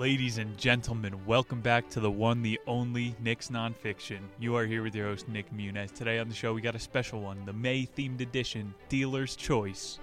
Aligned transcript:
Ladies 0.00 0.38
and 0.38 0.56
gentlemen, 0.56 1.26
welcome 1.26 1.60
back 1.60 1.90
to 1.90 2.00
the 2.00 2.10
one, 2.10 2.40
the 2.40 2.58
only 2.66 3.14
Nick's 3.20 3.50
Nonfiction. 3.50 4.20
You 4.38 4.56
are 4.56 4.64
here 4.64 4.82
with 4.82 4.94
your 4.94 5.08
host, 5.08 5.28
Nick 5.28 5.52
Munez. 5.52 5.92
Today 5.92 6.18
on 6.18 6.26
the 6.26 6.34
show, 6.34 6.54
we 6.54 6.62
got 6.62 6.74
a 6.74 6.78
special 6.78 7.20
one, 7.20 7.44
the 7.44 7.52
May 7.52 7.84
themed 7.84 8.22
edition, 8.22 8.72
Dealer's 8.88 9.36
Choice. 9.36 9.98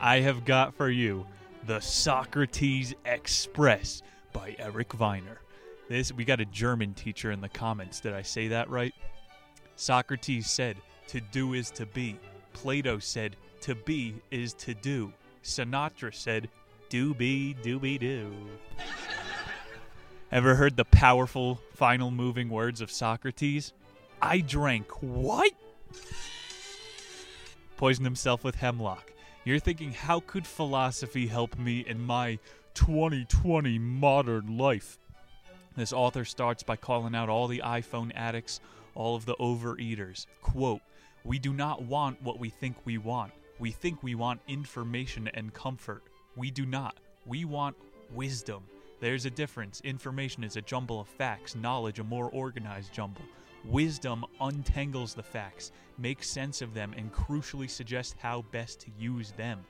I 0.00 0.18
have 0.18 0.44
got 0.44 0.74
for 0.74 0.90
you 0.90 1.24
the 1.68 1.78
Socrates 1.78 2.96
Express 3.04 4.02
by 4.32 4.56
Eric 4.58 4.92
Viner. 4.94 5.38
This 5.88 6.12
we 6.12 6.24
got 6.24 6.40
a 6.40 6.44
German 6.44 6.94
teacher 6.94 7.30
in 7.30 7.40
the 7.40 7.48
comments. 7.48 8.00
Did 8.00 8.12
I 8.12 8.22
say 8.22 8.48
that 8.48 8.68
right? 8.68 8.92
Socrates 9.76 10.50
said, 10.50 10.78
"To 11.06 11.20
do 11.20 11.54
is 11.54 11.70
to 11.70 11.86
be." 11.86 12.18
Plato 12.54 12.98
said, 12.98 13.36
"To 13.60 13.76
be 13.76 14.16
is 14.32 14.52
to 14.54 14.74
do." 14.74 15.12
Sinatra 15.44 16.12
said, 16.12 16.48
"Do 16.88 17.14
be, 17.14 17.54
Doo. 17.54 18.30
Ever 20.30 20.56
heard 20.56 20.76
the 20.76 20.84
powerful 20.84 21.60
final 21.74 22.10
moving 22.10 22.48
words 22.48 22.80
of 22.80 22.90
Socrates? 22.90 23.72
I 24.20 24.40
drank 24.40 24.90
what? 25.02 25.52
Poisoned 27.76 28.06
himself 28.06 28.42
with 28.42 28.56
hemlock. 28.56 29.12
You're 29.44 29.58
thinking, 29.58 29.92
how 29.92 30.20
could 30.20 30.46
philosophy 30.46 31.26
help 31.26 31.58
me 31.58 31.80
in 31.80 32.00
my 32.00 32.38
2020 32.74 33.78
modern 33.78 34.56
life? 34.56 34.98
This 35.76 35.92
author 35.92 36.24
starts 36.24 36.62
by 36.62 36.76
calling 36.76 37.14
out 37.14 37.28
all 37.28 37.46
the 37.46 37.62
iPhone 37.64 38.10
addicts, 38.14 38.60
all 38.94 39.16
of 39.16 39.26
the 39.26 39.34
overeaters. 39.36 40.26
Quote, 40.40 40.80
We 41.24 41.38
do 41.38 41.52
not 41.52 41.82
want 41.82 42.22
what 42.22 42.38
we 42.38 42.48
think 42.48 42.76
we 42.84 42.96
want. 42.96 43.32
We 43.58 43.70
think 43.70 44.02
we 44.02 44.14
want 44.14 44.40
information 44.48 45.28
and 45.34 45.52
comfort. 45.52 46.02
We 46.36 46.50
do 46.50 46.66
not. 46.66 46.98
We 47.26 47.44
want 47.44 47.76
wisdom. 48.12 48.64
There's 49.00 49.26
a 49.26 49.30
difference. 49.30 49.80
Information 49.82 50.44
is 50.44 50.56
a 50.56 50.62
jumble 50.62 51.00
of 51.00 51.08
facts, 51.08 51.54
knowledge, 51.54 51.98
a 51.98 52.04
more 52.04 52.30
organized 52.30 52.92
jumble. 52.92 53.22
Wisdom 53.64 54.24
untangles 54.40 55.14
the 55.14 55.22
facts, 55.22 55.72
makes 55.98 56.28
sense 56.28 56.60
of 56.60 56.74
them, 56.74 56.94
and 56.96 57.12
crucially 57.12 57.68
suggests 57.68 58.14
how 58.18 58.42
best 58.50 58.80
to 58.80 58.90
use 58.98 59.32
them. 59.32 59.64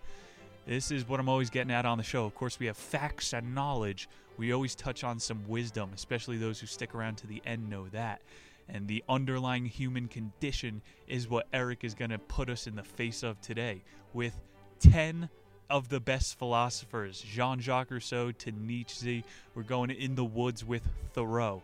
This 0.66 0.91
is 0.91 1.06
what 1.06 1.20
I'm 1.20 1.28
always 1.28 1.50
getting 1.50 1.72
at 1.72 1.84
on 1.84 1.98
the 1.98 2.05
show. 2.05 2.25
Of 2.25 2.34
course, 2.34 2.58
we 2.58 2.66
have 2.66 2.77
facts 2.77 3.34
and 3.34 3.55
knowledge. 3.55 4.08
We 4.38 4.53
always 4.53 4.75
touch 4.75 5.05
on 5.05 5.20
some 5.20 5.47
wisdom, 5.47 5.91
especially 5.94 6.38
those 6.38 6.58
who 6.58 6.66
stick 6.66 6.94
around 6.94 7.16
to 7.19 7.27
the 7.27 7.42
end 7.44 7.69
know 7.69 7.86
that. 7.88 8.22
And 8.69 8.88
the 8.88 9.05
underlying 9.08 9.66
human 9.66 10.08
condition 10.08 10.81
is 11.06 11.28
what 11.28 11.47
Eric 11.53 11.84
is 11.84 11.94
going 11.94 12.10
to 12.10 12.19
put 12.19 12.48
us 12.48 12.66
in 12.66 12.75
the 12.77 12.83
face 12.83 13.22
of 13.22 13.41
today 13.42 13.84
with 14.14 14.41
10 14.81 15.28
of 15.70 15.88
the 15.88 16.00
best 16.00 16.38
philosophers 16.38 17.20
Jean 17.20 17.60
Jacques 17.60 17.90
Rousseau 17.90 18.32
to 18.32 18.52
Nietzsche. 18.52 19.24
We're 19.54 19.62
going 19.62 19.90
in 19.90 20.14
the 20.14 20.24
woods 20.24 20.64
with 20.64 20.82
Thoreau, 21.12 21.62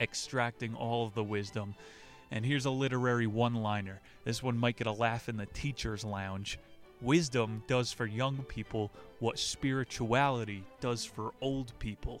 extracting 0.00 0.74
all 0.74 1.06
of 1.06 1.14
the 1.14 1.24
wisdom. 1.24 1.74
And 2.30 2.44
here's 2.44 2.66
a 2.66 2.70
literary 2.70 3.26
one 3.26 3.54
liner. 3.54 4.00
This 4.24 4.42
one 4.42 4.58
might 4.58 4.76
get 4.76 4.86
a 4.86 4.92
laugh 4.92 5.28
in 5.28 5.36
the 5.36 5.46
teacher's 5.46 6.04
lounge. 6.04 6.58
Wisdom 7.00 7.62
does 7.66 7.92
for 7.92 8.06
young 8.06 8.38
people 8.48 8.90
what 9.20 9.38
spirituality 9.38 10.64
does 10.80 11.04
for 11.04 11.32
old 11.40 11.72
people. 11.78 12.20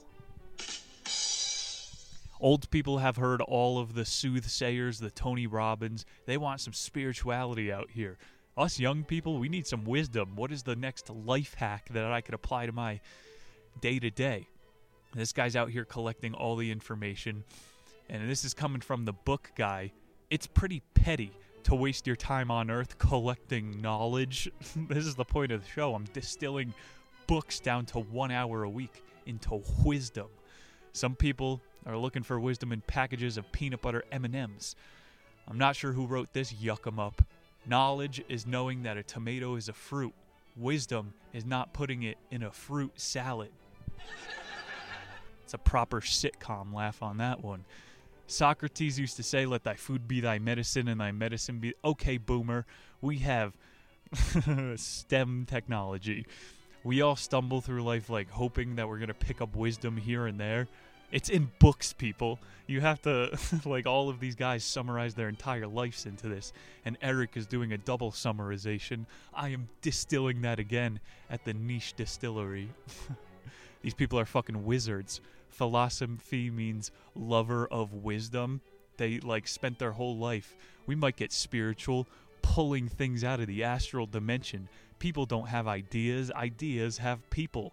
Old 2.40 2.70
people 2.70 2.98
have 2.98 3.16
heard 3.16 3.40
all 3.40 3.78
of 3.78 3.94
the 3.94 4.04
soothsayers, 4.04 5.00
the 5.00 5.10
Tony 5.10 5.48
Robbins. 5.48 6.06
They 6.26 6.36
want 6.36 6.60
some 6.60 6.72
spirituality 6.72 7.72
out 7.72 7.90
here. 7.90 8.16
Us 8.58 8.80
young 8.80 9.04
people, 9.04 9.38
we 9.38 9.48
need 9.48 9.68
some 9.68 9.84
wisdom. 9.84 10.34
What 10.34 10.50
is 10.50 10.64
the 10.64 10.74
next 10.74 11.08
life 11.10 11.54
hack 11.54 11.86
that 11.92 12.10
I 12.10 12.20
could 12.20 12.34
apply 12.34 12.66
to 12.66 12.72
my 12.72 12.98
day 13.80 14.00
to 14.00 14.10
day? 14.10 14.48
This 15.14 15.32
guy's 15.32 15.54
out 15.54 15.70
here 15.70 15.84
collecting 15.84 16.34
all 16.34 16.56
the 16.56 16.72
information, 16.72 17.44
and 18.10 18.28
this 18.28 18.44
is 18.44 18.54
coming 18.54 18.80
from 18.80 19.04
the 19.04 19.12
book 19.12 19.52
guy. 19.54 19.92
It's 20.28 20.48
pretty 20.48 20.82
petty 20.94 21.30
to 21.62 21.76
waste 21.76 22.04
your 22.04 22.16
time 22.16 22.50
on 22.50 22.68
earth 22.68 22.98
collecting 22.98 23.80
knowledge. 23.80 24.50
this 24.88 25.06
is 25.06 25.14
the 25.14 25.24
point 25.24 25.52
of 25.52 25.62
the 25.62 25.70
show. 25.70 25.94
I'm 25.94 26.06
distilling 26.12 26.74
books 27.28 27.60
down 27.60 27.86
to 27.86 28.00
one 28.00 28.32
hour 28.32 28.64
a 28.64 28.68
week 28.68 29.04
into 29.26 29.62
wisdom. 29.84 30.26
Some 30.92 31.14
people 31.14 31.60
are 31.86 31.96
looking 31.96 32.24
for 32.24 32.40
wisdom 32.40 32.72
in 32.72 32.80
packages 32.80 33.36
of 33.36 33.52
peanut 33.52 33.82
butter 33.82 34.02
M&Ms. 34.10 34.74
I'm 35.46 35.58
not 35.58 35.76
sure 35.76 35.92
who 35.92 36.06
wrote 36.06 36.32
this 36.32 36.52
yuck 36.52 36.88
'em 36.88 36.98
up. 36.98 37.22
Knowledge 37.68 38.24
is 38.30 38.46
knowing 38.46 38.84
that 38.84 38.96
a 38.96 39.02
tomato 39.02 39.56
is 39.56 39.68
a 39.68 39.74
fruit. 39.74 40.14
Wisdom 40.56 41.12
is 41.34 41.44
not 41.44 41.74
putting 41.74 42.02
it 42.02 42.16
in 42.30 42.42
a 42.42 42.50
fruit 42.50 42.92
salad. 42.98 43.50
it's 45.44 45.52
a 45.52 45.58
proper 45.58 46.00
sitcom 46.00 46.72
laugh 46.72 47.02
on 47.02 47.18
that 47.18 47.44
one. 47.44 47.66
Socrates 48.26 48.98
used 48.98 49.16
to 49.16 49.22
say, 49.22 49.44
Let 49.44 49.64
thy 49.64 49.74
food 49.74 50.08
be 50.08 50.20
thy 50.20 50.38
medicine, 50.38 50.88
and 50.88 51.00
thy 51.00 51.12
medicine 51.12 51.58
be. 51.58 51.74
Okay, 51.84 52.16
boomer, 52.16 52.64
we 53.02 53.18
have 53.18 53.52
STEM 54.76 55.44
technology. 55.46 56.26
We 56.84 57.02
all 57.02 57.16
stumble 57.16 57.60
through 57.60 57.82
life 57.82 58.08
like 58.08 58.30
hoping 58.30 58.76
that 58.76 58.88
we're 58.88 58.98
going 58.98 59.08
to 59.08 59.14
pick 59.14 59.42
up 59.42 59.54
wisdom 59.54 59.98
here 59.98 60.26
and 60.26 60.40
there. 60.40 60.68
It's 61.10 61.30
in 61.30 61.50
books, 61.58 61.92
people. 61.92 62.38
You 62.66 62.82
have 62.82 63.00
to, 63.02 63.36
like, 63.64 63.86
all 63.86 64.10
of 64.10 64.20
these 64.20 64.34
guys 64.34 64.62
summarize 64.62 65.14
their 65.14 65.28
entire 65.28 65.66
lives 65.66 66.04
into 66.04 66.28
this. 66.28 66.52
And 66.84 66.98
Eric 67.00 67.30
is 67.36 67.46
doing 67.46 67.72
a 67.72 67.78
double 67.78 68.12
summarization. 68.12 69.06
I 69.34 69.48
am 69.48 69.68
distilling 69.80 70.42
that 70.42 70.58
again 70.58 71.00
at 71.30 71.44
the 71.44 71.54
niche 71.54 71.94
distillery. 71.94 72.68
these 73.82 73.94
people 73.94 74.18
are 74.18 74.26
fucking 74.26 74.66
wizards. 74.66 75.20
Philosophy 75.48 76.50
means 76.50 76.90
lover 77.14 77.66
of 77.66 77.94
wisdom. 77.94 78.60
They, 78.98 79.18
like, 79.20 79.48
spent 79.48 79.78
their 79.78 79.92
whole 79.92 80.18
life. 80.18 80.54
We 80.86 80.94
might 80.94 81.16
get 81.16 81.32
spiritual, 81.32 82.06
pulling 82.42 82.88
things 82.88 83.24
out 83.24 83.40
of 83.40 83.46
the 83.46 83.64
astral 83.64 84.06
dimension. 84.06 84.68
People 84.98 85.24
don't 85.24 85.48
have 85.48 85.66
ideas, 85.66 86.30
ideas 86.32 86.98
have 86.98 87.30
people. 87.30 87.72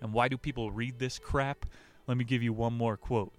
And 0.00 0.14
why 0.14 0.28
do 0.28 0.38
people 0.38 0.70
read 0.70 0.98
this 0.98 1.18
crap? 1.18 1.66
Let 2.10 2.16
me 2.16 2.24
give 2.24 2.42
you 2.42 2.52
one 2.52 2.72
more 2.72 2.96
quote. 2.96 3.32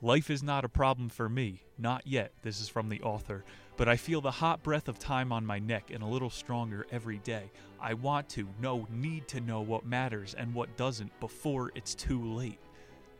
Life 0.00 0.30
is 0.30 0.44
not 0.44 0.64
a 0.64 0.68
problem 0.68 1.08
for 1.08 1.28
me, 1.28 1.64
not 1.76 2.06
yet. 2.06 2.30
This 2.42 2.60
is 2.60 2.68
from 2.68 2.88
the 2.88 3.02
author. 3.02 3.44
But 3.76 3.88
I 3.88 3.96
feel 3.96 4.20
the 4.20 4.30
hot 4.30 4.62
breath 4.62 4.86
of 4.86 4.96
time 5.00 5.32
on 5.32 5.44
my 5.44 5.58
neck 5.58 5.90
and 5.92 6.04
a 6.04 6.06
little 6.06 6.30
stronger 6.30 6.86
every 6.92 7.18
day. 7.18 7.50
I 7.80 7.94
want 7.94 8.28
to, 8.28 8.46
no, 8.60 8.86
need 8.92 9.26
to 9.26 9.40
know 9.40 9.60
what 9.60 9.84
matters 9.84 10.34
and 10.34 10.54
what 10.54 10.76
doesn't 10.76 11.18
before 11.18 11.72
it's 11.74 11.96
too 11.96 12.24
late. 12.24 12.60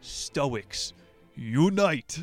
Stoics, 0.03 0.93
unite! 1.35 2.21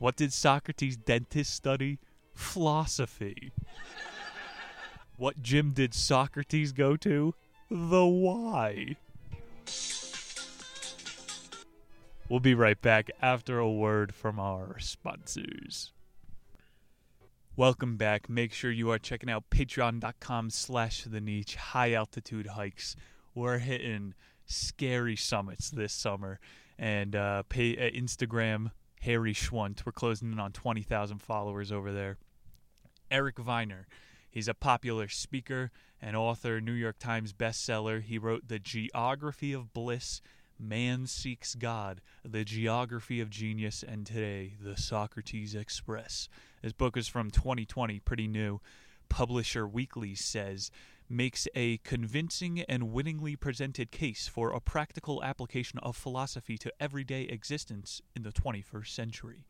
What 0.00 0.16
did 0.16 0.32
Socrates' 0.32 0.96
dentist 0.96 1.54
study? 1.54 2.00
Philosophy. 2.34 3.52
what 5.16 5.40
gym 5.42 5.70
did 5.70 5.94
Socrates 5.94 6.72
go 6.72 6.96
to? 6.96 7.36
The 7.70 8.04
Y. 8.04 8.96
We'll 12.30 12.38
be 12.38 12.54
right 12.54 12.80
back 12.80 13.10
after 13.20 13.58
a 13.58 13.68
word 13.68 14.14
from 14.14 14.38
our 14.38 14.78
sponsors. 14.78 15.90
Welcome 17.56 17.96
back. 17.96 18.30
Make 18.30 18.52
sure 18.52 18.70
you 18.70 18.88
are 18.92 19.00
checking 19.00 19.28
out 19.28 19.50
patreon.com 19.50 20.50
slash 20.50 21.02
the 21.02 21.20
niche 21.20 21.56
high 21.56 21.92
altitude 21.92 22.46
hikes. 22.46 22.94
We're 23.34 23.58
hitting 23.58 24.14
scary 24.46 25.16
summits 25.16 25.70
this 25.70 25.92
summer. 25.92 26.38
And 26.78 27.16
uh, 27.16 27.42
pay, 27.48 27.76
uh, 27.76 27.90
Instagram, 27.90 28.70
Harry 29.00 29.34
Schwunt. 29.34 29.84
We're 29.84 29.90
closing 29.90 30.30
in 30.30 30.38
on 30.38 30.52
20,000 30.52 31.18
followers 31.18 31.72
over 31.72 31.90
there. 31.90 32.16
Eric 33.10 33.38
Viner. 33.40 33.88
He's 34.30 34.46
a 34.46 34.54
popular 34.54 35.08
speaker 35.08 35.72
and 36.00 36.14
author, 36.14 36.60
New 36.60 36.74
York 36.74 37.00
Times 37.00 37.32
bestseller. 37.32 38.00
He 38.00 38.18
wrote 38.18 38.46
The 38.46 38.60
Geography 38.60 39.52
of 39.52 39.72
Bliss 39.72 40.22
Man 40.60 41.06
Seeks 41.06 41.54
God, 41.54 42.02
The 42.22 42.44
Geography 42.44 43.20
of 43.20 43.30
Genius, 43.30 43.82
and 43.82 44.04
today, 44.04 44.54
The 44.62 44.76
Socrates 44.76 45.54
Express. 45.54 46.28
This 46.62 46.74
book 46.74 46.96
is 46.96 47.08
from 47.08 47.30
2020, 47.30 47.98
pretty 48.00 48.28
new. 48.28 48.60
Publisher 49.08 49.66
Weekly 49.66 50.14
says, 50.14 50.70
makes 51.08 51.48
a 51.54 51.78
convincing 51.78 52.60
and 52.60 52.92
winningly 52.92 53.36
presented 53.36 53.90
case 53.90 54.28
for 54.28 54.52
a 54.52 54.60
practical 54.60 55.24
application 55.24 55.78
of 55.80 55.96
philosophy 55.96 56.58
to 56.58 56.72
everyday 56.78 57.22
existence 57.22 58.02
in 58.14 58.22
the 58.22 58.30
21st 58.30 58.88
century. 58.88 59.46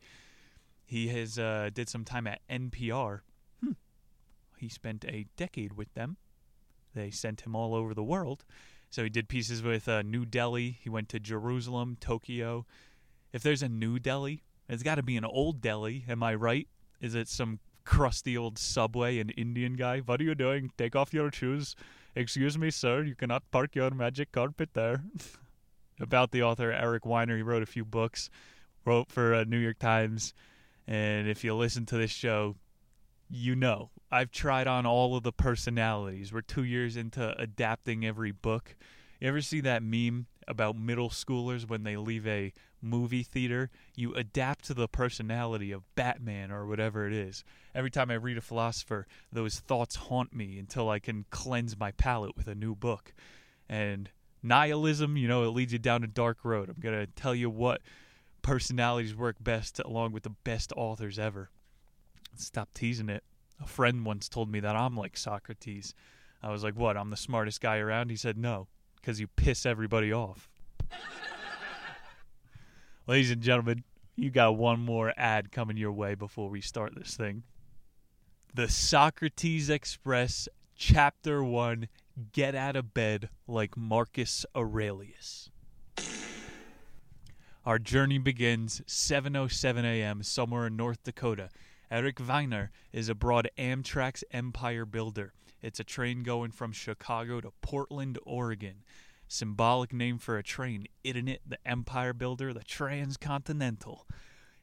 He 0.85 1.09
has 1.09 1.37
uh, 1.37 1.69
did 1.73 1.89
some 1.89 2.05
time 2.05 2.25
at 2.25 2.41
NPR. 2.49 3.19
Hmm. 3.63 3.73
He 4.57 4.69
spent 4.69 5.05
a 5.05 5.27
decade 5.35 5.73
with 5.73 5.93
them. 5.93 6.17
They 6.95 7.11
sent 7.11 7.41
him 7.41 7.55
all 7.55 7.75
over 7.75 7.93
the 7.93 8.03
world. 8.03 8.43
So 8.91 9.03
he 9.03 9.09
did 9.09 9.27
pieces 9.27 9.63
with 9.63 9.87
uh, 9.87 10.03
New 10.03 10.25
Delhi. 10.25 10.77
He 10.81 10.89
went 10.89 11.09
to 11.09 11.19
Jerusalem, 11.19 11.97
Tokyo. 11.99 12.65
If 13.33 13.41
there's 13.41 13.63
a 13.63 13.69
New 13.69 13.97
Delhi, 13.97 14.43
it's 14.69 14.83
got 14.83 14.95
to 14.95 15.03
be 15.03 15.17
an 15.17 15.25
old 15.25 15.61
Delhi. 15.61 16.05
Am 16.07 16.21
I 16.21 16.35
right? 16.35 16.67
Is 16.99 17.15
it 17.15 17.27
some 17.27 17.59
crusty 17.85 18.37
old 18.37 18.59
subway 18.59 19.17
an 19.17 19.29
Indian 19.31 19.73
guy? 19.73 20.01
What 20.01 20.21
are 20.21 20.25
you 20.25 20.35
doing? 20.35 20.71
Take 20.77 20.95
off 20.95 21.13
your 21.13 21.31
shoes. 21.31 21.75
Excuse 22.15 22.57
me, 22.57 22.69
sir. 22.69 23.01
You 23.03 23.15
cannot 23.15 23.49
park 23.49 23.75
your 23.75 23.89
magic 23.89 24.31
carpet 24.31 24.69
there. 24.73 25.03
about 26.01 26.31
the 26.31 26.43
author 26.43 26.71
Eric 26.71 27.05
Weiner. 27.05 27.37
He 27.37 27.43
wrote 27.43 27.63
a 27.63 27.67
few 27.67 27.85
books, 27.85 28.29
wrote 28.85 29.11
for 29.11 29.33
uh, 29.33 29.43
New 29.45 29.57
York 29.57 29.79
Times, 29.79 30.33
and 30.87 31.27
if 31.27 31.43
you 31.43 31.55
listen 31.55 31.85
to 31.87 31.97
this 31.97 32.11
show, 32.11 32.55
you 33.31 33.55
know 33.55 33.91
I've 34.11 34.31
tried 34.31 34.67
on 34.67 34.85
all 34.85 35.15
of 35.15 35.23
the 35.23 35.31
personalities. 35.31 36.33
We're 36.33 36.41
two 36.41 36.65
years 36.65 36.97
into 36.97 37.33
adapting 37.39 38.05
every 38.05 38.31
book. 38.31 38.75
You 39.21 39.29
ever 39.29 39.41
see 39.41 39.61
that 39.61 39.81
meme 39.81 40.27
about 40.47 40.75
middle 40.75 41.09
schoolers 41.09 41.69
when 41.69 41.83
they 41.83 41.95
leave 41.95 42.27
a 42.27 42.51
movie 42.81 43.23
theater? 43.23 43.69
You 43.95 44.13
adapt 44.15 44.65
to 44.65 44.73
the 44.73 44.89
personality 44.89 45.71
of 45.71 45.83
Batman 45.95 46.51
or 46.51 46.65
whatever 46.65 47.07
it 47.07 47.13
is. 47.13 47.45
Every 47.73 47.89
time 47.89 48.11
I 48.11 48.15
read 48.15 48.37
a 48.37 48.41
philosopher, 48.41 49.07
those 49.31 49.59
thoughts 49.59 49.95
haunt 49.95 50.35
me 50.35 50.59
until 50.59 50.89
I 50.89 50.99
can 50.99 51.25
cleanse 51.29 51.79
my 51.79 51.91
palate 51.91 52.35
with 52.35 52.47
a 52.47 52.55
new 52.55 52.75
book. 52.75 53.13
And 53.69 54.09
nihilism, 54.43 55.15
you 55.15 55.29
know, 55.29 55.43
it 55.43 55.49
leads 55.51 55.71
you 55.71 55.79
down 55.79 56.03
a 56.03 56.07
dark 56.07 56.39
road. 56.43 56.67
I'm 56.67 56.81
going 56.81 56.99
to 56.99 57.07
tell 57.07 57.33
you 57.33 57.49
what 57.49 57.81
personalities 58.41 59.15
work 59.15 59.37
best 59.39 59.79
along 59.79 60.11
with 60.11 60.23
the 60.23 60.35
best 60.43 60.73
authors 60.75 61.17
ever. 61.17 61.49
Stop 62.35 62.73
teasing 62.73 63.09
it. 63.09 63.23
A 63.61 63.67
friend 63.67 64.05
once 64.05 64.27
told 64.27 64.51
me 64.51 64.59
that 64.61 64.75
I'm 64.75 64.97
like 64.97 65.17
Socrates. 65.17 65.93
I 66.41 66.51
was 66.51 66.63
like, 66.63 66.75
"What? 66.75 66.97
I'm 66.97 67.09
the 67.09 67.17
smartest 67.17 67.61
guy 67.61 67.77
around?" 67.77 68.09
He 68.09 68.15
said, 68.15 68.37
"No, 68.37 68.67
because 68.95 69.19
you 69.19 69.27
piss 69.27 69.65
everybody 69.65 70.11
off." 70.11 70.49
Ladies 73.07 73.31
and 73.31 73.41
gentlemen, 73.41 73.83
you 74.15 74.29
got 74.29 74.55
one 74.57 74.79
more 74.79 75.13
ad 75.17 75.51
coming 75.51 75.77
your 75.77 75.91
way 75.91 76.15
before 76.15 76.49
we 76.49 76.61
start 76.61 76.95
this 76.95 77.15
thing. 77.15 77.43
The 78.53 78.67
Socrates 78.67 79.69
Express, 79.69 80.49
Chapter 80.75 81.43
1 81.43 81.87
Get 82.33 82.55
Out 82.55 82.75
of 82.75 82.93
Bed 82.93 83.29
Like 83.47 83.77
Marcus 83.77 84.45
Aurelius. 84.55 85.49
Our 87.65 87.77
journey 87.77 88.17
begins 88.17 88.81
7:07 88.87 89.83
a.m. 89.85 90.23
somewhere 90.23 90.67
in 90.67 90.75
North 90.75 91.03
Dakota. 91.03 91.49
Eric 91.91 92.21
Weiner 92.25 92.71
is 92.93 93.09
a 93.09 93.15
broad 93.15 93.49
Amtrak's 93.57 94.23
Empire 94.31 94.85
Builder. 94.85 95.33
It's 95.61 95.81
a 95.81 95.83
train 95.83 96.23
going 96.23 96.51
from 96.51 96.71
Chicago 96.71 97.41
to 97.41 97.51
Portland, 97.61 98.17
Oregon. 98.25 98.83
Symbolic 99.27 99.91
name 99.91 100.17
for 100.17 100.37
a 100.37 100.43
train, 100.43 100.87
isn't 101.03 101.27
it? 101.27 101.41
The 101.45 101.57
Empire 101.65 102.13
Builder, 102.13 102.53
the 102.53 102.63
Transcontinental. 102.63 104.07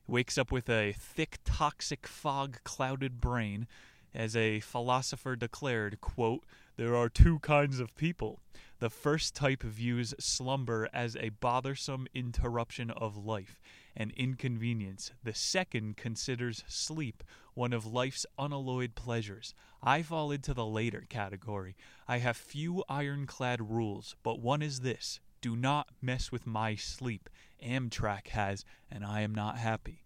Wakes 0.06 0.38
up 0.38 0.50
with 0.50 0.70
a 0.70 0.94
thick, 0.98 1.36
toxic 1.44 2.06
fog 2.06 2.60
clouded 2.64 3.20
brain. 3.20 3.66
As 4.14 4.34
a 4.34 4.60
philosopher 4.60 5.36
declared, 5.36 6.00
quote, 6.00 6.44
there 6.78 6.96
are 6.96 7.10
two 7.10 7.40
kinds 7.40 7.78
of 7.78 7.94
people. 7.94 8.40
The 8.78 8.88
first 8.88 9.34
type 9.34 9.62
views 9.62 10.14
slumber 10.18 10.88
as 10.94 11.14
a 11.16 11.28
bothersome 11.28 12.06
interruption 12.14 12.90
of 12.90 13.18
life, 13.18 13.60
an 13.98 14.12
inconvenience. 14.16 15.12
The 15.24 15.34
second 15.34 15.98
considers 15.98 16.64
sleep 16.68 17.22
one 17.52 17.74
of 17.74 17.84
life's 17.84 18.24
unalloyed 18.38 18.94
pleasures. 18.94 19.54
I 19.82 20.02
fall 20.02 20.30
into 20.30 20.54
the 20.54 20.64
later 20.64 21.04
category. 21.10 21.76
I 22.06 22.18
have 22.18 22.36
few 22.36 22.84
ironclad 22.88 23.60
rules, 23.70 24.16
but 24.22 24.40
one 24.40 24.62
is 24.62 24.80
this 24.80 25.20
do 25.40 25.54
not 25.54 25.88
mess 26.00 26.32
with 26.32 26.46
my 26.46 26.74
sleep. 26.74 27.28
Amtrak 27.62 28.28
has, 28.28 28.64
and 28.90 29.04
I 29.04 29.20
am 29.20 29.34
not 29.34 29.58
happy. 29.58 30.02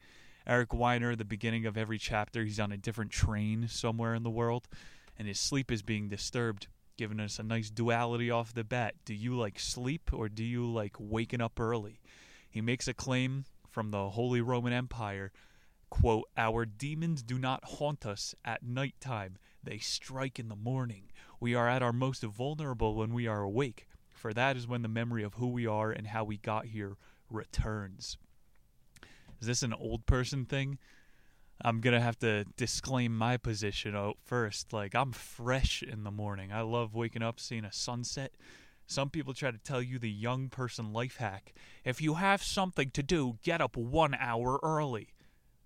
Eric 0.47 0.75
Weiner, 0.75 1.15
the 1.15 1.25
beginning 1.25 1.67
of 1.67 1.77
every 1.77 1.99
chapter, 1.99 2.45
he's 2.45 2.59
on 2.59 2.73
a 2.73 2.77
different 2.77 3.13
train 3.13 3.69
somewhere 3.69 4.15
in 4.15 4.25
the 4.25 4.31
world, 4.31 4.69
and 5.19 5.29
his 5.29 5.39
sleep 5.39 5.71
is 5.71 5.83
being 5.83 6.09
disturbed 6.09 6.67
giving 6.97 7.21
us 7.21 7.39
a 7.39 7.43
nice 7.43 7.71
duality 7.71 8.31
off 8.31 8.55
the 8.55 8.65
bat. 8.65 8.95
Do 9.05 9.15
you 9.15 9.35
like 9.37 9.59
sleep 9.59 10.11
or 10.13 10.29
do 10.29 10.45
you 10.45 10.71
like 10.71 10.97
waking 10.99 11.41
up 11.41 11.59
early? 11.59 12.01
He 12.49 12.61
makes 12.61 12.87
a 12.87 12.95
claim 12.95 13.45
from 13.73 13.91
the 13.91 14.11
Holy 14.11 14.41
Roman 14.41 14.73
Empire, 14.73 15.33
quote, 15.89 16.29
"Our 16.37 16.67
demons 16.67 17.23
do 17.23 17.39
not 17.39 17.65
haunt 17.65 18.05
us 18.07 18.35
at 18.45 18.63
night 18.63 18.95
time; 19.01 19.39
they 19.63 19.79
strike 19.79 20.39
in 20.39 20.49
the 20.49 20.57
morning. 20.57 21.11
We 21.41 21.55
are 21.55 21.69
at 21.69 21.83
our 21.83 21.93
most 21.93 22.23
vulnerable 22.23 22.95
when 22.95 23.15
we 23.15 23.27
are 23.27 23.41
awake, 23.41 23.89
for 24.11 24.35
that 24.35 24.57
is 24.57 24.69
when 24.69 24.83
the 24.83 24.89
memory 24.89 25.23
of 25.23 25.35
who 25.35 25.49
we 25.49 25.67
are 25.67 25.91
and 25.91 26.09
how 26.09 26.23
we 26.23 26.37
got 26.37 26.67
here 26.67 26.97
returns." 27.31 28.19
Is 29.41 29.47
this 29.47 29.63
an 29.63 29.73
old 29.73 30.07
person 30.07 30.45
thing? 30.45 30.79
I'm 31.65 31.81
gonna 31.81 32.01
have 32.01 32.19
to 32.19 32.45
disclaim 32.57 33.17
my 33.17 33.37
position 33.37 33.97
out 33.97 34.19
first. 34.23 34.73
Like 34.73 34.95
I'm 34.95 35.13
fresh 35.13 35.83
in 35.83 36.05
the 36.05 36.11
morning. 36.11 36.53
I 36.53 36.61
love 36.61 36.95
waking 36.95 37.23
up, 37.23 37.41
seeing 37.41 37.65
a 37.65 37.73
sunset. 37.73 38.35
Some 38.87 39.11
people 39.11 39.35
try 39.35 39.51
to 39.51 39.59
tell 39.59 39.83
you 39.83 39.99
the 39.99 40.11
young 40.11 40.49
person 40.49 40.93
life 40.93 41.17
hack. 41.17 41.55
If 41.85 42.01
you 42.01 42.15
have 42.15 42.43
something 42.43 42.91
to 42.91 43.03
do, 43.03 43.39
get 43.43 43.61
up 43.61 43.77
one 43.77 44.15
hour 44.15 44.59
early. 44.63 45.15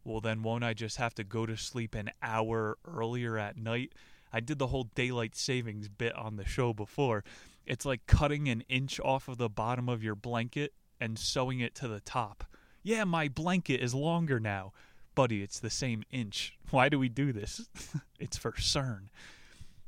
Well, 0.04 0.20
then 0.20 0.42
won't 0.42 0.64
I 0.64 0.74
just 0.74 0.98
have 0.98 1.14
to 1.16 1.24
go 1.24 1.46
to 1.46 1.56
sleep 1.56 1.94
an 1.94 2.10
hour 2.22 2.78
earlier 2.84 3.36
at 3.38 3.56
night? 3.56 3.92
I 4.32 4.40
did 4.40 4.58
the 4.58 4.68
whole 4.68 4.84
daylight 4.94 5.34
savings 5.34 5.88
bit 5.88 6.14
on 6.14 6.36
the 6.36 6.44
show 6.44 6.72
before. 6.72 7.24
It's 7.64 7.84
like 7.84 8.06
cutting 8.06 8.48
an 8.48 8.62
inch 8.68 9.00
off 9.00 9.28
of 9.28 9.38
the 9.38 9.48
bottom 9.48 9.88
of 9.88 10.04
your 10.04 10.14
blanket 10.14 10.72
and 11.00 11.18
sewing 11.18 11.60
it 11.60 11.74
to 11.76 11.88
the 11.88 12.00
top. 12.00 12.44
Yeah, 12.82 13.04
my 13.04 13.28
blanket 13.28 13.80
is 13.80 13.94
longer 13.94 14.38
now 14.38 14.72
buddy, 15.16 15.42
it's 15.42 15.58
the 15.58 15.70
same 15.70 16.04
inch. 16.12 16.56
Why 16.70 16.88
do 16.88 17.00
we 17.00 17.08
do 17.08 17.32
this? 17.32 17.68
it's 18.20 18.36
for 18.36 18.52
CERN. 18.52 19.08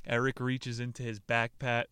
Eric 0.05 0.41
reaches 0.41 0.81
into 0.81 1.05
his 1.05 1.21
backpack 1.21 1.85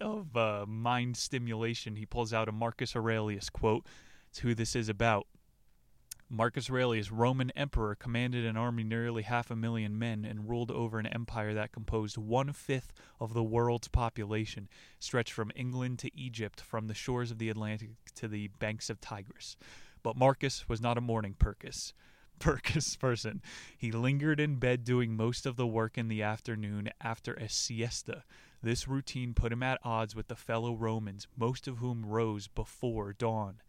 of 0.00 0.36
uh, 0.36 0.64
mind 0.66 1.16
stimulation. 1.16 1.96
He 1.96 2.06
pulls 2.06 2.32
out 2.32 2.48
a 2.48 2.52
Marcus 2.52 2.96
Aurelius 2.96 3.50
quote. 3.50 3.86
It's 4.30 4.40
who 4.40 4.54
this 4.54 4.74
is 4.74 4.88
about. 4.88 5.26
Marcus 6.30 6.70
Aurelius, 6.70 7.12
Roman 7.12 7.50
emperor, 7.50 7.94
commanded 7.94 8.44
an 8.44 8.56
army 8.56 8.82
nearly 8.82 9.22
half 9.22 9.50
a 9.50 9.56
million 9.56 9.98
men 9.98 10.24
and 10.24 10.48
ruled 10.48 10.70
over 10.70 10.98
an 10.98 11.06
empire 11.06 11.54
that 11.54 11.70
composed 11.70 12.16
one 12.16 12.52
fifth 12.52 12.92
of 13.20 13.34
the 13.34 13.42
world's 13.42 13.88
population, 13.88 14.68
stretched 14.98 15.32
from 15.32 15.52
England 15.54 15.98
to 16.00 16.18
Egypt, 16.18 16.60
from 16.60 16.88
the 16.88 16.94
shores 16.94 17.30
of 17.30 17.38
the 17.38 17.50
Atlantic 17.50 17.90
to 18.16 18.26
the 18.26 18.48
banks 18.58 18.88
of 18.88 19.00
Tigris. 19.00 19.56
But 20.02 20.16
Marcus 20.16 20.68
was 20.68 20.80
not 20.80 20.98
a 20.98 21.02
morning 21.02 21.34
Percus. 21.38 21.92
Percus 22.40 22.98
person. 22.98 23.40
He 23.76 23.92
lingered 23.92 24.40
in 24.40 24.56
bed 24.56 24.84
doing 24.84 25.16
most 25.16 25.46
of 25.46 25.56
the 25.56 25.66
work 25.66 25.96
in 25.96 26.08
the 26.08 26.22
afternoon 26.22 26.90
after 27.00 27.34
a 27.34 27.48
siesta. 27.48 28.24
This 28.64 28.88
routine 28.88 29.34
put 29.34 29.52
him 29.52 29.62
at 29.62 29.78
odds 29.84 30.16
with 30.16 30.28
the 30.28 30.34
fellow 30.34 30.74
Romans, 30.74 31.28
most 31.36 31.68
of 31.68 31.76
whom 31.76 32.06
rose 32.06 32.48
before 32.48 33.12
dawn. 33.12 33.60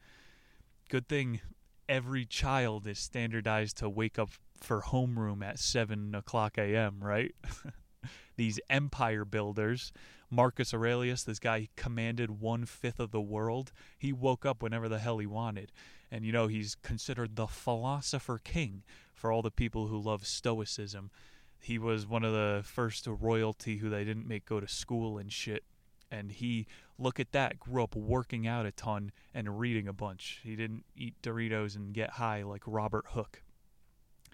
Good 0.87 1.09
thing 1.09 1.41
every 1.89 2.23
child 2.23 2.87
is 2.87 2.97
standardized 2.97 3.75
to 3.79 3.89
wake 3.89 4.17
up 4.17 4.29
for 4.61 4.83
homeroom 4.83 5.43
at 5.43 5.59
7 5.59 6.15
o'clock 6.15 6.57
a.m., 6.57 6.99
right? 7.01 7.35
These 8.37 8.61
empire 8.69 9.25
builders, 9.25 9.91
Marcus 10.29 10.73
Aurelius, 10.73 11.25
this 11.25 11.39
guy 11.39 11.67
commanded 11.75 12.39
one 12.39 12.63
fifth 12.63 13.01
of 13.01 13.11
the 13.11 13.19
world, 13.19 13.73
he 13.97 14.13
woke 14.13 14.45
up 14.45 14.63
whenever 14.63 14.87
the 14.87 14.99
hell 14.99 15.17
he 15.17 15.27
wanted. 15.27 15.73
And 16.09 16.23
you 16.23 16.31
know, 16.31 16.47
he's 16.47 16.75
considered 16.75 17.35
the 17.35 17.47
philosopher 17.47 18.39
king 18.41 18.83
for 19.13 19.29
all 19.29 19.41
the 19.41 19.51
people 19.51 19.87
who 19.87 19.99
love 19.99 20.25
Stoicism. 20.25 21.11
He 21.59 21.77
was 21.77 22.05
one 22.05 22.23
of 22.23 22.33
the 22.33 22.61
first 22.63 23.07
royalty 23.07 23.77
who 23.77 23.89
they 23.89 24.03
didn't 24.03 24.27
make 24.27 24.45
go 24.45 24.59
to 24.59 24.67
school 24.67 25.17
and 25.17 25.31
shit. 25.31 25.63
And 26.11 26.31
he, 26.31 26.67
look 26.99 27.19
at 27.19 27.31
that, 27.31 27.59
grew 27.59 27.83
up 27.83 27.95
working 27.95 28.47
out 28.47 28.65
a 28.65 28.71
ton 28.71 29.11
and 29.33 29.59
reading 29.59 29.87
a 29.87 29.93
bunch. 29.93 30.41
He 30.43 30.55
didn't 30.55 30.85
eat 30.95 31.15
Doritos 31.21 31.75
and 31.75 31.93
get 31.93 32.11
high 32.11 32.43
like 32.43 32.61
Robert 32.67 33.05
Hooke. 33.09 33.41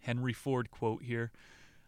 Henry 0.01 0.33
Ford 0.33 0.71
quote 0.71 1.03
here 1.03 1.31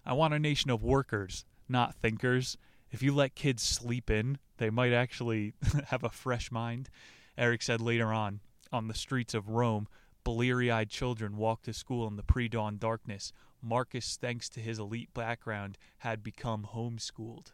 I 0.06 0.14
want 0.14 0.34
a 0.34 0.40
nation 0.40 0.70
of 0.70 0.84
workers, 0.84 1.46
not 1.68 1.96
thinkers. 1.96 2.58
If 2.92 3.02
you 3.02 3.14
let 3.14 3.36
kids 3.36 3.64
sleep 3.64 4.10
in, 4.10 4.38
they 4.58 4.70
might 4.70 4.94
actually 4.94 5.54
have 5.88 6.04
a 6.04 6.10
fresh 6.10 6.52
mind. 6.52 6.90
Eric 7.38 7.62
said 7.62 7.82
later 7.82 8.14
on, 8.14 8.42
on 8.72 8.88
the 8.88 8.94
streets 8.94 9.34
of 9.34 9.50
Rome, 9.50 9.88
bleary 10.24 10.72
eyed 10.72 10.90
children 10.90 11.38
walked 11.38 11.66
to 11.66 11.74
school 11.74 12.08
in 12.08 12.16
the 12.16 12.24
pre 12.24 12.48
dawn 12.48 12.78
darkness. 12.78 13.34
Marcus, 13.62 14.18
thanks 14.20 14.50
to 14.50 14.60
his 14.60 14.80
elite 14.80 15.14
background, 15.14 15.78
had 16.00 16.24
become 16.24 16.68
homeschooled. 16.74 17.54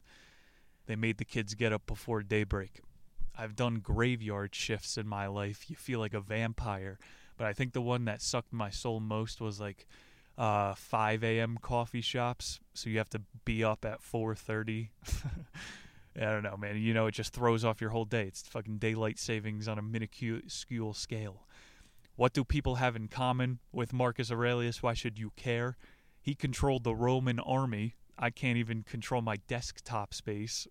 They 0.88 0.96
made 0.96 1.18
the 1.18 1.26
kids 1.26 1.54
get 1.54 1.72
up 1.72 1.86
before 1.86 2.24
daybreak. 2.24 2.82
I've 3.38 3.56
done 3.56 3.80
graveyard 3.80 4.56
shifts 4.56 4.98
in 4.98 5.08
my 5.08 5.28
life. 5.28 5.70
You 5.70 5.76
feel 5.76 6.00
like 6.00 6.14
a 6.14 6.20
vampire. 6.20 6.98
But 7.38 7.48
I 7.48 7.54
think 7.54 7.74
the 7.74 7.82
one 7.82 8.06
that 8.06 8.22
sucked 8.22 8.52
my 8.52 8.70
soul 8.70 9.00
most 9.00 9.40
was 9.40 9.62
like 9.62 9.88
uh, 10.38 10.74
5 10.74 11.24
a.m. 11.24 11.58
coffee 11.62 12.02
shops. 12.02 12.60
So 12.74 12.90
you 12.90 12.98
have 12.98 13.10
to 13.12 13.22
be 13.46 13.64
up 13.64 13.86
at 13.86 14.02
4:30. 14.02 14.90
I 16.18 16.22
don't 16.22 16.44
know, 16.44 16.58
man. 16.58 16.78
You 16.78 16.94
know, 16.94 17.06
it 17.06 17.14
just 17.14 17.34
throws 17.34 17.64
off 17.64 17.80
your 17.80 17.92
whole 17.92 18.04
day. 18.04 18.24
It's 18.24 18.42
fucking 18.42 18.80
daylight 18.80 19.20
savings 19.20 19.68
on 19.68 19.78
a 19.78 19.82
minuscule 19.82 20.94
scale. 20.94 21.46
What 22.20 22.34
do 22.34 22.44
people 22.44 22.76
have 22.76 22.98
in 22.98 23.08
common 23.08 23.60
with 23.72 23.94
Marcus 23.94 24.30
Aurelius? 24.30 24.84
Why 24.84 24.94
should 24.94 25.18
you 25.18 25.32
care? 25.38 25.78
He 26.22 26.36
controlled 26.36 26.84
the 26.84 26.94
Roman 26.94 27.40
army. 27.40 27.96
I 28.18 28.30
can't 28.30 28.58
even 28.58 28.84
control 28.84 29.22
my 29.22 29.38
desktop 29.48 30.14
space. 30.14 30.68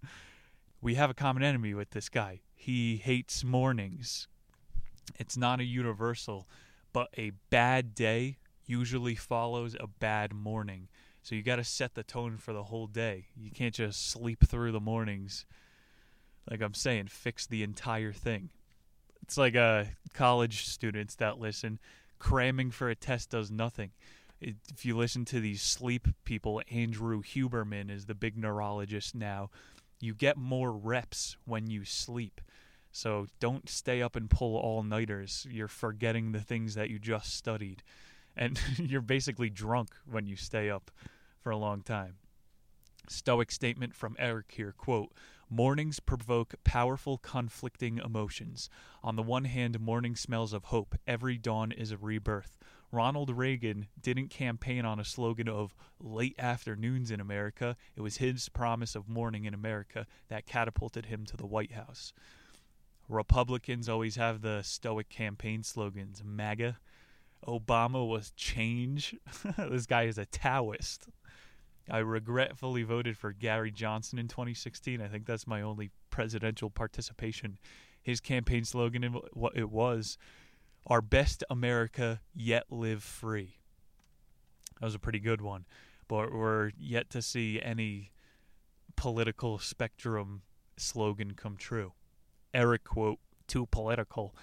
we 0.80 0.94
have 0.94 1.10
a 1.10 1.14
common 1.14 1.42
enemy 1.42 1.74
with 1.74 1.90
this 1.90 2.08
guy. 2.08 2.42
he 2.54 2.98
hates 2.98 3.42
mornings. 3.42 4.28
It's 5.18 5.36
not 5.36 5.58
a 5.58 5.64
universal, 5.64 6.46
but 6.92 7.08
a 7.18 7.32
bad 7.50 7.96
day 7.96 8.36
usually 8.64 9.16
follows 9.16 9.74
a 9.80 9.88
bad 9.88 10.32
morning. 10.32 10.86
So 11.22 11.34
you 11.34 11.42
got 11.42 11.56
to 11.56 11.64
set 11.64 11.96
the 11.96 12.04
tone 12.04 12.36
for 12.36 12.52
the 12.52 12.62
whole 12.62 12.86
day. 12.86 13.26
You 13.36 13.50
can't 13.50 13.74
just 13.74 14.10
sleep 14.10 14.46
through 14.46 14.70
the 14.70 14.78
mornings. 14.78 15.44
Like 16.48 16.62
I'm 16.62 16.72
saying, 16.72 17.08
fix 17.08 17.48
the 17.48 17.64
entire 17.64 18.12
thing. 18.12 18.50
It's 19.24 19.38
like 19.38 19.56
uh, 19.56 19.84
college 20.12 20.66
students 20.66 21.14
that 21.14 21.38
listen, 21.38 21.78
cramming 22.18 22.70
for 22.70 22.90
a 22.90 22.94
test 22.94 23.30
does 23.30 23.50
nothing. 23.50 23.90
If 24.38 24.84
you 24.84 24.98
listen 24.98 25.24
to 25.26 25.40
these 25.40 25.62
sleep 25.62 26.08
people, 26.24 26.60
Andrew 26.70 27.22
Huberman 27.22 27.90
is 27.90 28.04
the 28.04 28.14
big 28.14 28.36
neurologist 28.36 29.14
now. 29.14 29.48
You 29.98 30.12
get 30.12 30.36
more 30.36 30.70
reps 30.70 31.38
when 31.46 31.70
you 31.70 31.86
sleep. 31.86 32.42
So 32.92 33.26
don't 33.40 33.66
stay 33.66 34.02
up 34.02 34.14
and 34.14 34.28
pull 34.28 34.58
all 34.58 34.82
nighters. 34.82 35.46
You're 35.50 35.68
forgetting 35.68 36.32
the 36.32 36.42
things 36.42 36.74
that 36.74 36.90
you 36.90 36.98
just 36.98 37.34
studied. 37.34 37.82
And 38.36 38.60
you're 38.76 39.00
basically 39.00 39.48
drunk 39.48 39.88
when 40.04 40.26
you 40.26 40.36
stay 40.36 40.68
up 40.68 40.90
for 41.40 41.48
a 41.48 41.56
long 41.56 41.80
time. 41.80 42.16
Stoic 43.08 43.50
statement 43.50 43.94
from 43.94 44.16
Eric 44.18 44.52
here 44.54 44.74
quote, 44.76 45.12
Mornings 45.50 46.00
provoke 46.00 46.54
powerful 46.64 47.18
conflicting 47.18 47.98
emotions. 47.98 48.70
On 49.02 49.16
the 49.16 49.22
one 49.22 49.44
hand, 49.44 49.78
morning 49.78 50.16
smells 50.16 50.52
of 50.52 50.64
hope. 50.64 50.94
Every 51.06 51.36
dawn 51.36 51.70
is 51.70 51.90
a 51.90 51.98
rebirth. 51.98 52.56
Ronald 52.90 53.30
Reagan 53.30 53.88
didn't 54.00 54.28
campaign 54.28 54.84
on 54.84 54.98
a 54.98 55.04
slogan 55.04 55.48
of 55.48 55.74
late 56.00 56.36
afternoons 56.38 57.10
in 57.10 57.20
America. 57.20 57.76
It 57.96 58.00
was 58.00 58.18
his 58.18 58.48
promise 58.48 58.94
of 58.94 59.08
morning 59.08 59.44
in 59.44 59.52
America 59.52 60.06
that 60.28 60.46
catapulted 60.46 61.06
him 61.06 61.26
to 61.26 61.36
the 61.36 61.46
White 61.46 61.72
House. 61.72 62.12
Republicans 63.08 63.88
always 63.88 64.16
have 64.16 64.40
the 64.40 64.62
stoic 64.62 65.08
campaign 65.08 65.62
slogans 65.62 66.22
MAGA. 66.24 66.78
Obama 67.46 68.08
was 68.08 68.30
change. 68.30 69.14
this 69.58 69.86
guy 69.86 70.04
is 70.04 70.16
a 70.16 70.24
Taoist. 70.24 71.08
I 71.90 71.98
regretfully 71.98 72.82
voted 72.82 73.18
for 73.18 73.32
Gary 73.32 73.70
Johnson 73.70 74.18
in 74.18 74.28
2016. 74.28 75.00
I 75.00 75.08
think 75.08 75.26
that's 75.26 75.46
my 75.46 75.60
only 75.60 75.90
presidential 76.10 76.70
participation. 76.70 77.58
His 78.02 78.20
campaign 78.20 78.64
slogan, 78.64 79.02
what 79.32 79.56
it 79.56 79.70
was, 79.70 80.16
"Our 80.86 81.00
best 81.00 81.44
America, 81.50 82.22
yet 82.34 82.70
live 82.70 83.02
free." 83.02 83.58
That 84.80 84.86
was 84.86 84.94
a 84.94 84.98
pretty 84.98 85.20
good 85.20 85.40
one, 85.40 85.66
but 86.08 86.32
we're 86.32 86.72
yet 86.76 87.10
to 87.10 87.22
see 87.22 87.60
any 87.60 88.12
political 88.96 89.58
spectrum 89.58 90.42
slogan 90.76 91.34
come 91.34 91.56
true. 91.56 91.92
Eric 92.52 92.84
quote, 92.84 93.20
"Too 93.46 93.66
political." 93.66 94.34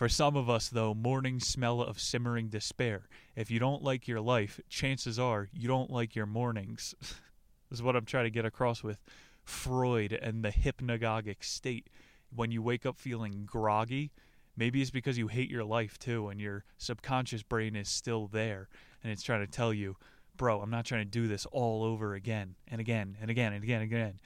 For 0.00 0.08
some 0.08 0.34
of 0.34 0.48
us, 0.48 0.70
though, 0.70 0.94
mornings 0.94 1.46
smell 1.46 1.82
of 1.82 2.00
simmering 2.00 2.48
despair. 2.48 3.02
If 3.36 3.50
you 3.50 3.58
don't 3.58 3.82
like 3.82 4.08
your 4.08 4.22
life, 4.22 4.58
chances 4.70 5.18
are 5.18 5.50
you 5.52 5.68
don't 5.68 5.90
like 5.90 6.16
your 6.16 6.24
mornings. 6.24 6.94
is 7.70 7.82
what 7.82 7.94
I'm 7.94 8.06
trying 8.06 8.24
to 8.24 8.30
get 8.30 8.46
across 8.46 8.82
with 8.82 9.04
Freud 9.44 10.14
and 10.14 10.42
the 10.42 10.52
hypnagogic 10.52 11.44
state. 11.44 11.90
When 12.34 12.50
you 12.50 12.62
wake 12.62 12.86
up 12.86 12.98
feeling 12.98 13.42
groggy, 13.44 14.10
maybe 14.56 14.80
it's 14.80 14.90
because 14.90 15.18
you 15.18 15.28
hate 15.28 15.50
your 15.50 15.64
life 15.64 15.98
too, 15.98 16.30
and 16.30 16.40
your 16.40 16.64
subconscious 16.78 17.42
brain 17.42 17.76
is 17.76 17.90
still 17.90 18.26
there, 18.26 18.70
and 19.04 19.12
it's 19.12 19.22
trying 19.22 19.44
to 19.44 19.52
tell 19.52 19.74
you, 19.74 19.96
bro, 20.34 20.62
I'm 20.62 20.70
not 20.70 20.86
trying 20.86 21.04
to 21.04 21.10
do 21.10 21.28
this 21.28 21.44
all 21.52 21.84
over 21.84 22.14
again 22.14 22.54
and 22.68 22.80
again 22.80 23.18
and 23.20 23.30
again 23.30 23.52
and 23.52 23.62
again 23.62 23.82
and 23.82 23.92
again. 23.92 24.20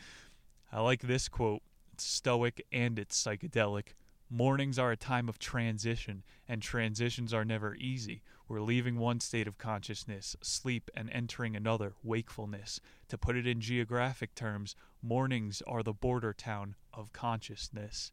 I 0.71 0.83
like 0.83 1.01
this 1.01 1.29
quote. 1.29 1.63
It's 1.93 2.05
stoic 2.05 2.65
and 2.71 2.97
it's 2.97 3.21
psychedelic. 3.21 3.95
Mornings 4.37 4.81
are 4.81 4.91
a 4.91 4.97
time 4.97 5.29
of 5.29 5.39
transition, 5.39 6.25
and 6.49 6.61
transitions 6.61 7.33
are 7.33 7.45
never 7.45 7.77
easy. 7.77 8.25
We're 8.49 8.63
leaving 8.63 8.99
one 8.99 9.21
state 9.21 9.47
of 9.47 9.59
consciousness, 9.59 10.35
sleep, 10.43 10.91
and 10.93 11.09
entering 11.11 11.55
another, 11.55 11.95
wakefulness. 12.03 12.81
To 13.11 13.17
put 13.17 13.37
it 13.37 13.47
in 13.47 13.61
geographic 13.61 14.35
terms, 14.35 14.75
mornings 15.01 15.63
are 15.69 15.85
the 15.85 15.93
border 15.93 16.33
town 16.33 16.75
of 16.93 17.13
consciousness. 17.13 18.11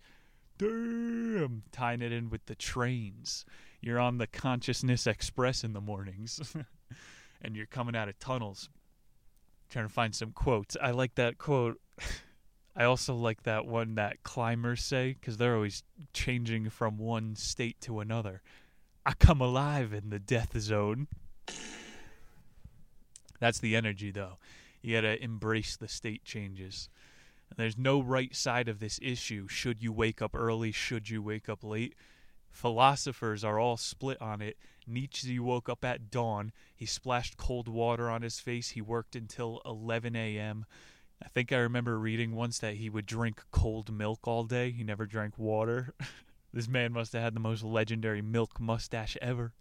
Damn! 0.59 1.63
Tying 1.71 2.03
it 2.03 2.11
in 2.11 2.29
with 2.29 2.45
the 2.45 2.53
trains. 2.53 3.43
You're 3.81 3.97
on 3.97 4.19
the 4.19 4.27
Consciousness 4.27 5.07
Express 5.07 5.63
in 5.63 5.73
the 5.73 5.81
mornings, 5.81 6.55
and 7.41 7.55
you're 7.55 7.65
coming 7.65 7.95
out 7.95 8.09
of 8.09 8.19
tunnels. 8.19 8.69
Trying 9.71 9.87
to 9.87 9.93
find 9.93 10.13
some 10.13 10.33
quotes. 10.33 10.77
I 10.79 10.91
like 10.91 11.15
that 11.15 11.39
quote. 11.39 11.81
I 12.75 12.85
also 12.85 13.13
like 13.13 13.43
that 13.43 13.65
one 13.65 13.95
that 13.95 14.23
climbers 14.23 14.81
say 14.81 15.13
because 15.19 15.37
they're 15.37 15.55
always 15.55 15.83
changing 16.13 16.69
from 16.69 16.97
one 16.97 17.35
state 17.35 17.81
to 17.81 17.99
another. 17.99 18.41
I 19.05 19.13
come 19.13 19.41
alive 19.41 19.93
in 19.93 20.09
the 20.09 20.19
death 20.19 20.57
zone. 20.59 21.07
That's 23.39 23.59
the 23.59 23.75
energy, 23.75 24.11
though. 24.11 24.37
You 24.81 24.95
gotta 24.95 25.21
embrace 25.21 25.75
the 25.75 25.87
state 25.87 26.23
changes. 26.23 26.87
There's 27.57 27.77
no 27.77 28.01
right 28.01 28.33
side 28.35 28.69
of 28.69 28.79
this 28.79 28.99
issue. 29.01 29.47
Should 29.47 29.83
you 29.83 29.91
wake 29.91 30.21
up 30.21 30.35
early? 30.35 30.71
Should 30.71 31.09
you 31.09 31.21
wake 31.21 31.49
up 31.49 31.63
late? 31.63 31.95
Philosophers 32.49 33.43
are 33.43 33.59
all 33.59 33.77
split 33.77 34.21
on 34.21 34.41
it. 34.41 34.57
Nietzsche 34.87 35.39
woke 35.39 35.69
up 35.69 35.83
at 35.83 36.11
dawn. 36.11 36.51
He 36.75 36.85
splashed 36.85 37.37
cold 37.37 37.67
water 37.67 38.09
on 38.09 38.21
his 38.21 38.39
face. 38.39 38.69
He 38.69 38.81
worked 38.81 39.15
until 39.15 39.61
11 39.65 40.15
a.m. 40.15 40.65
I 41.21 41.27
think 41.27 41.51
I 41.51 41.57
remember 41.57 41.99
reading 41.99 42.35
once 42.35 42.59
that 42.59 42.75
he 42.75 42.89
would 42.89 43.05
drink 43.05 43.43
cold 43.51 43.93
milk 43.93 44.27
all 44.27 44.43
day. 44.43 44.71
He 44.71 44.83
never 44.83 45.05
drank 45.05 45.37
water. 45.37 45.93
this 46.53 46.67
man 46.67 46.93
must 46.93 47.13
have 47.13 47.21
had 47.21 47.35
the 47.35 47.39
most 47.39 47.63
legendary 47.63 48.21
milk 48.21 48.59
mustache 48.59 49.17
ever. 49.21 49.53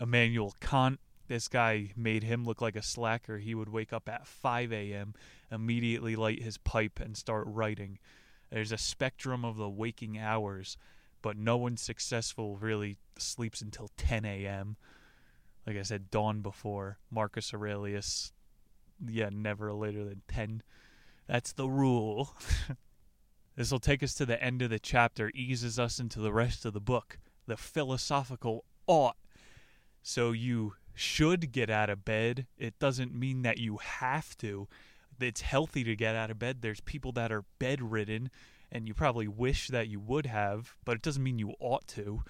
Immanuel 0.00 0.54
Kant, 0.60 1.00
this 1.28 1.48
guy 1.48 1.92
made 1.96 2.22
him 2.22 2.44
look 2.44 2.60
like 2.60 2.76
a 2.76 2.82
slacker. 2.82 3.38
He 3.38 3.54
would 3.54 3.70
wake 3.70 3.92
up 3.92 4.08
at 4.08 4.26
5 4.26 4.72
a.m., 4.72 5.14
immediately 5.50 6.14
light 6.14 6.42
his 6.42 6.58
pipe, 6.58 7.00
and 7.00 7.16
start 7.16 7.44
writing. 7.46 7.98
There's 8.50 8.72
a 8.72 8.78
spectrum 8.78 9.44
of 9.44 9.56
the 9.56 9.68
waking 9.68 10.18
hours, 10.18 10.76
but 11.22 11.36
no 11.36 11.56
one 11.56 11.76
successful 11.76 12.58
really 12.58 12.98
sleeps 13.18 13.62
until 13.62 13.90
10 13.96 14.24
a.m. 14.24 14.76
Like 15.66 15.76
I 15.76 15.82
said, 15.82 16.10
dawn 16.10 16.42
before. 16.42 16.98
Marcus 17.10 17.52
Aurelius, 17.52 18.32
yeah, 19.04 19.30
never 19.32 19.72
later 19.72 20.04
than 20.04 20.22
10. 20.28 20.62
That's 21.26 21.52
the 21.52 21.68
rule. 21.68 22.34
this 23.56 23.70
will 23.70 23.78
take 23.78 24.02
us 24.02 24.14
to 24.14 24.26
the 24.26 24.42
end 24.42 24.62
of 24.62 24.70
the 24.70 24.78
chapter, 24.78 25.30
eases 25.34 25.78
us 25.78 25.98
into 25.98 26.20
the 26.20 26.32
rest 26.32 26.64
of 26.64 26.72
the 26.72 26.80
book, 26.80 27.18
the 27.46 27.56
philosophical 27.56 28.64
ought. 28.86 29.16
So 30.02 30.32
you 30.32 30.74
should 30.94 31.52
get 31.52 31.68
out 31.68 31.90
of 31.90 32.04
bed. 32.04 32.46
It 32.56 32.78
doesn't 32.78 33.14
mean 33.14 33.42
that 33.42 33.58
you 33.58 33.78
have 33.78 34.36
to. 34.38 34.68
It's 35.20 35.40
healthy 35.40 35.84
to 35.84 35.96
get 35.96 36.14
out 36.14 36.30
of 36.30 36.38
bed. 36.38 36.58
There's 36.60 36.80
people 36.80 37.12
that 37.12 37.32
are 37.32 37.44
bedridden, 37.58 38.30
and 38.70 38.86
you 38.86 38.94
probably 38.94 39.28
wish 39.28 39.68
that 39.68 39.88
you 39.88 40.00
would 40.00 40.26
have, 40.26 40.76
but 40.84 40.96
it 40.96 41.02
doesn't 41.02 41.22
mean 41.22 41.38
you 41.38 41.54
ought 41.58 41.86
to. 41.88 42.22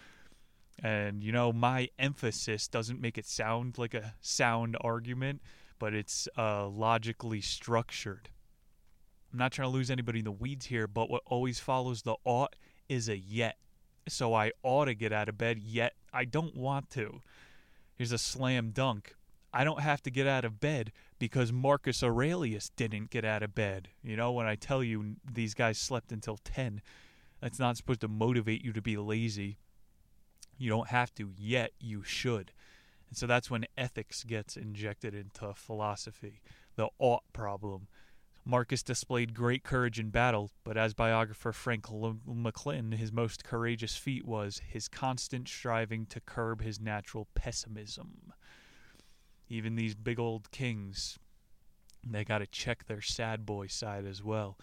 And, 0.82 1.22
you 1.22 1.32
know, 1.32 1.52
my 1.52 1.88
emphasis 1.98 2.68
doesn't 2.68 3.00
make 3.00 3.18
it 3.18 3.26
sound 3.26 3.78
like 3.78 3.94
a 3.94 4.14
sound 4.20 4.76
argument 4.80 5.40
but 5.78 5.94
it's 5.94 6.28
uh, 6.36 6.66
logically 6.68 7.40
structured. 7.40 8.30
I'm 9.32 9.38
not 9.38 9.52
trying 9.52 9.68
to 9.68 9.72
lose 9.72 9.90
anybody 9.90 10.20
in 10.20 10.24
the 10.24 10.32
weeds 10.32 10.66
here, 10.66 10.86
but 10.86 11.10
what 11.10 11.22
always 11.26 11.58
follows 11.60 12.02
the 12.02 12.16
ought 12.24 12.56
is 12.88 13.08
a 13.08 13.16
yet. 13.16 13.56
So 14.08 14.34
I 14.34 14.52
ought 14.62 14.86
to 14.86 14.94
get 14.94 15.12
out 15.12 15.28
of 15.28 15.36
bed, 15.36 15.58
yet 15.58 15.94
I 16.12 16.24
don't 16.24 16.56
want 16.56 16.90
to. 16.90 17.20
Here's 17.96 18.12
a 18.12 18.18
slam 18.18 18.70
dunk. 18.70 19.14
I 19.52 19.64
don't 19.64 19.80
have 19.80 20.02
to 20.02 20.10
get 20.10 20.26
out 20.26 20.44
of 20.44 20.60
bed 20.60 20.92
because 21.18 21.52
Marcus 21.52 22.02
Aurelius 22.02 22.70
didn't 22.76 23.10
get 23.10 23.24
out 23.24 23.42
of 23.42 23.54
bed. 23.54 23.88
You 24.02 24.16
know, 24.16 24.32
when 24.32 24.46
I 24.46 24.54
tell 24.54 24.82
you 24.82 25.16
these 25.30 25.54
guys 25.54 25.78
slept 25.78 26.12
until 26.12 26.36
10, 26.36 26.82
that's 27.40 27.58
not 27.58 27.76
supposed 27.76 28.02
to 28.02 28.08
motivate 28.08 28.64
you 28.64 28.72
to 28.74 28.82
be 28.82 28.96
lazy. 28.96 29.58
You 30.58 30.68
don't 30.68 30.88
have 30.88 31.14
to, 31.14 31.30
yet 31.36 31.72
you 31.80 32.02
should. 32.02 32.52
And 33.08 33.16
so 33.16 33.26
that's 33.26 33.50
when 33.50 33.66
ethics 33.76 34.24
gets 34.24 34.56
injected 34.56 35.14
into 35.14 35.54
philosophy, 35.54 36.40
the 36.76 36.88
ought 36.98 37.24
problem. 37.32 37.88
Marcus 38.44 38.84
displayed 38.84 39.34
great 39.34 39.64
courage 39.64 39.98
in 39.98 40.10
battle, 40.10 40.50
but 40.62 40.76
as 40.76 40.94
biographer 40.94 41.52
Frank 41.52 41.86
L- 41.90 42.20
his 42.92 43.12
most 43.12 43.42
courageous 43.42 43.96
feat 43.96 44.24
was 44.24 44.62
his 44.68 44.86
constant 44.86 45.48
striving 45.48 46.06
to 46.06 46.20
curb 46.20 46.62
his 46.62 46.78
natural 46.78 47.26
pessimism. 47.34 48.32
Even 49.48 49.74
these 49.74 49.96
big 49.96 50.20
old 50.20 50.50
kings, 50.52 51.18
they 52.04 52.24
got 52.24 52.38
to 52.38 52.46
check 52.46 52.86
their 52.86 53.00
sad 53.00 53.44
boy 53.44 53.66
side 53.66 54.06
as 54.06 54.22
well. 54.22 54.56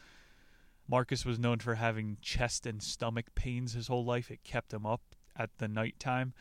Marcus 0.88 1.26
was 1.26 1.40
known 1.40 1.60
for 1.60 1.76
having 1.76 2.18
chest 2.22 2.66
and 2.66 2.82
stomach 2.82 3.36
pains 3.36 3.74
his 3.74 3.88
whole 3.88 4.06
life. 4.06 4.32
It 4.32 4.44
kept 4.44 4.74
him 4.74 4.86
up 4.86 5.02
at 5.36 5.58
the 5.58 5.68
night 5.68 6.00
time. 6.00 6.34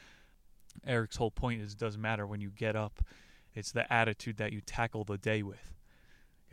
Eric's 0.87 1.17
whole 1.17 1.31
point 1.31 1.63
is 1.63 1.73
it 1.73 1.79
doesn't 1.79 2.01
matter 2.01 2.27
when 2.27 2.41
you 2.41 2.51
get 2.51 2.77
up, 2.77 3.05
it's 3.55 3.73
the 3.73 3.91
attitude 3.93 4.39
that 4.39 4.53
you 4.53 4.61
tackle 4.61 5.05
the 5.05 5.19
day 5.19 5.43
with. 5.43 5.73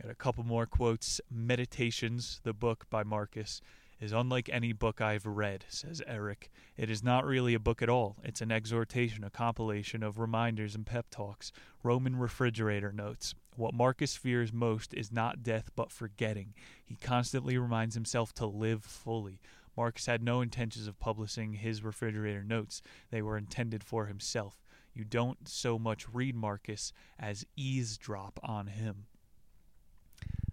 Got 0.00 0.10
a 0.10 0.14
couple 0.14 0.44
more 0.44 0.66
quotes. 0.66 1.20
Meditations, 1.30 2.40
the 2.42 2.54
book 2.54 2.86
by 2.90 3.02
Marcus. 3.02 3.60
is 4.00 4.12
unlike 4.12 4.48
any 4.50 4.72
book 4.72 5.00
I've 5.00 5.26
read, 5.26 5.66
says 5.68 6.02
Eric. 6.06 6.50
It 6.76 6.88
is 6.88 7.02
not 7.02 7.26
really 7.26 7.52
a 7.52 7.58
book 7.60 7.82
at 7.82 7.90
all. 7.90 8.16
It's 8.24 8.40
an 8.40 8.50
exhortation, 8.50 9.24
a 9.24 9.30
compilation 9.30 10.02
of 10.02 10.18
reminders 10.18 10.74
and 10.74 10.86
pep 10.86 11.06
talks, 11.10 11.52
Roman 11.82 12.16
refrigerator 12.16 12.92
notes. 12.92 13.34
What 13.56 13.74
Marcus 13.74 14.16
fears 14.16 14.54
most 14.54 14.94
is 14.94 15.12
not 15.12 15.42
death 15.42 15.70
but 15.76 15.92
forgetting. 15.92 16.54
He 16.82 16.96
constantly 16.96 17.58
reminds 17.58 17.94
himself 17.94 18.32
to 18.34 18.46
live 18.46 18.84
fully. 18.84 19.38
Marcus 19.76 20.06
had 20.06 20.22
no 20.22 20.40
intentions 20.40 20.86
of 20.86 20.98
publishing 20.98 21.54
his 21.54 21.82
refrigerator 21.82 22.42
notes, 22.42 22.82
they 23.10 23.22
were 23.22 23.36
intended 23.36 23.84
for 23.84 24.06
himself. 24.06 24.60
You 24.94 25.04
don't 25.04 25.48
so 25.48 25.78
much 25.78 26.08
read 26.12 26.34
Marcus 26.34 26.92
as 27.18 27.46
eavesdrop 27.56 28.40
on 28.42 28.66
him. 28.66 29.06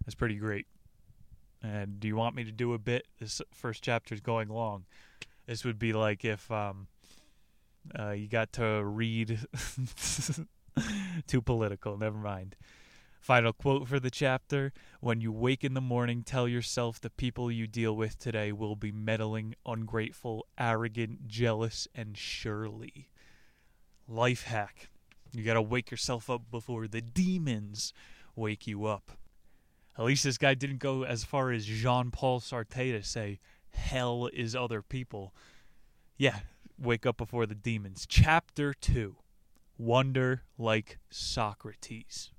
That's 0.05 0.15
pretty 0.15 0.36
great. 0.36 0.67
And 1.63 2.00
do 2.00 2.07
you 2.07 2.15
want 2.15 2.36
me 2.36 2.43
to 2.43 2.51
do 2.51 2.74
a 2.74 2.77
bit? 2.77 3.07
This 3.19 3.41
first 3.51 3.83
chapter 3.83 4.13
is 4.13 4.21
going 4.21 4.47
long. 4.47 4.86
This 5.47 5.65
would 5.65 5.79
be 5.79 5.91
like 5.91 6.24
if 6.24 6.50
um, 6.51 6.88
uh, 7.97 8.12
you 8.12 8.27
got 8.27 8.53
to 8.53 8.83
read. 8.83 9.39
Too 11.27 11.41
political. 11.41 11.97
Never 11.97 12.17
mind. 12.17 12.55
Final 13.19 13.53
quote 13.53 13.88
for 13.88 14.00
the 14.00 14.12
chapter 14.12 14.74
When 15.01 15.21
you 15.21 15.31
wake 15.31 15.63
in 15.63 15.74
the 15.74 15.81
morning, 15.81 16.24
tell 16.24 16.47
yourself 16.47 17.00
the 17.00 17.09
people 17.09 17.51
you 17.51 17.67
deal 17.67 17.95
with 17.95 18.17
today 18.17 18.51
will 18.51 18.75
be 18.75 18.91
meddling, 18.91 19.55
ungrateful, 19.65 20.45
arrogant, 20.57 21.27
jealous, 21.27 21.88
and 21.93 22.17
surely. 22.17 23.09
Life 24.07 24.43
hack. 24.43 24.89
You 25.33 25.43
gotta 25.43 25.62
wake 25.62 25.91
yourself 25.91 26.29
up 26.29 26.50
before 26.50 26.88
the 26.88 27.01
demons 27.01 27.93
wake 28.36 28.67
you 28.67 28.86
up. 28.86 29.12
At 29.97 30.05
least 30.05 30.24
this 30.24 30.38
guy 30.38 30.53
didn't 30.53 30.79
go 30.79 31.03
as 31.03 31.24
far 31.24 31.51
as 31.51 31.65
Jean 31.65 32.12
Paul 32.12 32.39
Sartre 32.39 32.91
to 32.91 33.03
say, 33.03 33.39
hell 33.71 34.29
is 34.31 34.55
other 34.55 34.81
people. 34.81 35.33
Yeah, 36.17 36.39
wake 36.77 37.05
up 37.05 37.17
before 37.17 37.45
the 37.45 37.55
demons. 37.55 38.05
Chapter 38.07 38.74
2 38.74 39.15
Wonder 39.79 40.41
like 40.57 40.97
Socrates. 41.09 42.31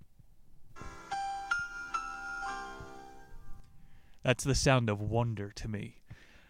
That's 4.28 4.44
the 4.44 4.54
sound 4.54 4.90
of 4.90 5.00
wonder 5.00 5.50
to 5.52 5.68
me. 5.68 6.02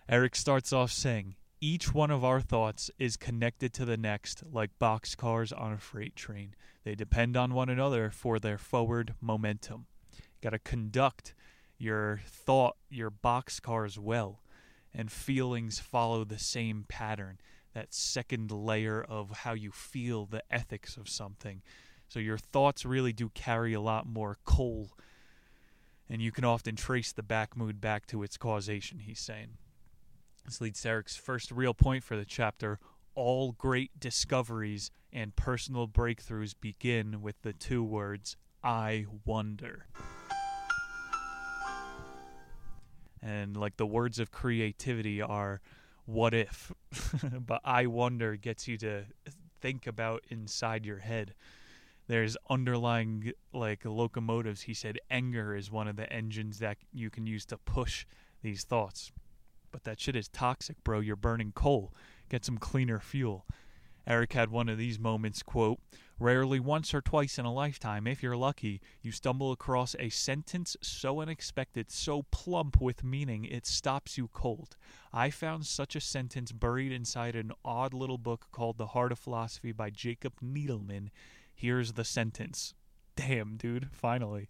Eric 0.09 0.35
starts 0.35 0.73
off 0.73 0.91
saying, 0.91 1.37
Each 1.61 1.95
one 1.95 2.11
of 2.11 2.25
our 2.25 2.41
thoughts 2.41 2.91
is 2.99 3.17
connected 3.17 3.73
to 3.75 3.85
the 3.85 3.97
next 3.97 4.43
like 4.51 4.77
boxcars 4.81 5.53
on 5.57 5.73
a 5.73 5.79
freight 5.79 6.17
train. 6.17 6.57
They 6.83 6.97
depend 6.97 7.37
on 7.37 7.55
one 7.55 7.69
another 7.69 8.11
for 8.11 8.41
their 8.41 8.59
forward 8.59 9.15
momentum 9.21 9.87
got 10.43 10.51
to 10.51 10.59
conduct 10.59 11.35
your 11.79 12.21
thought, 12.27 12.75
your 12.91 13.13
boxcars 13.13 13.97
well, 13.97 14.43
and 14.93 15.13
feelings 15.13 15.79
follow 15.79 16.25
the 16.25 16.37
same 16.37 16.85
pattern. 16.89 17.39
That 17.75 17.95
second 17.95 18.51
layer 18.51 19.01
of 19.01 19.31
how 19.31 19.53
you 19.53 19.71
feel 19.71 20.27
the 20.27 20.43
ethics 20.51 20.97
of 20.97 21.09
something. 21.09 21.63
So 22.09 22.19
your 22.19 22.39
thoughts 22.39 22.85
really 22.85 23.13
do 23.13 23.31
carry 23.35 23.73
a 23.73 23.81
lot 23.81 24.05
more 24.05 24.37
coal, 24.45 24.91
and 26.09 26.23
you 26.23 26.33
can 26.33 26.45
often 26.45 26.77
trace 26.77 27.13
the 27.13 27.23
back 27.23 27.57
mood 27.57 27.81
back 27.81 28.07
to 28.07 28.23
its 28.23 28.37
causation, 28.37 29.01
he's 29.01 29.21
saying. 29.21 29.59
This 30.45 30.61
leads 30.61 30.81
to 30.83 30.89
Eric's 30.89 31.17
first 31.17 31.51
real 31.51 31.75
point 31.75 32.03
for 32.03 32.17
the 32.17 32.25
chapter. 32.25 32.79
All 33.15 33.53
great 33.53 33.99
discoveries 34.01 34.91
and 35.13 35.37
personal 35.37 35.87
breakthroughs 35.87 36.55
begin 36.59 37.21
with 37.21 37.43
the 37.43 37.53
two 37.53 37.83
words, 37.83 38.37
I 38.63 39.07
wonder. 39.25 39.87
and 43.23 43.57
like 43.57 43.77
the 43.77 43.87
words 43.87 44.19
of 44.19 44.31
creativity 44.31 45.21
are 45.21 45.61
what 46.05 46.33
if 46.33 46.73
but 47.41 47.61
i 47.65 47.87
wonder 47.87 48.37
gets 48.37 48.69
you 48.69 48.77
to 48.79 49.05
think 49.61 49.87
about 49.87 50.25
inside 50.31 50.87
your 50.87 50.99
head 50.99 51.35
there's 52.09 52.37
underlying 52.51 53.33
like 53.53 53.85
locomotives. 53.85 54.63
He 54.63 54.75
said 54.75 54.99
anger 55.11 55.55
is 55.55 55.71
one 55.71 55.89
of 55.89 55.97
the 55.97 56.13
engines 56.13 56.59
that 56.59 56.79
you 56.93 57.11
can 57.11 57.27
use 57.27 57.45
to 57.47 57.59
push 57.59 58.07
these 58.43 58.65
thoughts. 58.65 59.13
But 59.71 59.85
that 59.85 60.01
shit 60.01 60.17
is 60.17 60.29
toxic 60.29 60.83
bro. 60.83 61.01
You're 61.01 61.17
burning 61.17 61.53
coal. 61.53 61.93
Get 62.29 62.45
some 62.45 62.59
cleaner 62.59 62.99
fuel. 62.99 63.47
Eric 64.07 64.33
had 64.33 64.51
one 64.51 64.71
of 64.71 64.79
these 64.79 64.99
moments 64.99 65.43
quote 65.43 65.81
Rarely 66.21 66.59
once 66.59 66.95
or 66.95 67.01
twice 67.01 67.39
in 67.39 67.45
a 67.45 67.53
lifetime, 67.53 68.09
if 68.09 68.25
you're 68.25 68.37
lucky, 68.37 68.81
you 69.03 69.13
stumble 69.13 69.53
across 69.53 69.95
a 70.01 70.09
sentence 70.09 70.77
so 70.81 71.21
unexpected, 71.21 71.93
so 71.93 72.25
plump 72.33 72.81
with 72.81 73.05
meaning, 73.05 73.45
it 73.45 73.67
stops 73.67 74.19
you 74.19 74.29
cold. 74.33 74.77
I 75.13 75.31
found 75.31 75.65
such 75.67 75.95
a 75.95 76.01
sentence 76.01 76.51
buried 76.51 76.91
inside 76.91 77.37
an 77.37 77.53
odd 77.65 77.95
little 77.95 78.19
book 78.19 78.49
called 78.51 78.79
The 78.79 78.89
Heart 78.89 79.13
of 79.13 79.21
Philosophy 79.21 79.71
by 79.71 79.91
Jacob 79.91 80.33
Needleman. 80.43 81.11
Here's 81.59 81.95
the 81.95 82.05
sentence. 82.05 82.73
Damn, 83.17 83.57
dude, 83.57 83.89
finally. 83.91 84.49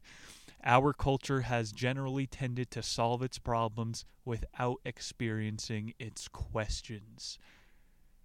Our 0.63 0.93
culture 0.93 1.41
has 1.41 1.73
generally 1.73 2.27
tended 2.27 2.71
to 2.73 2.83
solve 2.83 3.23
its 3.23 3.39
problems 3.39 4.05
without 4.27 4.77
experiencing 4.85 5.95
its 5.99 6.29
questions. 6.29 7.39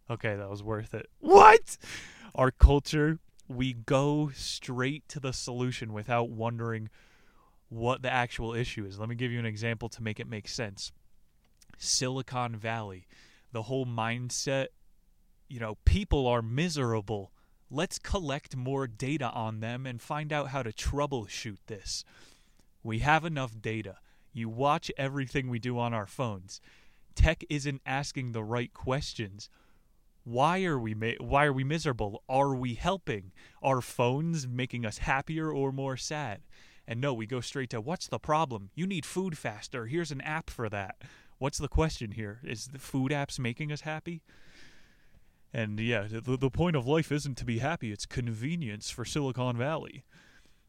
Okay, 0.09 0.35
that 0.35 0.49
was 0.49 0.61
worth 0.61 0.93
it. 0.93 1.07
What? 1.21 1.77
Our 2.35 2.51
culture 2.51 3.19
we 3.47 3.71
go 3.71 4.31
straight 4.35 5.07
to 5.07 5.21
the 5.21 5.31
solution 5.31 5.93
without 5.93 6.29
wondering 6.29 6.89
what 7.69 8.01
the 8.01 8.11
actual 8.11 8.53
issue 8.53 8.85
is. 8.85 8.99
Let 8.99 9.07
me 9.07 9.15
give 9.15 9.31
you 9.31 9.39
an 9.39 9.45
example 9.45 9.87
to 9.89 10.03
make 10.03 10.19
it 10.19 10.27
make 10.27 10.49
sense. 10.49 10.91
Silicon 11.77 12.57
Valley, 12.57 13.07
the 13.53 13.63
whole 13.63 13.85
mindset, 13.85 14.67
you 15.47 15.59
know, 15.59 15.77
people 15.85 16.27
are 16.27 16.41
miserable. 16.41 17.31
Let's 17.75 17.97
collect 17.97 18.55
more 18.55 18.86
data 18.86 19.31
on 19.31 19.59
them 19.59 19.88
and 19.88 19.99
find 19.99 20.31
out 20.31 20.49
how 20.49 20.62
to 20.62 20.71
troubleshoot 20.71 21.57
this. 21.65 22.05
We 22.83 22.99
have 22.99 23.25
enough 23.25 23.59
data. 23.59 23.97
You 24.31 24.47
watch 24.47 24.91
everything 24.95 25.49
we 25.49 25.57
do 25.57 25.79
on 25.79 25.91
our 25.91 26.05
phones. 26.05 26.62
Tech 27.15 27.43
isn't 27.49 27.81
asking 27.83 28.31
the 28.31 28.43
right 28.43 28.71
questions 28.75 29.49
why 30.23 30.63
are 30.63 30.79
we 30.79 30.93
why 31.19 31.45
are 31.45 31.51
we 31.51 31.63
miserable? 31.63 32.23
Are 32.29 32.55
we 32.55 32.75
helping? 32.75 33.31
Are 33.62 33.81
phones 33.81 34.47
making 34.47 34.86
us 34.86 34.99
happier 34.99 35.51
or 35.51 35.71
more 35.71 35.97
sad? 35.97 36.41
And 36.88 37.01
no, 37.01 37.13
we 37.13 37.25
go 37.25 37.41
straight 37.41 37.71
to 37.71 37.81
what's 37.81 38.07
the 38.07 38.19
problem? 38.19 38.69
You 38.75 38.86
need 38.86 39.05
food 39.05 39.36
faster. 39.36 39.88
Here's 39.88 40.12
an 40.12 40.21
app 40.21 40.51
for 40.51 40.69
that. 40.69 41.01
What's 41.39 41.57
the 41.57 41.67
question 41.67 42.12
here? 42.12 42.39
Is 42.43 42.67
the 42.67 42.79
food 42.79 43.12
apps 43.12 43.39
making 43.39 43.71
us 43.71 43.81
happy? 43.81 44.21
And 45.53 45.79
yeah, 45.79 46.07
the, 46.09 46.35
the 46.35 46.49
point 46.49 46.75
of 46.75 46.87
life 46.87 47.11
isn't 47.11 47.37
to 47.37 47.45
be 47.45 47.59
happy, 47.59 47.91
it's 47.91 48.05
convenience 48.05 48.89
for 48.89 49.05
Silicon 49.05 49.55
Valley. 49.57 50.03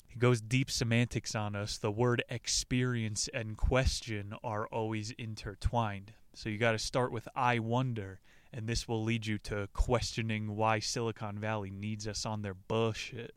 He 0.07 0.19
goes 0.19 0.41
deep 0.41 0.71
semantics 0.71 1.35
on 1.35 1.57
us. 1.57 1.79
The 1.79 1.91
word 1.91 2.23
experience 2.29 3.29
and 3.35 3.57
question 3.57 4.35
are 4.45 4.67
always 4.67 5.11
intertwined. 5.13 6.13
So 6.35 6.49
you 6.49 6.59
got 6.59 6.73
to 6.73 6.79
start 6.79 7.11
with 7.11 7.27
I 7.35 7.59
wonder 7.59 8.21
and 8.55 8.69
this 8.69 8.87
will 8.87 9.03
lead 9.03 9.27
you 9.27 9.37
to 9.37 9.69
questioning 9.73 10.55
why 10.55 10.79
Silicon 10.79 11.41
Valley 11.41 11.71
needs 11.71 12.07
us 12.07 12.25
on 12.25 12.43
their 12.43 12.55
bullshit. 12.55 13.35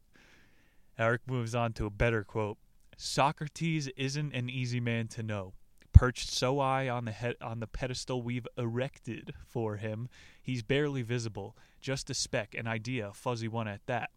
Eric 1.00 1.22
moves 1.26 1.56
on 1.56 1.74
to 1.74 1.88
a 1.88 1.90
better 1.90 2.24
quote. 2.24 2.60
Socrates 2.98 3.88
isn't 3.98 4.34
an 4.34 4.48
easy 4.48 4.80
man 4.80 5.08
to 5.08 5.24
know. 5.24 5.54
Perched 5.98 6.30
so 6.30 6.60
high 6.60 6.88
on 6.88 7.06
the 7.06 7.12
head 7.12 7.36
on 7.42 7.60
the 7.60 7.68
pedestal 7.68 8.22
we've 8.22 8.48
erected 8.58 9.34
for 9.48 9.78
him, 9.78 10.10
he's 10.42 10.62
barely 10.62 11.02
visible, 11.02 11.58
just 11.82 12.10
a 12.10 12.14
speck, 12.14 12.54
an 12.54 12.68
idea, 12.68 13.10
a 13.10 13.14
fuzzy 13.14 13.48
one 13.48 13.68
at 13.68 13.86
that. 13.88 14.12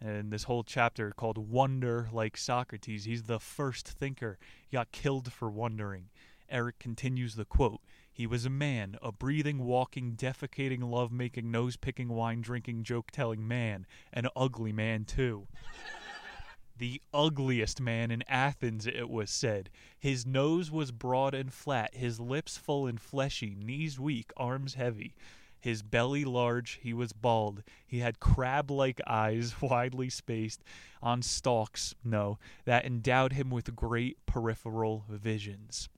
And 0.00 0.30
this 0.30 0.44
whole 0.44 0.62
chapter 0.62 1.10
called 1.10 1.38
Wonder 1.38 2.08
Like 2.12 2.36
Socrates, 2.36 3.04
he's 3.04 3.22
the 3.24 3.40
first 3.40 3.88
thinker. 3.88 4.38
He 4.68 4.76
got 4.76 4.92
killed 4.92 5.32
for 5.32 5.50
wondering. 5.50 6.10
Eric 6.50 6.78
continues 6.78 7.34
the 7.34 7.44
quote 7.44 7.80
he 8.18 8.26
was 8.26 8.44
a 8.44 8.50
man, 8.50 8.96
a 9.00 9.12
breathing, 9.12 9.64
walking, 9.64 10.16
defecating, 10.16 10.82
love 10.82 11.12
making, 11.12 11.52
nose 11.52 11.76
picking, 11.76 12.08
wine 12.08 12.40
drinking, 12.40 12.82
joke 12.82 13.12
telling 13.12 13.46
man. 13.46 13.86
An 14.12 14.26
ugly 14.34 14.72
man, 14.72 15.04
too. 15.04 15.46
The 16.78 17.00
ugliest 17.12 17.80
man 17.80 18.10
in 18.10 18.22
Athens, 18.28 18.86
it 18.86 19.08
was 19.10 19.30
said. 19.30 19.70
His 19.98 20.24
nose 20.24 20.70
was 20.70 20.92
broad 20.92 21.34
and 21.34 21.52
flat, 21.52 21.94
his 21.94 22.20
lips 22.20 22.56
full 22.56 22.86
and 22.86 23.00
fleshy, 23.00 23.54
knees 23.54 23.98
weak, 23.98 24.32
arms 24.36 24.74
heavy. 24.74 25.14
His 25.60 25.82
belly 25.82 26.24
large, 26.24 26.78
he 26.82 26.94
was 26.94 27.12
bald. 27.12 27.62
He 27.86 27.98
had 27.98 28.20
crab 28.20 28.70
like 28.70 29.00
eyes, 29.06 29.54
widely 29.60 30.08
spaced, 30.08 30.62
on 31.02 31.22
stalks, 31.22 31.94
no, 32.04 32.38
that 32.64 32.84
endowed 32.84 33.32
him 33.32 33.50
with 33.50 33.74
great 33.74 34.24
peripheral 34.26 35.04
visions. 35.08 35.88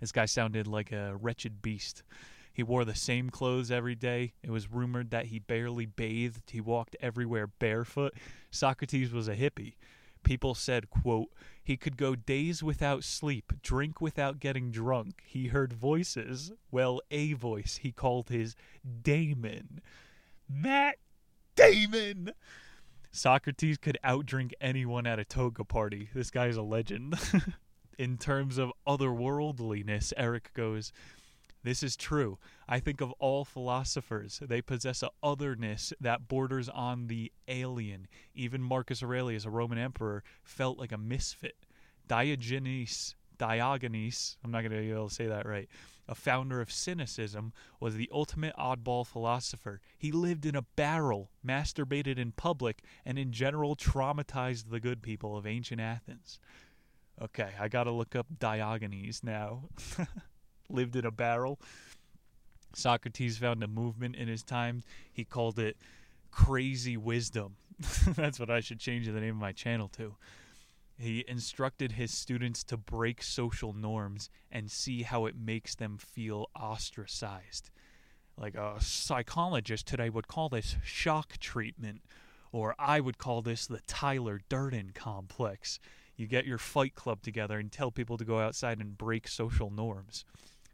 This 0.00 0.12
guy 0.12 0.26
sounded 0.26 0.66
like 0.66 0.90
a 0.92 1.16
wretched 1.16 1.62
beast. 1.62 2.02
He 2.54 2.62
wore 2.62 2.84
the 2.84 2.94
same 2.94 3.30
clothes 3.30 3.72
every 3.72 3.96
day. 3.96 4.32
It 4.40 4.50
was 4.50 4.70
rumored 4.70 5.10
that 5.10 5.26
he 5.26 5.40
barely 5.40 5.86
bathed. 5.86 6.52
He 6.52 6.60
walked 6.60 6.96
everywhere 7.00 7.48
barefoot. 7.48 8.14
Socrates 8.52 9.12
was 9.12 9.26
a 9.26 9.34
hippie. 9.34 9.74
People 10.22 10.54
said, 10.54 10.88
quote, 10.88 11.30
he 11.62 11.76
could 11.76 11.96
go 11.96 12.14
days 12.14 12.62
without 12.62 13.02
sleep, 13.02 13.52
drink 13.60 14.00
without 14.00 14.38
getting 14.38 14.70
drunk. 14.70 15.22
He 15.26 15.48
heard 15.48 15.72
voices. 15.72 16.52
Well, 16.70 17.00
a 17.10 17.32
voice 17.32 17.80
he 17.82 17.90
called 17.90 18.28
his 18.28 18.54
Damon. 19.02 19.80
Matt 20.48 20.98
Damon! 21.56 22.32
Socrates 23.10 23.78
could 23.78 23.98
outdrink 24.04 24.52
anyone 24.60 25.06
at 25.06 25.18
a 25.18 25.24
toga 25.24 25.64
party. 25.64 26.08
This 26.14 26.30
guy's 26.30 26.56
a 26.56 26.62
legend. 26.62 27.16
In 27.98 28.16
terms 28.16 28.58
of 28.58 28.72
otherworldliness, 28.86 30.12
Eric 30.16 30.52
goes, 30.54 30.92
this 31.64 31.82
is 31.82 31.96
true. 31.96 32.38
I 32.68 32.78
think 32.78 33.00
of 33.00 33.10
all 33.12 33.44
philosophers, 33.44 34.40
they 34.46 34.60
possess 34.60 35.02
a 35.02 35.10
otherness 35.22 35.94
that 35.98 36.28
borders 36.28 36.68
on 36.68 37.06
the 37.06 37.32
alien. 37.48 38.06
Even 38.34 38.62
Marcus 38.62 39.02
Aurelius, 39.02 39.46
a 39.46 39.50
Roman 39.50 39.78
emperor, 39.78 40.22
felt 40.42 40.78
like 40.78 40.92
a 40.92 40.98
misfit. 40.98 41.56
Diogenes, 42.06 43.16
Diogenes, 43.38 44.36
I'm 44.44 44.50
not 44.50 44.60
going 44.60 44.72
to 44.72 44.78
be 44.78 44.90
able 44.90 45.08
to 45.08 45.14
say 45.14 45.26
that 45.26 45.46
right, 45.46 45.68
a 46.06 46.14
founder 46.14 46.60
of 46.60 46.70
cynicism, 46.70 47.54
was 47.80 47.96
the 47.96 48.10
ultimate 48.12 48.54
oddball 48.56 49.06
philosopher. 49.06 49.80
He 49.96 50.12
lived 50.12 50.44
in 50.44 50.54
a 50.54 50.66
barrel, 50.76 51.30
masturbated 51.44 52.18
in 52.18 52.32
public, 52.32 52.82
and 53.06 53.18
in 53.18 53.32
general 53.32 53.74
traumatized 53.74 54.68
the 54.68 54.80
good 54.80 55.00
people 55.00 55.34
of 55.34 55.46
ancient 55.46 55.80
Athens. 55.80 56.38
Okay, 57.22 57.52
I 57.58 57.68
got 57.68 57.84
to 57.84 57.90
look 57.90 58.14
up 58.14 58.26
Diogenes 58.38 59.22
now. 59.24 59.70
lived 60.68 60.96
in 60.96 61.04
a 61.04 61.10
barrel. 61.10 61.58
Socrates 62.74 63.38
found 63.38 63.62
a 63.62 63.68
movement 63.68 64.16
in 64.16 64.28
his 64.28 64.42
time. 64.42 64.82
He 65.12 65.24
called 65.24 65.58
it 65.58 65.76
crazy 66.30 66.96
wisdom. 66.96 67.56
That's 68.08 68.40
what 68.40 68.50
I 68.50 68.60
should 68.60 68.80
change 68.80 69.06
the 69.06 69.12
name 69.12 69.34
of 69.34 69.40
my 69.40 69.52
channel 69.52 69.88
to. 69.96 70.16
He 70.98 71.24
instructed 71.26 71.92
his 71.92 72.12
students 72.12 72.62
to 72.64 72.76
break 72.76 73.22
social 73.22 73.72
norms 73.72 74.30
and 74.50 74.70
see 74.70 75.02
how 75.02 75.26
it 75.26 75.34
makes 75.36 75.74
them 75.74 75.98
feel 75.98 76.48
ostracized. 76.54 77.70
Like 78.36 78.54
a 78.54 78.76
psychologist 78.80 79.86
today 79.86 80.08
would 80.08 80.28
call 80.28 80.48
this 80.48 80.76
shock 80.84 81.38
treatment, 81.38 82.02
or 82.52 82.74
I 82.78 83.00
would 83.00 83.18
call 83.18 83.42
this 83.42 83.66
the 83.66 83.80
Tyler 83.86 84.40
Durden 84.48 84.92
complex. 84.94 85.80
You 86.16 86.26
get 86.26 86.46
your 86.46 86.58
fight 86.58 86.94
club 86.94 87.22
together 87.22 87.58
and 87.58 87.72
tell 87.72 87.90
people 87.90 88.16
to 88.16 88.24
go 88.24 88.38
outside 88.38 88.78
and 88.78 88.96
break 88.96 89.26
social 89.26 89.70
norms. 89.70 90.24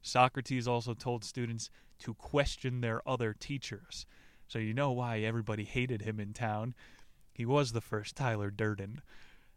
Socrates 0.03 0.67
also 0.67 0.95
told 0.95 1.25
students 1.25 1.71
to 2.01 2.15
question 2.15 2.81
their 2.81 3.07
other 3.09 3.35
teachers. 3.39 4.07
So 4.49 4.59
you 4.59 4.75
know 4.75 4.91
why 4.91 5.19
everybody 5.19 5.65
hated 5.65 6.03
him 6.03 6.19
in 6.19 6.33
town. 6.33 6.75
He 7.33 7.45
was 7.45 7.73
the 7.73 7.81
first 7.81 8.17
Tyler 8.17 8.51
Durden. 8.51 9.03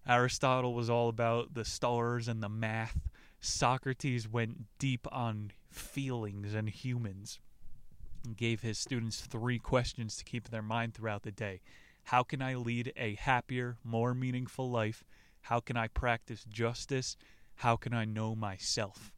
Aristotle 0.07 0.73
was 0.73 0.89
all 0.89 1.09
about 1.09 1.53
the 1.53 1.65
stars 1.65 2.27
and 2.27 2.43
the 2.43 2.49
math. 2.49 3.09
Socrates 3.39 4.27
went 4.27 4.65
deep 4.77 5.07
on 5.11 5.51
feelings 5.71 6.53
and 6.53 6.69
humans 6.69 7.39
and 8.23 8.37
gave 8.37 8.61
his 8.61 8.77
students 8.77 9.21
three 9.21 9.59
questions 9.59 10.15
to 10.17 10.23
keep 10.23 10.45
in 10.45 10.51
their 10.51 10.61
mind 10.61 10.93
throughout 10.93 11.23
the 11.23 11.31
day. 11.31 11.61
How 12.05 12.23
can 12.23 12.41
I 12.41 12.55
lead 12.55 12.93
a 12.97 13.15
happier, 13.15 13.77
more 13.83 14.13
meaningful 14.13 14.69
life? 14.69 15.03
How 15.41 15.59
can 15.59 15.77
I 15.77 15.87
practice 15.87 16.45
justice? 16.49 17.17
How 17.55 17.75
can 17.75 17.93
I 17.93 18.05
know 18.05 18.35
myself? 18.35 19.11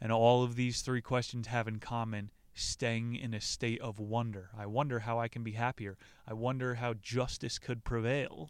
And 0.00 0.12
all 0.12 0.44
of 0.44 0.54
these 0.54 0.82
three 0.82 1.02
questions 1.02 1.48
have 1.48 1.66
in 1.66 1.80
common 1.80 2.30
staying 2.54 3.14
in 3.16 3.34
a 3.34 3.40
state 3.40 3.80
of 3.80 3.98
wonder. 3.98 4.50
I 4.56 4.66
wonder 4.66 5.00
how 5.00 5.18
I 5.18 5.28
can 5.28 5.42
be 5.42 5.52
happier. 5.52 5.96
I 6.26 6.34
wonder 6.34 6.74
how 6.74 6.94
justice 6.94 7.58
could 7.58 7.84
prevail. 7.84 8.48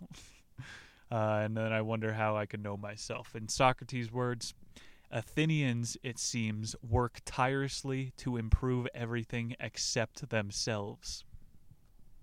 uh, 1.11 1.41
and 1.43 1.57
then 1.57 1.73
I 1.73 1.83
wonder 1.83 2.13
how 2.13 2.37
I 2.37 2.47
can 2.47 2.63
know 2.63 2.77
myself. 2.77 3.35
In 3.35 3.49
Socrates' 3.49 4.13
words, 4.13 4.55
Athenians, 5.11 5.97
it 6.03 6.19
seems, 6.19 6.77
work 6.87 7.21
tirelessly 7.25 8.13
to 8.19 8.37
improve 8.37 8.87
everything 8.95 9.57
except 9.61 10.29
themselves. 10.29 11.25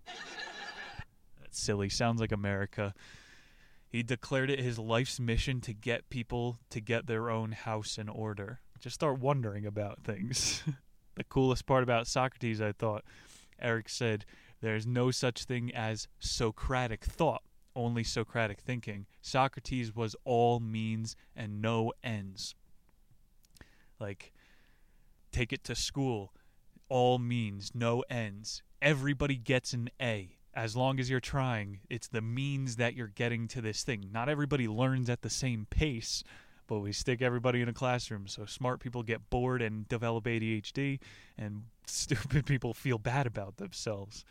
That's 1.42 1.60
silly. 1.60 1.90
Sounds 1.90 2.22
like 2.22 2.32
America. 2.32 2.94
He 3.88 4.04
declared 4.04 4.50
it 4.50 4.60
his 4.60 4.78
life's 4.78 5.20
mission 5.20 5.62
to 5.62 5.74
get 5.74 6.10
people 6.10 6.60
to 6.70 6.82
get 6.82 7.08
their 7.08 7.30
own 7.30 7.54
house 7.54 7.98
in 7.98 8.10
order 8.10 8.60
just 8.86 8.94
start 8.94 9.18
wondering 9.18 9.66
about 9.66 10.04
things. 10.04 10.62
the 11.16 11.24
coolest 11.24 11.66
part 11.66 11.82
about 11.82 12.06
Socrates, 12.06 12.62
I 12.62 12.72
thought, 12.72 13.04
Eric 13.60 13.90
said, 13.90 14.26
there's 14.62 14.86
no 14.86 15.10
such 15.10 15.46
thing 15.46 15.74
as 15.74 16.08
Socratic 16.20 17.04
thought, 17.04 17.42
only 17.76 18.04
Socratic 18.04 18.60
thinking. 18.60 19.08
Socrates 19.24 19.96
was 19.96 20.16
all 20.24 20.60
means 20.60 21.16
and 21.36 21.64
no 21.64 21.94
ends. 22.04 22.54
Like, 24.00 24.32
take 25.32 25.52
it 25.52 25.64
to 25.64 25.74
school, 25.74 26.32
all 26.88 27.18
means, 27.18 27.72
no 27.74 28.04
ends. 28.08 28.62
Everybody 28.84 29.36
gets 29.36 29.74
an 29.74 29.90
A. 30.00 30.38
As 30.54 30.76
long 30.76 31.00
as 31.00 31.10
you're 31.10 31.20
trying, 31.20 31.80
it's 31.90 32.08
the 32.08 32.22
means 32.22 32.76
that 32.76 32.94
you're 32.94 33.08
getting 33.08 33.48
to 33.48 33.62
this 33.62 33.82
thing. 33.82 34.10
Not 34.12 34.30
everybody 34.30 34.68
learns 34.68 35.10
at 35.10 35.24
the 35.24 35.30
same 35.32 35.66
pace, 35.72 36.24
but 36.68 36.80
we 36.80 36.92
stick 36.92 37.22
everybody 37.22 37.62
in 37.62 37.70
a 37.70 37.74
classroom 37.74 38.28
so 38.28 38.46
smart 38.46 38.80
people 38.80 39.04
get 39.04 39.30
bored 39.30 39.62
and 39.62 39.88
develop 39.88 40.26
ADHD 40.26 41.00
and 41.38 41.64
stupid 41.86 42.46
people 42.46 42.74
feel 42.74 42.98
bad 42.98 43.28
about 43.28 43.58
themselves. 43.58 44.26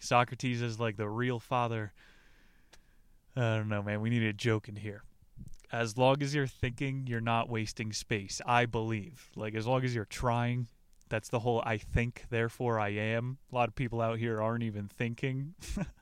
Socrates 0.00 0.62
is 0.62 0.78
like 0.78 0.96
the 0.96 1.08
real 1.08 1.38
father. 1.38 1.92
I 3.36 3.56
don't 3.56 3.68
know, 3.68 3.82
man. 3.82 4.00
We 4.00 4.10
need 4.10 4.22
a 4.22 4.32
joke 4.32 4.68
in 4.68 4.76
here. 4.76 5.02
As 5.70 5.98
long 5.98 6.22
as 6.22 6.34
you're 6.34 6.46
thinking, 6.46 7.06
you're 7.06 7.20
not 7.20 7.48
wasting 7.48 7.92
space. 7.92 8.40
I 8.46 8.64
believe. 8.66 9.30
Like, 9.36 9.54
as 9.54 9.66
long 9.66 9.84
as 9.84 9.94
you're 9.94 10.06
trying, 10.06 10.66
that's 11.08 11.28
the 11.28 11.40
whole 11.40 11.62
I 11.64 11.78
think, 11.78 12.24
therefore 12.30 12.78
I 12.78 12.90
am. 12.90 13.38
A 13.52 13.54
lot 13.54 13.68
of 13.68 13.74
people 13.74 14.00
out 14.00 14.18
here 14.18 14.40
aren't 14.40 14.64
even 14.64 14.88
thinking. 14.88 15.54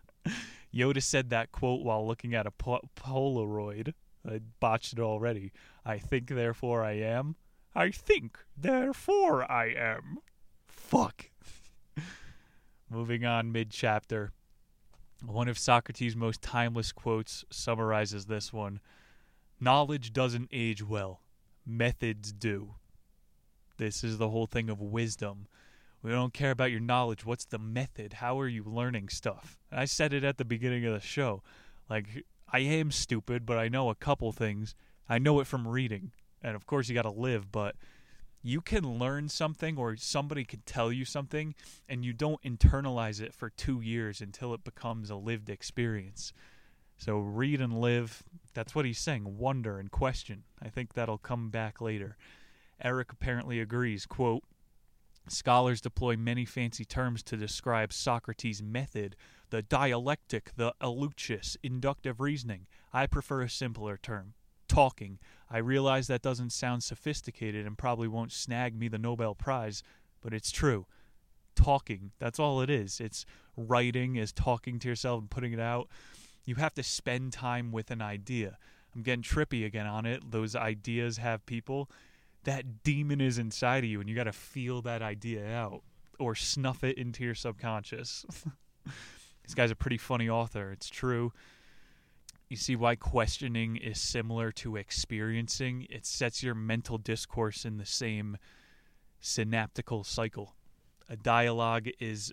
Yoda 0.74 1.02
said 1.02 1.30
that 1.30 1.52
quote 1.52 1.82
while 1.82 2.06
looking 2.06 2.34
at 2.34 2.46
a 2.46 2.50
po- 2.50 2.88
Polaroid. 2.96 3.94
I 4.26 4.40
botched 4.60 4.94
it 4.94 5.00
already. 5.00 5.52
I 5.84 5.98
think, 5.98 6.28
therefore 6.28 6.82
I 6.82 6.92
am. 6.92 7.36
I 7.74 7.90
think, 7.90 8.38
therefore 8.56 9.50
I 9.50 9.66
am. 9.66 10.18
Fuck. 10.66 11.30
Moving 12.90 13.24
on 13.24 13.52
mid 13.52 13.70
chapter. 13.70 14.32
One 15.24 15.48
of 15.48 15.58
Socrates' 15.58 16.16
most 16.16 16.42
timeless 16.42 16.92
quotes 16.92 17.44
summarizes 17.50 18.26
this 18.26 18.52
one 18.52 18.80
Knowledge 19.58 20.12
doesn't 20.12 20.50
age 20.52 20.82
well, 20.82 21.22
methods 21.64 22.32
do. 22.32 22.74
This 23.78 24.04
is 24.04 24.18
the 24.18 24.28
whole 24.28 24.46
thing 24.46 24.68
of 24.68 24.80
wisdom. 24.80 25.46
We 26.02 26.10
don't 26.10 26.34
care 26.34 26.50
about 26.50 26.70
your 26.70 26.80
knowledge. 26.80 27.24
What's 27.24 27.46
the 27.46 27.58
method? 27.58 28.14
How 28.14 28.38
are 28.38 28.48
you 28.48 28.62
learning 28.64 29.08
stuff? 29.08 29.58
I 29.72 29.86
said 29.86 30.12
it 30.12 30.24
at 30.24 30.36
the 30.36 30.44
beginning 30.44 30.84
of 30.84 30.92
the 30.92 31.00
show. 31.00 31.42
Like, 31.88 32.24
I 32.52 32.60
am 32.60 32.90
stupid, 32.90 33.44
but 33.44 33.58
I 33.58 33.68
know 33.68 33.90
a 33.90 33.94
couple 33.94 34.32
things. 34.32 34.74
I 35.08 35.18
know 35.18 35.40
it 35.40 35.46
from 35.46 35.66
reading. 35.66 36.12
And 36.42 36.54
of 36.54 36.66
course, 36.66 36.88
you 36.88 36.94
got 36.94 37.02
to 37.02 37.10
live, 37.10 37.50
but 37.50 37.76
you 38.42 38.60
can 38.60 38.98
learn 38.98 39.28
something 39.28 39.76
or 39.76 39.96
somebody 39.96 40.44
can 40.44 40.62
tell 40.64 40.92
you 40.92 41.04
something 41.04 41.54
and 41.88 42.04
you 42.04 42.12
don't 42.12 42.42
internalize 42.42 43.20
it 43.20 43.34
for 43.34 43.50
two 43.50 43.80
years 43.80 44.20
until 44.20 44.54
it 44.54 44.62
becomes 44.62 45.10
a 45.10 45.16
lived 45.16 45.50
experience. 45.50 46.32
So 46.96 47.18
read 47.18 47.60
and 47.60 47.80
live. 47.80 48.22
That's 48.54 48.74
what 48.74 48.84
he's 48.84 48.98
saying. 48.98 49.38
Wonder 49.38 49.78
and 49.78 49.90
question. 49.90 50.44
I 50.62 50.68
think 50.68 50.94
that'll 50.94 51.18
come 51.18 51.50
back 51.50 51.80
later. 51.80 52.16
Eric 52.80 53.12
apparently 53.12 53.60
agrees. 53.60 54.06
Quote, 54.06 54.44
Scholars 55.28 55.80
deploy 55.80 56.16
many 56.16 56.44
fancy 56.44 56.84
terms 56.84 57.22
to 57.24 57.36
describe 57.36 57.92
Socrates' 57.92 58.62
method 58.62 59.16
the 59.50 59.62
dialectic, 59.62 60.52
the 60.56 60.74
elenchus, 60.80 61.56
inductive 61.62 62.20
reasoning. 62.20 62.66
I 62.92 63.06
prefer 63.06 63.42
a 63.42 63.50
simpler 63.50 63.96
term 63.96 64.34
talking. 64.68 65.18
I 65.50 65.58
realize 65.58 66.06
that 66.08 66.22
doesn't 66.22 66.50
sound 66.50 66.82
sophisticated 66.82 67.66
and 67.66 67.78
probably 67.78 68.08
won't 68.08 68.32
snag 68.32 68.78
me 68.78 68.88
the 68.88 68.98
Nobel 68.98 69.34
Prize, 69.34 69.82
but 70.20 70.34
it's 70.34 70.50
true. 70.50 70.86
Talking, 71.54 72.10
that's 72.18 72.38
all 72.38 72.60
it 72.60 72.68
is. 72.68 73.00
It's 73.00 73.24
writing, 73.56 74.16
is 74.16 74.32
talking 74.32 74.78
to 74.80 74.88
yourself 74.88 75.20
and 75.20 75.30
putting 75.30 75.52
it 75.52 75.60
out. 75.60 75.88
You 76.44 76.56
have 76.56 76.74
to 76.74 76.82
spend 76.82 77.32
time 77.32 77.72
with 77.72 77.90
an 77.90 78.02
idea. 78.02 78.58
I'm 78.94 79.02
getting 79.02 79.22
trippy 79.22 79.64
again 79.64 79.86
on 79.86 80.06
it. 80.06 80.30
Those 80.30 80.54
ideas 80.54 81.18
have 81.18 81.44
people. 81.46 81.90
That 82.44 82.82
demon 82.82 83.20
is 83.20 83.38
inside 83.38 83.84
of 83.84 83.90
you, 83.90 84.00
and 84.00 84.08
you 84.08 84.14
got 84.14 84.24
to 84.24 84.32
feel 84.32 84.82
that 84.82 85.02
idea 85.02 85.46
out 85.46 85.82
or 86.18 86.34
snuff 86.34 86.84
it 86.84 86.96
into 86.98 87.24
your 87.24 87.34
subconscious. 87.34 88.24
This 89.46 89.54
guy's 89.54 89.70
a 89.70 89.76
pretty 89.76 89.98
funny 89.98 90.28
author. 90.28 90.72
It's 90.72 90.90
true. 90.90 91.32
You 92.48 92.56
see 92.56 92.74
why 92.76 92.96
questioning 92.96 93.76
is 93.76 94.00
similar 94.00 94.50
to 94.52 94.76
experiencing? 94.76 95.86
It 95.88 96.04
sets 96.04 96.42
your 96.42 96.54
mental 96.54 96.98
discourse 96.98 97.64
in 97.64 97.78
the 97.78 97.86
same 97.86 98.38
synaptical 99.20 100.02
cycle. 100.02 100.54
A 101.08 101.16
dialogue 101.16 101.88
is 102.00 102.32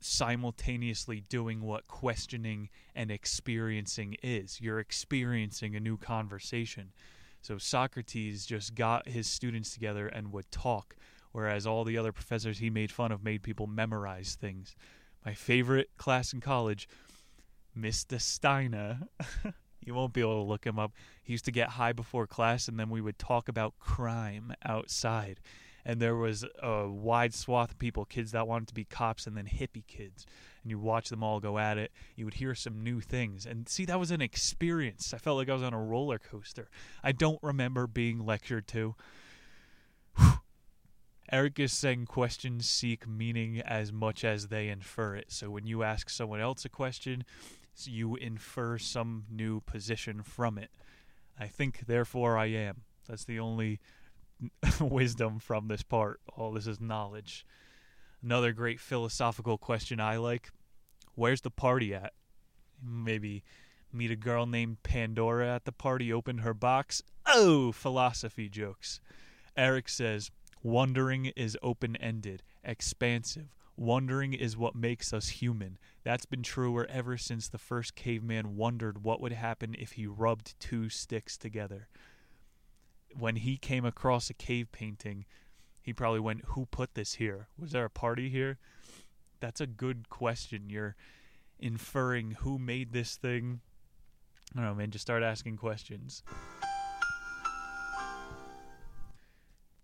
simultaneously 0.00 1.22
doing 1.28 1.62
what 1.62 1.88
questioning 1.88 2.68
and 2.94 3.10
experiencing 3.10 4.16
is. 4.22 4.60
You're 4.60 4.80
experiencing 4.80 5.74
a 5.76 5.80
new 5.80 5.96
conversation. 5.96 6.92
So 7.40 7.56
Socrates 7.56 8.44
just 8.44 8.74
got 8.74 9.08
his 9.08 9.26
students 9.26 9.72
together 9.72 10.08
and 10.08 10.32
would 10.32 10.50
talk, 10.50 10.94
whereas 11.32 11.66
all 11.66 11.84
the 11.84 11.96
other 11.96 12.12
professors 12.12 12.58
he 12.58 12.68
made 12.68 12.92
fun 12.92 13.12
of 13.12 13.24
made 13.24 13.42
people 13.42 13.66
memorize 13.66 14.36
things. 14.38 14.76
My 15.24 15.34
favorite 15.34 15.90
class 15.96 16.32
in 16.32 16.40
college, 16.40 16.88
Mr. 17.78 18.20
Steiner. 18.20 19.00
you 19.80 19.94
won't 19.94 20.12
be 20.12 20.20
able 20.20 20.42
to 20.42 20.48
look 20.48 20.64
him 20.64 20.78
up. 20.78 20.92
He 21.22 21.32
used 21.32 21.44
to 21.44 21.52
get 21.52 21.70
high 21.70 21.92
before 21.92 22.26
class, 22.26 22.68
and 22.68 22.78
then 22.78 22.90
we 22.90 23.00
would 23.00 23.18
talk 23.18 23.48
about 23.48 23.78
crime 23.78 24.54
outside 24.64 25.40
and 25.84 26.00
there 26.00 26.16
was 26.16 26.44
a 26.62 26.88
wide 26.88 27.34
swath 27.34 27.72
of 27.72 27.78
people, 27.78 28.04
kids 28.04 28.32
that 28.32 28.46
wanted 28.46 28.68
to 28.68 28.74
be 28.74 28.84
cops, 28.84 29.26
and 29.26 29.36
then 29.36 29.46
hippie 29.46 29.86
kids, 29.86 30.26
and 30.62 30.70
you 30.70 30.78
watch 30.78 31.08
them 31.08 31.22
all 31.22 31.40
go 31.40 31.58
at 31.58 31.78
it. 31.78 31.92
You 32.16 32.24
would 32.24 32.34
hear 32.34 32.54
some 32.54 32.82
new 32.82 33.00
things, 33.00 33.46
and 33.46 33.68
see 33.68 33.84
that 33.86 33.98
was 33.98 34.10
an 34.10 34.20
experience. 34.20 35.14
I 35.14 35.18
felt 35.18 35.38
like 35.38 35.48
I 35.48 35.54
was 35.54 35.62
on 35.62 35.74
a 35.74 35.82
roller 35.82 36.18
coaster. 36.18 36.68
I 37.02 37.12
don't 37.12 37.42
remember 37.42 37.86
being 37.86 38.24
lectured 38.24 38.66
to. 38.68 38.94
Eric 41.32 41.60
is 41.60 41.72
saying 41.72 42.06
questions 42.06 42.68
seek 42.68 43.06
meaning 43.06 43.60
as 43.60 43.92
much 43.92 44.24
as 44.24 44.48
they 44.48 44.68
infer 44.68 45.14
it. 45.14 45.26
So 45.28 45.48
when 45.50 45.64
you 45.64 45.84
ask 45.84 46.10
someone 46.10 46.40
else 46.40 46.64
a 46.64 46.68
question, 46.68 47.24
you 47.84 48.16
infer 48.16 48.78
some 48.78 49.24
new 49.30 49.60
position 49.60 50.22
from 50.22 50.58
it. 50.58 50.70
I 51.38 51.46
think, 51.46 51.86
therefore, 51.86 52.36
I 52.36 52.46
am. 52.46 52.82
That's 53.08 53.24
the 53.24 53.38
only 53.38 53.80
wisdom 54.80 55.38
from 55.38 55.68
this 55.68 55.82
part. 55.82 56.20
All 56.36 56.52
this 56.52 56.66
is 56.66 56.80
knowledge. 56.80 57.46
Another 58.22 58.52
great 58.52 58.80
philosophical 58.80 59.56
question 59.56 60.00
I 60.00 60.16
like 60.16 60.50
Where's 61.14 61.40
the 61.42 61.50
party 61.50 61.94
at? 61.94 62.12
Maybe 62.82 63.44
meet 63.92 64.10
a 64.10 64.16
girl 64.16 64.46
named 64.46 64.82
Pandora 64.82 65.54
at 65.54 65.64
the 65.64 65.72
party, 65.72 66.12
open 66.12 66.38
her 66.38 66.54
box. 66.54 67.02
Oh, 67.26 67.72
philosophy 67.72 68.48
jokes. 68.48 69.00
Eric 69.56 69.88
says, 69.88 70.30
Wondering 70.62 71.26
is 71.26 71.56
open 71.62 71.96
ended, 71.96 72.42
expansive. 72.62 73.54
Wondering 73.76 74.34
is 74.34 74.56
what 74.56 74.74
makes 74.74 75.12
us 75.12 75.28
human. 75.28 75.78
That's 76.04 76.26
been 76.26 76.42
truer 76.42 76.86
ever 76.90 77.16
since 77.16 77.48
the 77.48 77.58
first 77.58 77.94
caveman 77.94 78.56
wondered 78.56 79.02
what 79.04 79.20
would 79.20 79.32
happen 79.32 79.74
if 79.78 79.92
he 79.92 80.06
rubbed 80.06 80.58
two 80.60 80.90
sticks 80.90 81.38
together 81.38 81.88
when 83.16 83.36
he 83.36 83.56
came 83.56 83.84
across 83.84 84.30
a 84.30 84.34
cave 84.34 84.70
painting, 84.72 85.24
he 85.82 85.92
probably 85.92 86.20
went, 86.20 86.44
"Who 86.46 86.66
put 86.66 86.94
this 86.94 87.14
here? 87.14 87.48
Was 87.58 87.72
there 87.72 87.84
a 87.84 87.90
party 87.90 88.28
here?" 88.28 88.58
That's 89.40 89.60
a 89.60 89.66
good 89.66 90.08
question. 90.08 90.68
You're 90.68 90.96
inferring 91.58 92.32
who 92.32 92.58
made 92.58 92.92
this 92.92 93.16
thing. 93.16 93.60
I 94.52 94.56
don't 94.56 94.64
know, 94.64 94.74
man. 94.74 94.90
Just 94.90 95.02
start 95.02 95.22
asking 95.22 95.56
questions. 95.56 96.22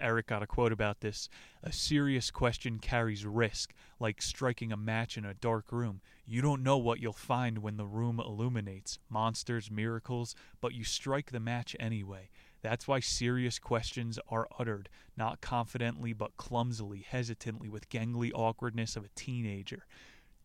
Eric 0.01 0.27
got 0.27 0.43
a 0.43 0.47
quote 0.47 0.73
about 0.73 1.01
this. 1.01 1.29
A 1.63 1.73
serious 1.73 2.31
question 2.31 2.79
carries 2.79 3.25
risk, 3.25 3.73
like 3.99 4.21
striking 4.21 4.73
a 4.73 4.77
match 4.77 5.17
in 5.17 5.25
a 5.25 5.35
dark 5.35 5.73
room. 5.73 6.01
You 6.27 6.43
don't 6.43 6.63
know 6.63 6.77
what 6.77 7.01
you'll 7.01 7.13
find 7.13 7.59
when 7.59 7.77
the 7.77 7.87
room 7.87 8.21
illuminates 8.21 8.99
monsters, 9.09 9.71
miracles, 9.71 10.35
but 10.61 10.75
you 10.75 10.85
strike 10.85 11.31
the 11.31 11.41
match 11.41 11.75
anyway. 11.81 12.31
That's 12.63 12.89
why 12.89 13.01
serious 13.01 13.59
questions 13.59 14.19
are 14.29 14.49
uttered, 14.59 14.89
not 15.17 15.41
confidently 15.41 16.13
but 16.13 16.37
clumsily, 16.37 17.07
hesitantly, 17.09 17.69
with 17.69 17.89
gangly 17.89 18.33
awkwardness 18.35 18.97
of 18.97 19.05
a 19.05 19.11
teenager. 19.15 19.87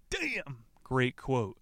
Damn! 0.09 0.65
Great 0.83 1.15
quote. 1.15 1.57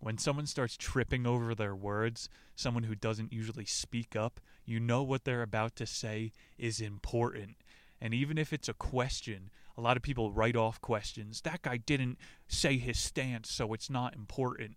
When 0.00 0.18
someone 0.18 0.46
starts 0.46 0.76
tripping 0.76 1.26
over 1.26 1.54
their 1.54 1.76
words, 1.76 2.28
someone 2.56 2.82
who 2.82 2.96
doesn't 2.96 3.32
usually 3.32 3.64
speak 3.64 4.16
up, 4.16 4.40
you 4.64 4.80
know 4.80 5.02
what 5.02 5.24
they're 5.24 5.42
about 5.42 5.76
to 5.76 5.86
say 5.86 6.32
is 6.58 6.80
important. 6.80 7.56
And 8.00 8.14
even 8.14 8.38
if 8.38 8.52
it's 8.52 8.68
a 8.68 8.74
question, 8.74 9.50
a 9.76 9.80
lot 9.80 9.96
of 9.96 10.02
people 10.02 10.32
write 10.32 10.56
off 10.56 10.80
questions. 10.80 11.40
That 11.42 11.62
guy 11.62 11.76
didn't 11.76 12.18
say 12.48 12.78
his 12.78 12.98
stance, 12.98 13.50
so 13.50 13.72
it's 13.72 13.90
not 13.90 14.14
important 14.14 14.76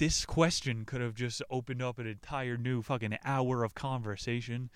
this 0.00 0.24
question 0.24 0.86
could 0.86 1.02
have 1.02 1.14
just 1.14 1.42
opened 1.50 1.82
up 1.82 1.98
an 1.98 2.06
entire 2.06 2.56
new 2.56 2.80
fucking 2.80 3.18
hour 3.22 3.62
of 3.62 3.74
conversation. 3.74 4.70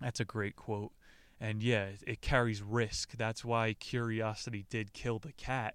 That's 0.00 0.18
a 0.18 0.24
great 0.24 0.56
quote. 0.56 0.92
And 1.38 1.62
yeah, 1.62 1.88
it 2.06 2.22
carries 2.22 2.62
risk. 2.62 3.18
That's 3.18 3.44
why 3.44 3.74
curiosity 3.74 4.64
did 4.70 4.94
kill 4.94 5.18
the 5.18 5.32
cat. 5.32 5.74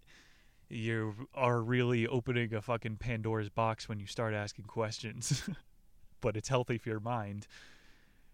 You 0.68 1.28
are 1.36 1.62
really 1.62 2.08
opening 2.08 2.56
a 2.56 2.62
fucking 2.64 2.98
Pandora's 2.98 3.50
box 3.50 3.88
when 3.88 4.00
you 4.00 4.08
start 4.08 4.34
asking 4.34 4.66
questions. 4.66 5.44
but 6.22 6.38
it's 6.38 6.50
healthy 6.50 6.78
for 6.78 6.90
your 6.90 7.00
mind. 7.00 7.48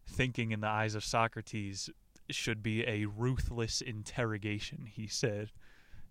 Thinking 0.06 0.52
in 0.52 0.62
the 0.62 0.68
eyes 0.68 0.96
of 0.96 1.04
Socrates 1.04 1.90
should 2.30 2.62
be 2.64 2.86
a 2.88 3.06
ruthless 3.06 3.82
interrogation, 3.82 4.88
he 4.92 5.08
said. 5.08 5.52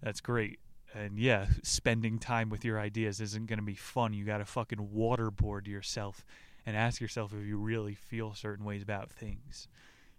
That's 0.03 0.21
great 0.21 0.59
and 0.95 1.19
yeah, 1.19 1.47
spending 1.63 2.19
time 2.19 2.49
with 2.51 2.65
your 2.65 2.79
ideas 2.79 3.21
isn't 3.21 3.47
going 3.47 3.59
to 3.59 3.65
be 3.65 3.75
fun. 3.75 4.13
You 4.13 4.25
got 4.25 4.39
to 4.39 4.45
fucking 4.45 4.91
waterboard 4.95 5.67
yourself 5.67 6.25
and 6.67 6.77
ask 6.77 7.01
yourself 7.01 7.33
if 7.33 7.47
you 7.47 7.57
really 7.57 7.95
feel 7.95 8.35
certain 8.35 8.65
ways 8.65 8.83
about 8.83 9.11
things. 9.11 9.69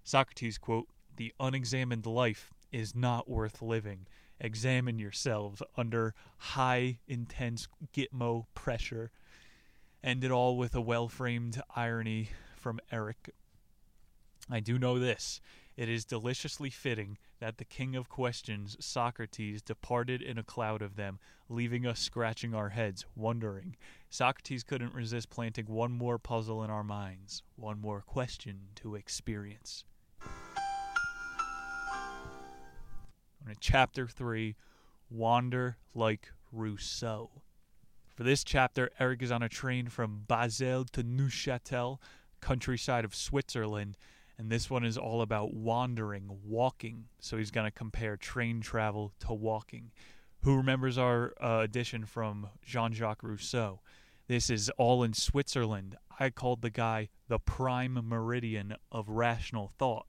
Socrates 0.03 0.57
quote, 0.57 0.89
"The 1.15 1.33
unexamined 1.39 2.05
life 2.05 2.53
is 2.71 2.95
not 2.95 3.29
worth 3.29 3.61
living. 3.61 4.07
Examine 4.39 4.99
yourselves 4.99 5.61
under 5.77 6.15
high 6.37 6.99
intense 7.07 7.67
gitmo 7.93 8.47
pressure." 8.55 9.11
End 10.03 10.25
it 10.25 10.31
all 10.31 10.57
with 10.57 10.75
a 10.75 10.81
well-framed 10.81 11.61
irony 11.77 12.29
from 12.57 12.81
Eric. 12.91 13.29
I 14.49 14.59
do 14.59 14.77
know 14.77 14.99
this. 14.99 15.39
It 15.77 15.87
is 15.87 16.03
deliciously 16.03 16.69
fitting 16.69 17.17
that 17.39 17.57
the 17.57 17.63
king 17.63 17.95
of 17.95 18.09
questions, 18.09 18.75
Socrates, 18.81 19.61
departed 19.61 20.21
in 20.21 20.37
a 20.37 20.43
cloud 20.43 20.81
of 20.81 20.97
them, 20.97 21.19
leaving 21.47 21.87
us 21.87 22.01
scratching 22.01 22.53
our 22.53 22.69
heads, 22.69 23.05
wondering. 23.15 23.77
Socrates 24.09 24.63
couldn't 24.63 24.93
resist 24.93 25.29
planting 25.29 25.67
one 25.67 25.93
more 25.93 26.19
puzzle 26.19 26.63
in 26.63 26.69
our 26.69 26.83
minds, 26.83 27.41
one 27.55 27.79
more 27.79 28.01
question 28.01 28.59
to 28.75 28.95
experience. 28.95 29.85
Chapter 33.61 34.07
3 34.07 34.55
Wander 35.09 35.77
like 35.95 36.29
Rousseau. 36.51 37.42
For 38.15 38.21
this 38.21 38.43
chapter, 38.43 38.91
Eric 38.99 39.23
is 39.23 39.31
on 39.31 39.41
a 39.41 39.49
train 39.49 39.87
from 39.87 40.25
Basel 40.27 40.85
to 40.91 41.03
Neuchâtel, 41.03 41.97
countryside 42.41 43.05
of 43.05 43.15
Switzerland, 43.15 43.97
and 44.37 44.51
this 44.51 44.69
one 44.69 44.85
is 44.85 44.99
all 44.99 45.23
about 45.23 45.55
wandering, 45.55 46.29
walking. 46.45 47.05
So 47.19 47.37
he's 47.37 47.49
going 47.49 47.65
to 47.65 47.71
compare 47.71 48.15
train 48.15 48.61
travel 48.61 49.13
to 49.21 49.33
walking. 49.33 49.91
Who 50.43 50.55
remembers 50.57 50.97
our 50.99 51.33
uh, 51.41 51.61
edition 51.63 52.05
from 52.05 52.49
Jean 52.63 52.93
Jacques 52.93 53.23
Rousseau? 53.23 53.79
This 54.27 54.49
is 54.49 54.69
all 54.77 55.01
in 55.01 55.13
Switzerland. 55.13 55.95
I 56.19 56.29
called 56.29 56.61
the 56.61 56.69
guy 56.69 57.09
the 57.29 57.39
prime 57.39 57.99
meridian 58.03 58.75
of 58.91 59.09
rational 59.09 59.71
thought. 59.79 60.05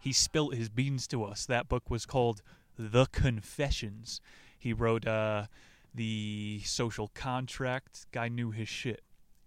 he 0.00 0.12
spilt 0.12 0.54
his 0.54 0.68
beans 0.68 1.06
to 1.08 1.22
us. 1.22 1.46
That 1.46 1.68
book 1.68 1.88
was 1.88 2.04
called 2.04 2.42
The 2.76 3.06
Confessions. 3.06 4.20
He 4.58 4.72
wrote 4.72 5.06
uh, 5.06 5.46
The 5.94 6.60
Social 6.64 7.08
Contract. 7.14 8.06
Guy 8.10 8.28
knew 8.28 8.50
his 8.50 8.68
shit. 8.68 9.02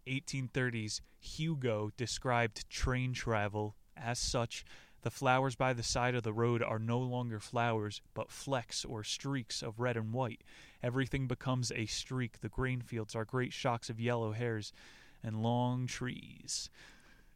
1830s, 0.07 1.01
Hugo 1.19 1.91
described 1.97 2.69
train 2.69 3.11
travel 3.11 3.75
as 3.97 4.17
such. 4.17 4.63
The 5.01 5.11
flowers 5.11 5.55
by 5.55 5.73
the 5.73 5.83
side 5.83 6.15
of 6.15 6.23
the 6.23 6.31
road 6.31 6.63
are 6.63 6.79
no 6.79 6.99
longer 6.99 7.39
flowers, 7.39 8.01
but 8.13 8.31
flecks 8.31 8.85
or 8.85 9.03
streaks 9.03 9.61
of 9.61 9.79
red 9.79 9.97
and 9.97 10.13
white. 10.13 10.41
Everything 10.81 11.27
becomes 11.27 11.71
a 11.71 11.85
streak. 11.85 12.39
The 12.39 12.49
grain 12.49 12.81
fields 12.81 13.13
are 13.13 13.25
great 13.25 13.51
shocks 13.51 13.89
of 13.89 13.99
yellow 13.99 14.31
hairs 14.31 14.71
and 15.21 15.43
long 15.43 15.85
trees. 15.85 16.69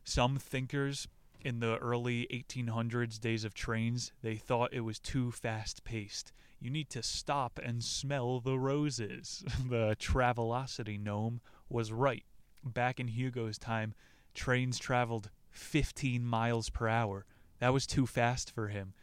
Some 0.05 0.37
thinkers 0.37 1.07
in 1.43 1.59
the 1.59 1.77
early 1.77 2.27
1800s 2.31 3.19
days 3.19 3.43
of 3.43 3.53
trains, 3.53 4.13
they 4.21 4.35
thought 4.35 4.73
it 4.73 4.81
was 4.81 4.99
too 4.99 5.31
fast 5.31 5.83
paced. 5.83 6.31
You 6.61 6.69
need 6.69 6.91
to 6.91 7.01
stop 7.01 7.59
and 7.61 7.83
smell 7.83 8.39
the 8.39 8.57
roses. 8.57 9.43
the 9.69 9.97
Travelocity 9.99 11.01
gnome 11.01 11.41
was 11.69 11.91
right 11.91 12.23
back 12.63 12.99
in 12.99 13.07
Hugo's 13.07 13.57
time, 13.57 13.95
trains 14.35 14.77
traveled 14.77 15.31
15 15.49 16.23
miles 16.23 16.69
per 16.69 16.87
hour. 16.87 17.25
That 17.59 17.73
was 17.73 17.87
too 17.87 18.05
fast 18.05 18.51
for 18.51 18.67
him. 18.67 18.93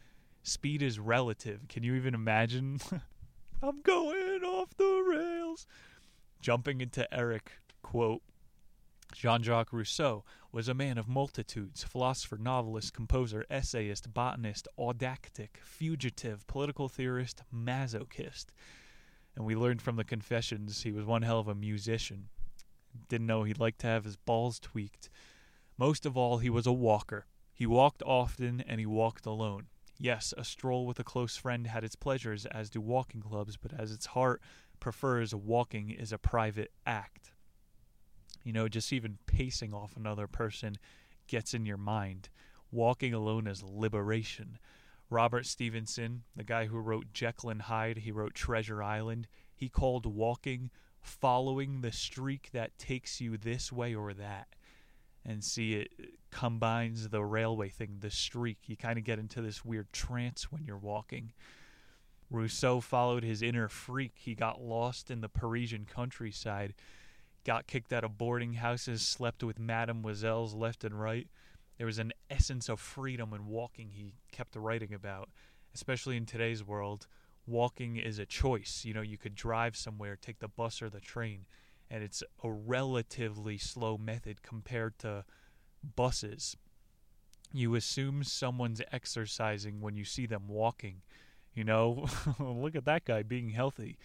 Speed 0.42 0.82
is 0.82 0.98
relative. 0.98 1.66
Can 1.68 1.82
you 1.82 1.94
even 1.94 2.14
imagine? 2.14 2.80
I'm 3.62 3.80
going 3.82 4.44
off 4.44 4.76
the 4.76 5.04
rails. 5.06 5.66
Jumping 6.40 6.80
into 6.80 7.12
Eric, 7.12 7.50
quote, 7.82 8.22
Jean 9.18 9.42
Jacques 9.42 9.72
Rousseau 9.72 10.24
was 10.52 10.68
a 10.68 10.74
man 10.74 10.96
of 10.96 11.08
multitudes 11.08 11.82
philosopher, 11.82 12.38
novelist, 12.38 12.94
composer, 12.94 13.44
essayist, 13.50 14.14
botanist, 14.14 14.68
autodidact, 14.78 15.56
fugitive, 15.64 16.46
political 16.46 16.88
theorist, 16.88 17.42
masochist. 17.52 18.46
And 19.34 19.44
we 19.44 19.56
learned 19.56 19.82
from 19.82 19.96
the 19.96 20.04
confessions 20.04 20.84
he 20.84 20.92
was 20.92 21.04
one 21.04 21.22
hell 21.22 21.40
of 21.40 21.48
a 21.48 21.54
musician. 21.56 22.28
Didn't 23.08 23.26
know 23.26 23.42
he'd 23.42 23.58
like 23.58 23.76
to 23.78 23.88
have 23.88 24.04
his 24.04 24.14
balls 24.14 24.60
tweaked. 24.60 25.10
Most 25.76 26.06
of 26.06 26.16
all, 26.16 26.38
he 26.38 26.48
was 26.48 26.68
a 26.68 26.72
walker. 26.72 27.26
He 27.52 27.66
walked 27.66 28.04
often 28.04 28.60
and 28.68 28.78
he 28.78 28.86
walked 28.86 29.26
alone. 29.26 29.66
Yes, 29.98 30.32
a 30.38 30.44
stroll 30.44 30.86
with 30.86 31.00
a 31.00 31.04
close 31.04 31.36
friend 31.36 31.66
had 31.66 31.82
its 31.82 31.96
pleasures, 31.96 32.46
as 32.46 32.70
do 32.70 32.80
walking 32.80 33.22
clubs, 33.22 33.56
but 33.56 33.72
as 33.76 33.90
its 33.90 34.06
heart 34.06 34.40
prefers, 34.78 35.34
walking 35.34 35.90
is 35.90 36.12
a 36.12 36.18
private 36.18 36.70
act. 36.86 37.32
You 38.48 38.54
know, 38.54 38.66
just 38.66 38.94
even 38.94 39.18
pacing 39.26 39.74
off 39.74 39.94
another 39.94 40.26
person 40.26 40.78
gets 41.26 41.52
in 41.52 41.66
your 41.66 41.76
mind. 41.76 42.30
Walking 42.72 43.12
alone 43.12 43.46
is 43.46 43.62
liberation. 43.62 44.58
Robert 45.10 45.44
Stevenson, 45.44 46.22
the 46.34 46.44
guy 46.44 46.64
who 46.64 46.78
wrote 46.78 47.12
Jekyll 47.12 47.50
and 47.50 47.60
Hyde, 47.60 47.98
he 47.98 48.10
wrote 48.10 48.32
Treasure 48.32 48.82
Island, 48.82 49.28
he 49.54 49.68
called 49.68 50.06
walking 50.06 50.70
following 51.02 51.82
the 51.82 51.92
streak 51.92 52.48
that 52.52 52.78
takes 52.78 53.20
you 53.20 53.36
this 53.36 53.70
way 53.70 53.94
or 53.94 54.14
that. 54.14 54.48
And 55.26 55.44
see, 55.44 55.74
it 55.74 55.90
combines 56.30 57.10
the 57.10 57.22
railway 57.22 57.68
thing, 57.68 57.98
the 58.00 58.10
streak. 58.10 58.60
You 58.66 58.78
kind 58.78 58.98
of 58.98 59.04
get 59.04 59.18
into 59.18 59.42
this 59.42 59.62
weird 59.62 59.92
trance 59.92 60.50
when 60.50 60.64
you're 60.64 60.78
walking. 60.78 61.34
Rousseau 62.30 62.80
followed 62.80 63.24
his 63.24 63.42
inner 63.42 63.68
freak. 63.68 64.12
He 64.14 64.34
got 64.34 64.58
lost 64.58 65.10
in 65.10 65.20
the 65.20 65.28
Parisian 65.28 65.84
countryside 65.84 66.72
got 67.48 67.66
kicked 67.66 67.94
out 67.94 68.04
of 68.04 68.18
boarding 68.18 68.52
houses, 68.52 69.00
slept 69.00 69.42
with 69.42 69.58
mademoiselles 69.58 70.52
left 70.52 70.84
and 70.84 71.00
right. 71.00 71.28
There 71.78 71.86
was 71.86 71.98
an 71.98 72.12
essence 72.28 72.68
of 72.68 72.78
freedom 72.78 73.32
in 73.32 73.46
walking 73.46 73.88
he 73.92 74.12
kept 74.30 74.54
writing 74.54 74.92
about, 74.92 75.30
especially 75.74 76.18
in 76.18 76.26
today's 76.26 76.62
world. 76.62 77.06
Walking 77.46 77.96
is 77.96 78.18
a 78.18 78.26
choice. 78.26 78.82
You 78.84 78.92
know, 78.92 79.00
you 79.00 79.16
could 79.16 79.34
drive 79.34 79.78
somewhere, 79.78 80.14
take 80.14 80.40
the 80.40 80.48
bus 80.48 80.82
or 80.82 80.90
the 80.90 81.00
train, 81.00 81.46
and 81.90 82.04
it's 82.04 82.22
a 82.44 82.50
relatively 82.50 83.56
slow 83.56 83.96
method 83.96 84.42
compared 84.42 84.98
to 84.98 85.24
buses. 85.96 86.54
You 87.50 87.76
assume 87.76 88.24
someone's 88.24 88.82
exercising 88.92 89.80
when 89.80 89.96
you 89.96 90.04
see 90.04 90.26
them 90.26 90.48
walking. 90.48 91.00
You 91.54 91.64
know, 91.64 92.08
look 92.38 92.76
at 92.76 92.84
that 92.84 93.06
guy 93.06 93.22
being 93.22 93.48
healthy. 93.48 93.96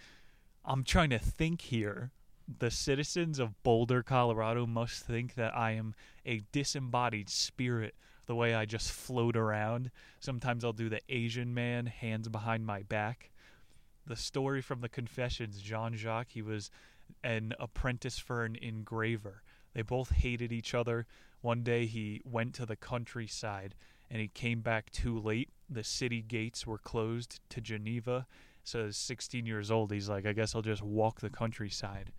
I'm 0.64 0.82
trying 0.82 1.10
to 1.10 1.18
think 1.18 1.60
here 1.60 2.10
the 2.46 2.70
citizens 2.70 3.38
of 3.38 3.62
Boulder, 3.62 4.02
Colorado 4.02 4.66
must 4.66 5.04
think 5.04 5.34
that 5.34 5.56
I 5.56 5.72
am 5.72 5.94
a 6.26 6.42
disembodied 6.52 7.30
spirit 7.30 7.94
the 8.26 8.34
way 8.34 8.54
I 8.54 8.64
just 8.64 8.92
float 8.92 9.36
around. 9.36 9.90
Sometimes 10.20 10.64
I'll 10.64 10.72
do 10.72 10.88
the 10.88 11.00
Asian 11.08 11.54
man, 11.54 11.86
hands 11.86 12.28
behind 12.28 12.66
my 12.66 12.82
back. 12.82 13.30
The 14.06 14.16
story 14.16 14.60
from 14.60 14.80
the 14.80 14.88
Confessions 14.88 15.60
Jean 15.60 15.96
Jacques, 15.96 16.32
he 16.32 16.42
was 16.42 16.70
an 17.22 17.54
apprentice 17.58 18.18
for 18.18 18.44
an 18.44 18.56
engraver. 18.56 19.42
They 19.74 19.82
both 19.82 20.10
hated 20.10 20.52
each 20.52 20.74
other. 20.74 21.06
One 21.40 21.62
day 21.62 21.86
he 21.86 22.20
went 22.24 22.54
to 22.54 22.66
the 22.66 22.76
countryside 22.76 23.74
and 24.10 24.20
he 24.20 24.28
came 24.28 24.60
back 24.60 24.90
too 24.90 25.18
late. 25.18 25.50
The 25.68 25.84
city 25.84 26.22
gates 26.22 26.66
were 26.66 26.78
closed 26.78 27.40
to 27.50 27.60
Geneva. 27.60 28.26
So, 28.62 28.90
16 28.90 29.44
years 29.44 29.70
old, 29.70 29.92
he's 29.92 30.08
like, 30.08 30.26
I 30.26 30.32
guess 30.32 30.54
I'll 30.54 30.62
just 30.62 30.82
walk 30.82 31.20
the 31.20 31.28
countryside. 31.28 32.12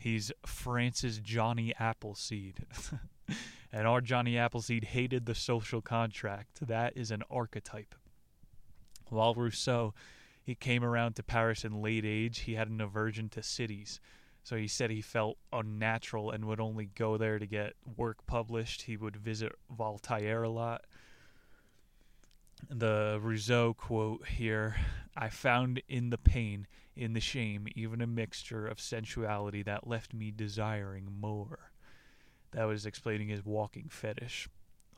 He's 0.00 0.32
France's 0.46 1.18
Johnny 1.18 1.74
Appleseed. 1.78 2.64
and 3.70 3.86
our 3.86 4.00
Johnny 4.00 4.38
Appleseed 4.38 4.84
hated 4.84 5.26
the 5.26 5.34
social 5.34 5.82
contract. 5.82 6.66
That 6.66 6.96
is 6.96 7.10
an 7.10 7.22
archetype. 7.30 7.94
While 9.10 9.34
Rousseau, 9.34 9.92
he 10.42 10.54
came 10.54 10.82
around 10.82 11.16
to 11.16 11.22
Paris 11.22 11.66
in 11.66 11.82
late 11.82 12.06
age, 12.06 12.40
he 12.40 12.54
had 12.54 12.68
an 12.68 12.80
aversion 12.80 13.28
to 13.28 13.42
cities. 13.42 14.00
So 14.42 14.56
he 14.56 14.68
said 14.68 14.90
he 14.90 15.02
felt 15.02 15.36
unnatural 15.52 16.30
and 16.30 16.46
would 16.46 16.60
only 16.60 16.86
go 16.86 17.18
there 17.18 17.38
to 17.38 17.46
get 17.46 17.74
work 17.98 18.24
published. 18.26 18.82
He 18.82 18.96
would 18.96 19.16
visit 19.16 19.52
Voltaire 19.70 20.44
a 20.44 20.48
lot. 20.48 20.86
The 22.68 23.18
Rousseau 23.22 23.74
quote 23.74 24.26
here 24.26 24.76
I 25.16 25.28
found 25.28 25.82
in 25.88 26.10
the 26.10 26.18
pain 26.18 26.66
in 26.96 27.12
the 27.12 27.20
shame 27.20 27.66
even 27.74 28.00
a 28.00 28.06
mixture 28.06 28.66
of 28.66 28.80
sensuality 28.80 29.62
that 29.62 29.86
left 29.86 30.12
me 30.12 30.30
desiring 30.30 31.08
more. 31.20 31.70
That 32.52 32.64
was 32.64 32.86
explaining 32.86 33.28
his 33.28 33.44
walking 33.44 33.88
fetish. 33.88 34.48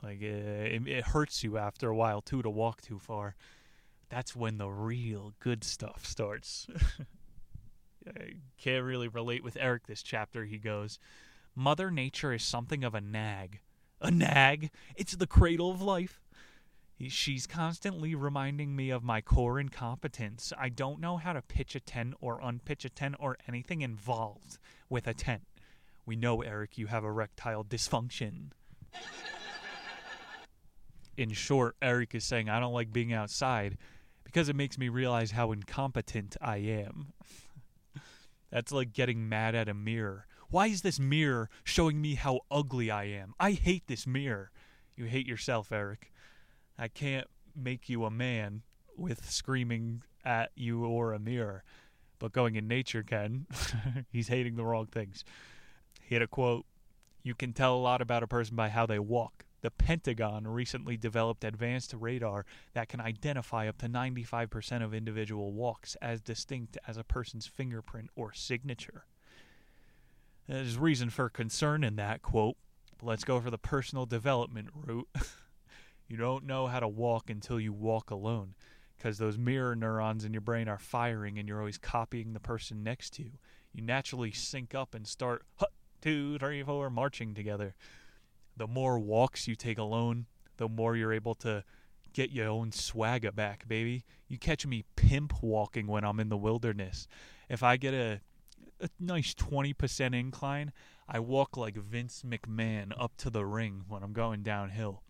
Like 0.01 0.21
uh, 0.21 0.25
it, 0.25 0.87
it 0.87 1.03
hurts 1.05 1.43
you 1.43 1.57
after 1.57 1.89
a 1.89 1.95
while 1.95 2.21
too 2.21 2.41
to 2.41 2.49
walk 2.49 2.81
too 2.81 2.99
far. 2.99 3.35
That's 4.09 4.35
when 4.35 4.57
the 4.57 4.69
real 4.69 5.33
good 5.39 5.63
stuff 5.63 6.05
starts. 6.05 6.67
I 8.07 8.33
can't 8.57 8.83
really 8.83 9.07
relate 9.07 9.43
with 9.43 9.57
Eric 9.59 9.87
this 9.87 10.03
chapter. 10.03 10.45
He 10.45 10.57
goes, 10.57 10.99
Mother 11.55 11.89
Nature 11.89 12.33
is 12.33 12.43
something 12.43 12.83
of 12.83 12.93
a 12.93 13.01
nag. 13.01 13.59
A 14.01 14.11
nag? 14.11 14.71
It's 14.95 15.15
the 15.15 15.27
cradle 15.27 15.71
of 15.71 15.81
life. 15.81 16.22
She's 17.09 17.47
constantly 17.47 18.15
reminding 18.15 18.75
me 18.75 18.89
of 18.89 19.03
my 19.03 19.21
core 19.21 19.59
incompetence. 19.59 20.53
I 20.57 20.69
don't 20.69 20.99
know 20.99 21.17
how 21.17 21.33
to 21.33 21.41
pitch 21.41 21.75
a 21.75 21.79
tent 21.79 22.15
or 22.21 22.39
unpitch 22.41 22.85
a 22.85 22.89
tent 22.89 23.15
or 23.19 23.37
anything 23.47 23.81
involved 23.81 24.57
with 24.89 25.07
a 25.07 25.13
tent. 25.13 25.43
We 26.05 26.15
know, 26.15 26.41
Eric, 26.41 26.77
you 26.77 26.87
have 26.87 27.03
erectile 27.03 27.63
dysfunction. 27.63 28.51
In 31.15 31.31
short, 31.31 31.75
Eric 31.81 32.15
is 32.15 32.23
saying 32.23 32.49
I 32.49 32.59
don't 32.59 32.73
like 32.73 32.91
being 32.91 33.13
outside 33.13 33.77
because 34.23 34.49
it 34.49 34.55
makes 34.55 34.77
me 34.77 34.89
realize 34.89 35.31
how 35.31 35.51
incompetent 35.51 36.35
I 36.41 36.57
am. 36.57 37.13
That's 38.51 38.71
like 38.71 38.93
getting 38.93 39.29
mad 39.29 39.55
at 39.55 39.69
a 39.69 39.73
mirror. 39.73 40.25
Why 40.49 40.67
is 40.67 40.81
this 40.81 40.99
mirror 40.99 41.49
showing 41.63 42.01
me 42.01 42.15
how 42.15 42.41
ugly 42.51 42.91
I 42.91 43.05
am? 43.05 43.33
I 43.39 43.51
hate 43.51 43.87
this 43.87 44.05
mirror. 44.05 44.51
You 44.95 45.05
hate 45.05 45.27
yourself, 45.27 45.71
Eric. 45.71 46.12
I 46.77 46.87
can't 46.87 47.27
make 47.55 47.89
you 47.89 48.05
a 48.05 48.11
man 48.11 48.63
with 48.97 49.29
screaming 49.29 50.03
at 50.25 50.51
you 50.55 50.85
or 50.85 51.13
a 51.13 51.19
mirror, 51.19 51.63
but 52.19 52.31
going 52.31 52.55
in 52.55 52.67
nature 52.67 53.03
can. 53.03 53.45
He's 54.11 54.27
hating 54.27 54.55
the 54.55 54.65
wrong 54.65 54.87
things. 54.87 55.23
He 56.01 56.15
had 56.15 56.21
a 56.21 56.27
quote 56.27 56.65
You 57.23 57.35
can 57.35 57.53
tell 57.53 57.75
a 57.75 57.77
lot 57.77 58.01
about 58.01 58.23
a 58.23 58.27
person 58.27 58.55
by 58.55 58.69
how 58.69 58.85
they 58.85 58.99
walk. 58.99 59.45
The 59.61 59.71
Pentagon 59.71 60.45
recently 60.45 60.97
developed 60.97 61.45
advanced 61.45 61.93
radar 61.97 62.45
that 62.73 62.89
can 62.89 62.99
identify 62.99 63.69
up 63.69 63.77
to 63.77 63.87
95% 63.87 64.83
of 64.83 64.93
individual 64.93 65.53
walks 65.53 65.95
as 66.01 66.19
distinct 66.19 66.77
as 66.85 66.97
a 66.97 67.03
person's 67.03 67.47
fingerprint 67.47 68.09
or 68.13 68.33
signature. 68.33 69.05
There's 70.49 70.77
reason 70.77 71.09
for 71.09 71.29
concern 71.29 71.85
in 71.85 71.95
that 71.95 72.21
quote. 72.21 72.57
Let's 73.01 73.23
go 73.23 73.39
for 73.39 73.49
the 73.49 73.57
personal 73.57 74.05
development 74.05 74.69
route. 74.73 75.07
You 76.13 76.19
don't 76.19 76.45
know 76.45 76.67
how 76.67 76.79
to 76.79 76.87
walk 76.87 77.31
until 77.31 77.59
you 77.59 77.73
walk 77.73 78.11
alone 78.11 78.53
because 78.95 79.17
those 79.17 79.35
mirror 79.35 79.75
neurons 79.75 80.23
in 80.23 80.31
your 80.31 80.41
brain 80.41 80.67
are 80.67 80.77
firing 80.77 81.39
and 81.39 81.49
you're 81.49 81.57
always 81.57 81.79
copying 81.79 82.33
the 82.33 82.39
person 82.39 82.83
next 82.83 83.13
to 83.13 83.23
you. 83.23 83.31
You 83.73 83.81
naturally 83.81 84.31
sync 84.31 84.75
up 84.75 84.93
and 84.93 85.07
start 85.07 85.41
two, 86.03 86.37
three, 86.37 86.61
four, 86.61 86.91
marching 86.91 87.33
together. 87.33 87.73
The 88.55 88.67
more 88.67 88.99
walks 88.99 89.47
you 89.47 89.55
take 89.55 89.79
alone, 89.79 90.27
the 90.57 90.69
more 90.69 90.95
you're 90.95 91.11
able 91.11 91.33
to 91.33 91.63
get 92.13 92.29
your 92.29 92.47
own 92.47 92.71
swagger 92.71 93.31
back, 93.31 93.67
baby. 93.67 94.05
You 94.27 94.37
catch 94.37 94.67
me 94.67 94.85
pimp 94.95 95.41
walking 95.41 95.87
when 95.87 96.03
I'm 96.03 96.19
in 96.19 96.29
the 96.29 96.37
wilderness. 96.37 97.07
If 97.49 97.63
I 97.63 97.75
get 97.77 97.95
a, 97.95 98.21
a 98.79 98.89
nice 98.99 99.33
20% 99.33 100.13
incline, 100.13 100.73
I 101.09 101.17
walk 101.17 101.57
like 101.57 101.75
Vince 101.75 102.21
McMahon 102.23 102.91
up 102.99 103.17
to 103.17 103.31
the 103.31 103.47
ring 103.47 103.85
when 103.87 104.03
I'm 104.03 104.13
going 104.13 104.43
downhill. 104.43 105.02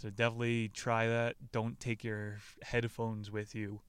So 0.00 0.08
definitely 0.08 0.68
try 0.68 1.06
that. 1.08 1.36
Don't 1.52 1.78
take 1.78 2.02
your 2.02 2.38
headphones 2.62 3.30
with 3.30 3.54
you. 3.54 3.82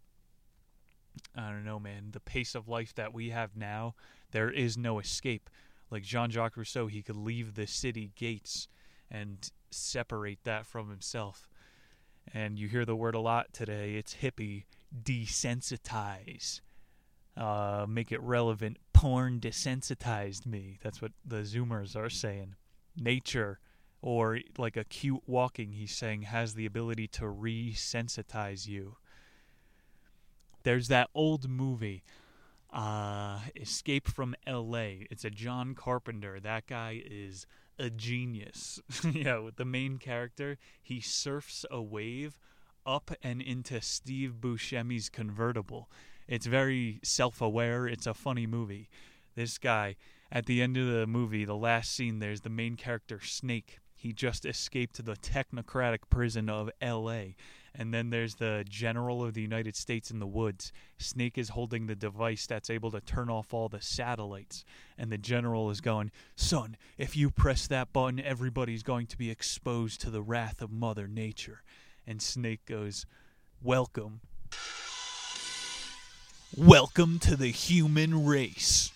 I 1.37 1.51
don't 1.51 1.63
know, 1.63 1.79
man. 1.79 2.09
The 2.11 2.19
pace 2.19 2.53
of 2.53 2.67
life 2.67 2.93
that 2.95 3.13
we 3.13 3.29
have 3.29 3.55
now, 3.55 3.95
there 4.31 4.51
is 4.51 4.77
no 4.77 4.99
escape. 4.99 5.49
Like 5.89 6.03
Jean 6.03 6.29
Jacques 6.29 6.57
Rousseau, 6.57 6.87
he 6.87 7.01
could 7.01 7.15
leave 7.15 7.55
the 7.55 7.65
city 7.65 8.11
gates 8.17 8.67
and 9.09 9.49
separate 9.69 10.43
that 10.43 10.65
from 10.65 10.89
himself. 10.89 11.47
And 12.33 12.59
you 12.59 12.67
hear 12.67 12.83
the 12.83 12.95
word 12.95 13.15
a 13.15 13.19
lot 13.19 13.53
today. 13.53 13.93
It's 13.93 14.17
hippie. 14.21 14.65
Desensitize. 15.03 16.59
Uh, 17.37 17.85
make 17.87 18.11
it 18.11 18.21
relevant. 18.21 18.79
Porn 18.91 19.39
desensitized 19.39 20.45
me. 20.45 20.77
That's 20.83 21.01
what 21.01 21.13
the 21.25 21.37
Zoomers 21.37 21.95
are 21.95 22.09
saying. 22.09 22.55
Nature 22.97 23.59
or 24.01 24.39
like 24.57 24.77
acute 24.77 25.21
walking, 25.27 25.73
he's 25.73 25.95
saying, 25.95 26.23
has 26.23 26.53
the 26.53 26.65
ability 26.65 27.07
to 27.07 27.23
resensitize 27.23 28.67
you. 28.67 28.97
There's 30.63 30.87
that 30.87 31.09
old 31.13 31.49
movie. 31.49 32.03
Uh, 32.71 33.39
Escape 33.55 34.07
from 34.07 34.33
L.A. 34.47 35.05
It's 35.11 35.25
a 35.25 35.29
John 35.29 35.75
Carpenter. 35.75 36.39
That 36.39 36.67
guy 36.67 37.03
is 37.05 37.45
a 37.77 37.89
genius. 37.89 38.79
yeah, 39.11 39.39
with 39.39 39.57
the 39.57 39.65
main 39.65 39.97
character, 39.97 40.57
he 40.81 41.01
surfs 41.01 41.65
a 41.69 41.81
wave 41.81 42.39
up 42.85 43.11
and 43.21 43.41
into 43.41 43.81
Steve 43.81 44.35
Buscemi's 44.39 45.09
convertible. 45.09 45.89
It's 46.27 46.45
very 46.45 46.99
self-aware. 47.03 47.87
It's 47.87 48.07
a 48.07 48.13
funny 48.13 48.47
movie. 48.47 48.89
This 49.35 49.57
guy, 49.57 49.95
at 50.31 50.45
the 50.45 50.61
end 50.61 50.77
of 50.77 50.87
the 50.87 51.05
movie, 51.05 51.45
the 51.45 51.55
last 51.55 51.93
scene, 51.93 52.19
there's 52.19 52.41
the 52.41 52.49
main 52.49 52.75
character 52.75 53.19
Snake. 53.21 53.79
He 54.01 54.13
just 54.13 54.47
escaped 54.47 54.95
to 54.95 55.03
the 55.03 55.13
technocratic 55.13 55.99
prison 56.09 56.49
of 56.49 56.71
L.A. 56.81 57.35
And 57.75 57.93
then 57.93 58.09
there's 58.09 58.33
the 58.33 58.65
General 58.67 59.23
of 59.23 59.35
the 59.35 59.43
United 59.43 59.75
States 59.75 60.09
in 60.09 60.17
the 60.17 60.25
woods. 60.25 60.73
Snake 60.97 61.37
is 61.37 61.49
holding 61.49 61.85
the 61.85 61.95
device 61.95 62.47
that's 62.47 62.71
able 62.71 62.89
to 62.89 62.99
turn 62.99 63.29
off 63.29 63.53
all 63.53 63.69
the 63.69 63.79
satellites. 63.79 64.65
And 64.97 65.11
the 65.11 65.19
General 65.19 65.69
is 65.69 65.81
going, 65.81 66.09
Son, 66.35 66.77
if 66.97 67.15
you 67.15 67.29
press 67.29 67.67
that 67.67 67.93
button, 67.93 68.19
everybody's 68.19 68.81
going 68.81 69.05
to 69.05 69.19
be 69.19 69.29
exposed 69.29 70.01
to 70.01 70.09
the 70.09 70.23
wrath 70.23 70.63
of 70.63 70.71
Mother 70.71 71.07
Nature. 71.07 71.61
And 72.07 72.23
Snake 72.23 72.65
goes, 72.65 73.05
Welcome. 73.61 74.21
Welcome 76.57 77.19
to 77.19 77.35
the 77.35 77.51
human 77.51 78.25
race. 78.25 78.91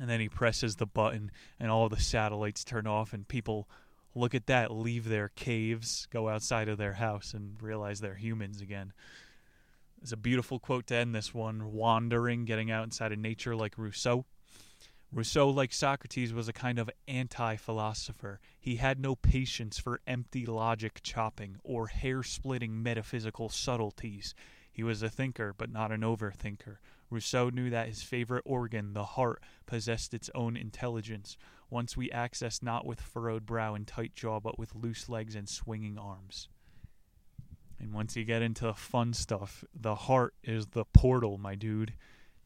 And 0.00 0.10
then 0.10 0.18
he 0.18 0.28
presses 0.28 0.74
the 0.74 0.86
button, 0.86 1.30
and 1.60 1.70
all 1.70 1.88
the 1.88 2.00
satellites 2.00 2.64
turn 2.64 2.88
off, 2.88 3.12
and 3.12 3.28
people 3.28 3.68
look 4.14 4.34
at 4.34 4.46
that, 4.46 4.70
leave 4.70 5.08
their 5.08 5.28
caves, 5.28 6.06
go 6.10 6.28
outside 6.28 6.68
of 6.68 6.78
their 6.78 6.94
house, 6.94 7.34
and 7.34 7.60
realize 7.62 8.00
they're 8.00 8.14
humans 8.14 8.60
again. 8.60 8.92
It's 10.02 10.12
a 10.12 10.16
beautiful 10.16 10.58
quote 10.58 10.86
to 10.88 10.96
end 10.96 11.14
this 11.14 11.34
one 11.34 11.72
wandering, 11.72 12.44
getting 12.44 12.70
out 12.70 12.84
inside 12.84 13.12
of 13.12 13.18
nature 13.18 13.56
like 13.56 13.76
Rousseau. 13.76 14.24
Rousseau, 15.10 15.48
like 15.48 15.72
Socrates, 15.72 16.34
was 16.34 16.48
a 16.48 16.52
kind 16.52 16.78
of 16.78 16.90
anti 17.08 17.56
philosopher. 17.56 18.40
He 18.60 18.76
had 18.76 19.00
no 19.00 19.16
patience 19.16 19.78
for 19.78 20.00
empty 20.06 20.44
logic 20.44 21.00
chopping 21.02 21.56
or 21.64 21.86
hair 21.86 22.22
splitting 22.22 22.82
metaphysical 22.82 23.48
subtleties. 23.48 24.34
He 24.70 24.82
was 24.82 25.02
a 25.02 25.08
thinker, 25.08 25.54
but 25.56 25.72
not 25.72 25.90
an 25.92 26.02
overthinker. 26.02 26.76
Rousseau 27.10 27.48
knew 27.48 27.70
that 27.70 27.88
his 27.88 28.02
favorite 28.02 28.44
organ, 28.44 28.92
the 28.92 29.04
heart, 29.04 29.42
possessed 29.66 30.12
its 30.12 30.30
own 30.34 30.56
intelligence, 30.56 31.38
once 31.70 31.96
we 31.96 32.10
access 32.10 32.62
not 32.62 32.86
with 32.86 33.00
furrowed 33.00 33.44
brow 33.44 33.74
and 33.74 33.86
tight 33.86 34.14
jaw, 34.14 34.40
but 34.40 34.58
with 34.58 34.74
loose 34.74 35.08
legs 35.08 35.34
and 35.34 35.48
swinging 35.48 35.98
arms. 35.98 36.48
And 37.78 37.92
once 37.92 38.16
you 38.16 38.24
get 38.24 38.42
into 38.42 38.72
fun 38.74 39.12
stuff, 39.12 39.64
the 39.74 39.94
heart 39.94 40.34
is 40.42 40.66
the 40.68 40.84
portal, 40.84 41.38
my 41.38 41.54
dude. 41.54 41.94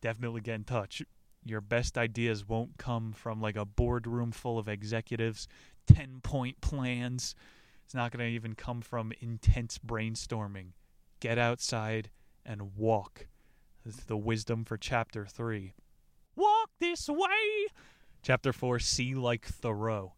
Definitely 0.01 0.43
get 0.43 0.57
in 0.57 0.65
touch. 0.65 1.03
Your 1.45 1.61
best 1.61 1.97
ideas 1.97 2.47
won't 2.47 2.77
come 2.77 3.13
from 3.13 3.41
like 3.41 3.57
a 3.57 3.65
boardroom 3.65 4.33
full 4.33 4.59
of 4.59 4.69
executives, 4.69 5.49
10 5.87 6.21
point 6.23 6.61
plans. 6.61 7.35
It's 7.85 7.95
not 7.95 8.13
going 8.13 8.25
to 8.25 8.35
even 8.35 8.55
come 8.55 8.83
from 8.83 9.13
intense 9.21 9.79
brainstorming. 9.79 10.73
Get 11.21 11.39
outside 11.39 12.11
and 12.45 12.77
walk. 12.77 13.27
This 13.85 13.99
is 13.99 14.05
the 14.05 14.17
wisdom 14.17 14.65
for 14.65 14.77
chapter 14.77 15.27
3. 15.27 15.75
Walk 16.37 16.71
this 16.79 17.09
way! 17.09 17.67
Chapter 18.25 18.53
4 18.53 18.79
See 18.79 19.17
Like 19.17 19.45
Thoreau. 19.45 20.13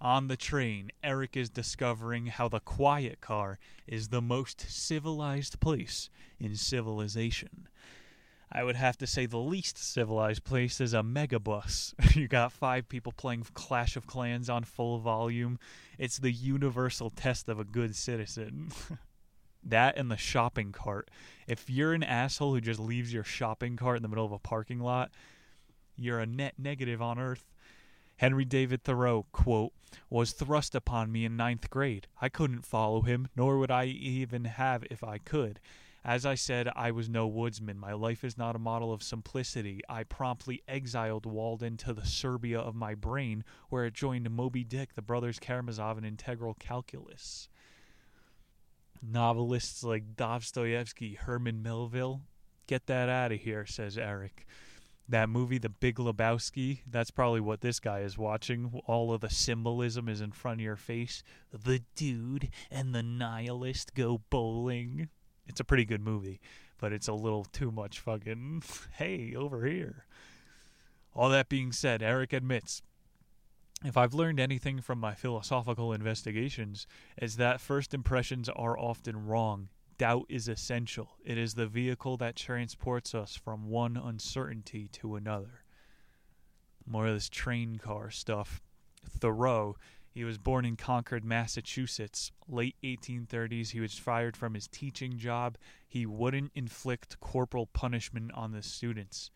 On 0.00 0.28
the 0.28 0.36
train, 0.36 0.92
Eric 1.02 1.36
is 1.36 1.50
discovering 1.50 2.26
how 2.26 2.48
the 2.48 2.60
quiet 2.60 3.20
car 3.20 3.58
is 3.84 4.08
the 4.08 4.22
most 4.22 4.60
civilized 4.70 5.58
place 5.58 6.08
in 6.38 6.54
civilization. 6.54 7.68
I 8.52 8.62
would 8.62 8.76
have 8.76 8.96
to 8.98 9.08
say 9.08 9.26
the 9.26 9.38
least 9.38 9.76
civilized 9.76 10.44
place 10.44 10.80
is 10.80 10.94
a 10.94 11.02
megabus. 11.02 11.94
you 12.16 12.28
got 12.28 12.52
five 12.52 12.88
people 12.88 13.10
playing 13.10 13.44
Clash 13.54 13.96
of 13.96 14.06
Clans 14.06 14.48
on 14.48 14.62
full 14.62 15.00
volume. 15.00 15.58
It's 15.98 16.18
the 16.18 16.30
universal 16.30 17.10
test 17.10 17.48
of 17.48 17.58
a 17.58 17.64
good 17.64 17.96
citizen. 17.96 18.70
that 19.64 19.96
and 19.96 20.12
the 20.12 20.16
shopping 20.16 20.70
cart. 20.70 21.10
If 21.48 21.68
you're 21.68 21.92
an 21.92 22.04
asshole 22.04 22.54
who 22.54 22.60
just 22.60 22.78
leaves 22.78 23.12
your 23.12 23.24
shopping 23.24 23.76
cart 23.76 23.96
in 23.96 24.02
the 24.04 24.08
middle 24.08 24.24
of 24.24 24.32
a 24.32 24.38
parking 24.38 24.78
lot, 24.78 25.10
you're 26.00 26.20
a 26.20 26.26
net 26.26 26.54
negative 26.58 27.00
on 27.02 27.18
earth. 27.18 27.50
Henry 28.16 28.44
David 28.44 28.84
Thoreau, 28.84 29.26
quote, 29.32 29.72
was 30.10 30.32
thrust 30.32 30.74
upon 30.74 31.10
me 31.10 31.24
in 31.24 31.36
ninth 31.36 31.70
grade. 31.70 32.06
I 32.20 32.28
couldn't 32.28 32.66
follow 32.66 33.02
him, 33.02 33.28
nor 33.34 33.58
would 33.58 33.70
I 33.70 33.86
even 33.86 34.44
have 34.44 34.84
if 34.90 35.02
I 35.02 35.18
could. 35.18 35.60
As 36.04 36.24
I 36.24 36.34
said, 36.34 36.68
I 36.74 36.90
was 36.90 37.08
no 37.08 37.26
woodsman. 37.26 37.78
My 37.78 37.92
life 37.92 38.24
is 38.24 38.38
not 38.38 38.56
a 38.56 38.58
model 38.58 38.92
of 38.92 39.02
simplicity. 39.02 39.80
I 39.88 40.04
promptly 40.04 40.62
exiled 40.66 41.26
Walden 41.26 41.76
to 41.78 41.92
the 41.92 42.06
Siberia 42.06 42.58
of 42.58 42.74
my 42.74 42.94
brain, 42.94 43.44
where 43.68 43.84
it 43.84 43.94
joined 43.94 44.30
Moby 44.30 44.64
Dick, 44.64 44.94
the 44.94 45.02
brothers 45.02 45.38
Karamazov, 45.38 45.98
and 45.98 46.06
integral 46.06 46.54
calculus. 46.54 47.48
Novelists 49.02 49.82
like 49.82 50.16
Dostoevsky, 50.16 51.14
Herman 51.14 51.62
Melville, 51.62 52.22
get 52.66 52.86
that 52.86 53.08
out 53.08 53.32
of 53.32 53.40
here, 53.40 53.66
says 53.66 53.98
Eric 53.98 54.46
that 55.10 55.28
movie, 55.28 55.58
The 55.58 55.68
Big 55.68 55.96
Lebowski, 55.96 56.80
that's 56.88 57.10
probably 57.10 57.40
what 57.40 57.60
this 57.60 57.80
guy 57.80 58.00
is 58.00 58.16
watching. 58.16 58.80
All 58.86 59.12
of 59.12 59.20
the 59.20 59.30
symbolism 59.30 60.08
is 60.08 60.20
in 60.20 60.32
front 60.32 60.60
of 60.60 60.64
your 60.64 60.76
face. 60.76 61.22
The 61.52 61.82
dude 61.94 62.50
and 62.70 62.94
the 62.94 63.02
nihilist 63.02 63.94
go 63.94 64.22
bowling. 64.30 65.08
It's 65.46 65.60
a 65.60 65.64
pretty 65.64 65.84
good 65.84 66.00
movie, 66.00 66.40
but 66.78 66.92
it's 66.92 67.08
a 67.08 67.12
little 67.12 67.44
too 67.44 67.70
much 67.70 67.98
fucking, 67.98 68.62
hey, 68.92 69.34
over 69.34 69.66
here. 69.66 70.06
All 71.14 71.28
that 71.30 71.48
being 71.48 71.72
said, 71.72 72.02
Eric 72.02 72.32
admits 72.32 72.82
if 73.84 73.96
I've 73.96 74.14
learned 74.14 74.38
anything 74.38 74.80
from 74.80 75.00
my 75.00 75.14
philosophical 75.14 75.92
investigations, 75.92 76.86
is 77.20 77.36
that 77.36 77.60
first 77.60 77.94
impressions 77.94 78.48
are 78.50 78.78
often 78.78 79.26
wrong 79.26 79.70
doubt 80.00 80.24
is 80.30 80.48
essential. 80.48 81.18
It 81.26 81.36
is 81.36 81.52
the 81.52 81.66
vehicle 81.66 82.16
that 82.16 82.34
transports 82.34 83.14
us 83.14 83.36
from 83.36 83.68
one 83.68 83.98
uncertainty 83.98 84.88
to 84.92 85.14
another. 85.14 85.62
More 86.86 87.08
of 87.08 87.12
this 87.12 87.28
train 87.28 87.76
car 87.76 88.10
stuff. 88.10 88.62
Thoreau, 89.06 89.76
he 90.10 90.24
was 90.24 90.38
born 90.38 90.64
in 90.64 90.76
Concord, 90.76 91.22
Massachusetts. 91.22 92.32
Late 92.48 92.76
1830s, 92.82 93.72
he 93.72 93.80
was 93.80 93.98
fired 93.98 94.38
from 94.38 94.54
his 94.54 94.68
teaching 94.68 95.18
job. 95.18 95.58
He 95.86 96.06
wouldn't 96.06 96.52
inflict 96.54 97.20
corporal 97.20 97.66
punishment 97.66 98.32
on 98.32 98.52
the 98.52 98.62
students. 98.62 99.30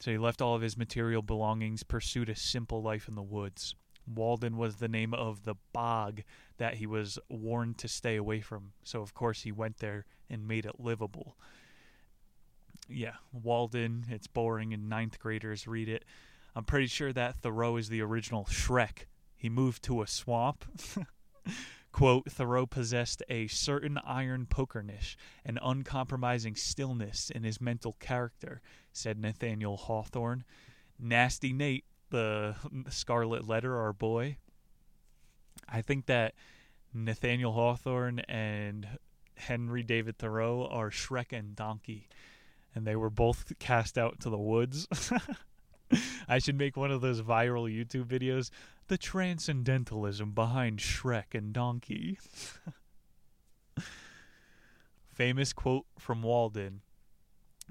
So 0.00 0.10
he 0.10 0.16
left 0.16 0.40
all 0.40 0.54
of 0.54 0.62
his 0.62 0.78
material 0.78 1.20
belongings, 1.20 1.82
pursued 1.82 2.30
a 2.30 2.36
simple 2.36 2.80
life 2.80 3.06
in 3.06 3.16
the 3.16 3.22
woods. 3.22 3.74
Walden 4.06 4.56
was 4.56 4.76
the 4.76 4.88
name 4.88 5.14
of 5.14 5.44
the 5.44 5.54
bog 5.72 6.22
that 6.58 6.74
he 6.74 6.86
was 6.86 7.18
warned 7.28 7.78
to 7.78 7.88
stay 7.88 8.16
away 8.16 8.40
from. 8.40 8.72
So, 8.82 9.00
of 9.00 9.14
course, 9.14 9.42
he 9.42 9.52
went 9.52 9.78
there 9.78 10.04
and 10.28 10.46
made 10.46 10.66
it 10.66 10.78
livable. 10.78 11.36
Yeah, 12.88 13.14
Walden, 13.32 14.06
it's 14.10 14.26
boring, 14.26 14.74
and 14.74 14.88
ninth 14.88 15.18
graders 15.18 15.66
read 15.66 15.88
it. 15.88 16.04
I'm 16.54 16.64
pretty 16.64 16.86
sure 16.86 17.12
that 17.12 17.40
Thoreau 17.40 17.76
is 17.76 17.88
the 17.88 18.02
original 18.02 18.44
Shrek. 18.44 19.06
He 19.36 19.48
moved 19.48 19.82
to 19.84 20.02
a 20.02 20.06
swamp. 20.06 20.64
Quote, 21.92 22.30
Thoreau 22.30 22.66
possessed 22.66 23.22
a 23.28 23.46
certain 23.46 23.98
iron 23.98 24.46
pokerness, 24.46 25.16
an 25.44 25.58
uncompromising 25.62 26.56
stillness 26.56 27.30
in 27.30 27.44
his 27.44 27.60
mental 27.60 27.92
character, 28.00 28.60
said 28.92 29.18
Nathaniel 29.18 29.76
Hawthorne. 29.76 30.44
Nasty 30.98 31.52
Nate 31.52 31.84
the 32.14 32.54
Scarlet 32.90 33.48
Letter, 33.48 33.76
our 33.76 33.92
boy. 33.92 34.36
I 35.68 35.82
think 35.82 36.06
that 36.06 36.34
Nathaniel 36.92 37.52
Hawthorne 37.52 38.20
and 38.20 38.86
Henry 39.34 39.82
David 39.82 40.16
Thoreau 40.18 40.64
are 40.70 40.90
Shrek 40.90 41.36
and 41.36 41.56
Donkey, 41.56 42.08
and 42.72 42.86
they 42.86 42.94
were 42.94 43.10
both 43.10 43.52
cast 43.58 43.98
out 43.98 44.20
to 44.20 44.30
the 44.30 44.38
woods. 44.38 44.86
I 46.28 46.38
should 46.38 46.56
make 46.56 46.76
one 46.76 46.92
of 46.92 47.00
those 47.00 47.20
viral 47.20 47.68
YouTube 47.68 48.06
videos. 48.06 48.50
The 48.86 48.96
transcendentalism 48.96 50.30
behind 50.34 50.78
Shrek 50.78 51.34
and 51.34 51.52
Donkey. 51.52 52.20
Famous 55.12 55.52
quote 55.52 55.86
from 55.98 56.22
Walden 56.22 56.82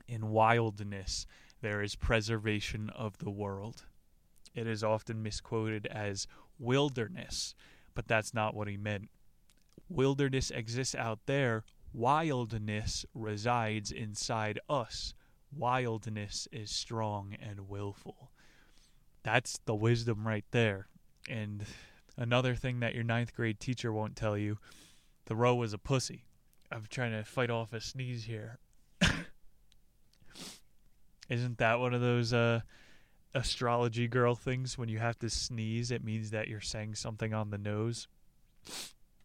In 0.05 0.31
wildness, 0.31 1.27
there 1.61 1.81
is 1.81 1.95
preservation 1.95 2.89
of 2.89 3.19
the 3.19 3.31
world. 3.31 3.85
It 4.53 4.67
is 4.67 4.83
often 4.83 5.23
misquoted 5.23 5.87
as 5.87 6.27
wilderness, 6.59 7.55
but 7.95 8.07
that's 8.07 8.33
not 8.33 8.55
what 8.55 8.67
he 8.67 8.77
meant. 8.77 9.09
Wilderness 9.89 10.51
exists 10.51 10.95
out 10.95 11.19
there, 11.25 11.63
wildness 11.93 13.05
resides 13.13 13.91
inside 13.91 14.59
us. 14.69 15.13
Wildness 15.55 16.47
is 16.51 16.71
strong 16.71 17.35
and 17.39 17.69
willful. 17.69 18.31
That's 19.23 19.59
the 19.65 19.75
wisdom 19.75 20.27
right 20.27 20.45
there. 20.51 20.87
And 21.29 21.63
another 22.17 22.55
thing 22.55 22.79
that 22.79 22.95
your 22.95 23.03
ninth 23.03 23.35
grade 23.35 23.59
teacher 23.59 23.93
won't 23.93 24.15
tell 24.15 24.37
you 24.37 24.57
Thoreau 25.25 25.55
was 25.55 25.73
a 25.73 25.77
pussy. 25.77 26.25
I'm 26.71 26.85
trying 26.89 27.11
to 27.11 27.23
fight 27.23 27.49
off 27.49 27.71
a 27.71 27.79
sneeze 27.79 28.25
here. 28.25 28.57
Isn't 31.29 31.57
that 31.59 31.79
one 31.79 31.93
of 31.93 32.01
those 32.01 32.33
uh, 32.33 32.61
astrology 33.33 34.07
girl 34.07 34.35
things? 34.35 34.77
When 34.77 34.89
you 34.89 34.99
have 34.99 35.19
to 35.19 35.29
sneeze, 35.29 35.91
it 35.91 36.03
means 36.03 36.31
that 36.31 36.47
you're 36.47 36.61
saying 36.61 36.95
something 36.95 37.33
on 37.33 37.49
the 37.49 37.57
nose. 37.57 38.07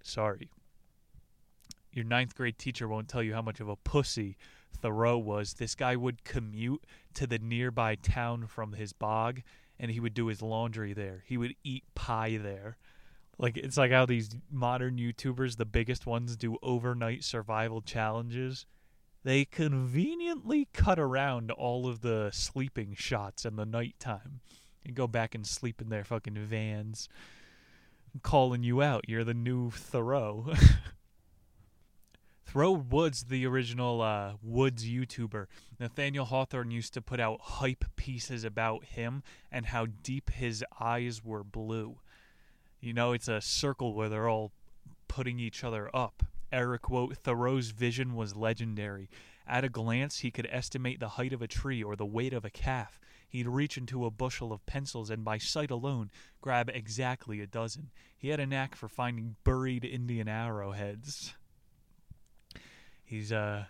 Sorry. 0.03 0.51
Your 1.93 2.05
ninth 2.05 2.35
grade 2.35 2.59
teacher 2.59 2.89
won't 2.89 3.09
tell 3.09 3.23
you 3.23 3.35
how 3.35 3.43
much 3.43 3.61
of 3.61 3.69
a 3.69 3.77
pussy 3.77 4.37
Thoreau 4.81 5.19
was. 5.19 5.55
This 5.55 5.75
guy 5.75 5.97
would 5.97 6.25
commute 6.25 6.85
to 7.15 7.27
the 7.27 7.39
nearby 7.39 7.97
town 7.97 8.47
from 8.47 8.73
his 8.73 8.93
bog 8.93 9.43
and 9.79 9.91
he 9.91 10.01
would 10.01 10.15
do 10.15 10.27
his 10.27 10.43
laundry 10.43 10.93
there. 10.93 11.25
He 11.27 11.37
would 11.37 11.55
eat 11.65 11.85
pie 11.95 12.39
there. 12.41 12.77
Like 13.39 13.57
it's 13.57 13.77
like 13.77 13.93
how 13.93 14.07
these 14.07 14.31
modern 14.51 14.97
YouTubers, 14.97 15.57
the 15.57 15.65
biggest 15.65 16.07
ones, 16.07 16.37
do 16.37 16.57
overnight 16.63 17.23
survival 17.23 17.81
challenges. 17.81 18.67
They 19.29 19.45
conveniently 19.45 20.69
cut 20.73 20.99
around 20.99 21.51
all 21.51 21.87
of 21.87 22.01
the 22.01 22.31
sleeping 22.33 22.95
shots 22.95 23.45
in 23.45 23.57
the 23.57 23.67
nighttime 23.67 24.41
and 24.87 24.97
go 24.97 25.07
back 25.07 25.35
and 25.35 25.47
sleep 25.47 25.83
in 25.83 25.91
their 25.91 26.03
fucking 26.03 26.39
vans. 26.47 27.11
I'm 28.15 28.21
calling 28.21 28.63
you 28.63 28.81
out. 28.81 29.05
You're 29.07 29.25
the 29.25 29.35
new 29.35 29.71
Thoreau. 29.71 30.55
Thoreau 32.47 32.73
Woods, 32.73 33.25
the 33.25 33.45
original 33.45 34.01
uh, 34.01 34.33
Woods 34.43 34.87
YouTuber. 34.87 35.45
Nathaniel 35.79 36.25
Hawthorne 36.25 36.71
used 36.71 36.95
to 36.95 37.03
put 37.03 37.21
out 37.21 37.39
hype 37.43 37.85
pieces 37.97 38.45
about 38.45 38.87
him 38.87 39.23
and 39.53 39.67
how 39.67 39.85
deep 39.85 40.31
his 40.31 40.65
eyes 40.81 41.23
were 41.23 41.45
blue. 41.45 41.99
You 42.81 42.95
know, 42.95 43.13
it's 43.13 43.29
a 43.29 43.43
circle 43.43 43.93
where 43.93 44.09
they're 44.09 44.27
all 44.27 44.53
putting 45.07 45.39
each 45.39 45.63
other 45.65 45.95
up. 45.95 46.23
Eric 46.53 46.83
quote, 46.83 47.17
Thoreau's 47.17 47.71
vision 47.71 48.15
was 48.15 48.37
legendary. 48.37 49.11
At 49.47 49.65
a 49.65 49.69
glance, 49.69 50.19
he 50.19 50.31
could 50.31 50.49
estimate 50.51 51.01
the 51.01 51.11
height 51.11 51.33
of 51.33 51.43
a 51.43 51.47
tree 51.47 51.83
or 51.83 51.97
the 51.97 52.07
weight 52.07 52.33
of 52.33 52.45
a 52.45 52.51
calf. 52.51 53.01
He'd 53.29 53.47
reach 53.47 53.77
into 53.77 54.07
a 54.07 54.11
bushel 54.11 54.53
of 54.53 54.65
pencils 54.67 55.11
and, 55.11 55.25
by 55.25 55.39
sight 55.39 55.71
alone, 55.71 56.11
grab 56.41 56.71
exactly 56.73 57.41
a 57.41 57.47
dozen. 57.47 57.91
He 58.17 58.29
had 58.29 58.41
a 58.41 58.47
knack 58.47 58.75
for 58.75 58.89
finding 58.89 59.37
buried 59.45 59.85
Indian 59.85 60.29
arrowheads. 60.29 61.35
He's 63.05 63.33
uh, 63.33 63.65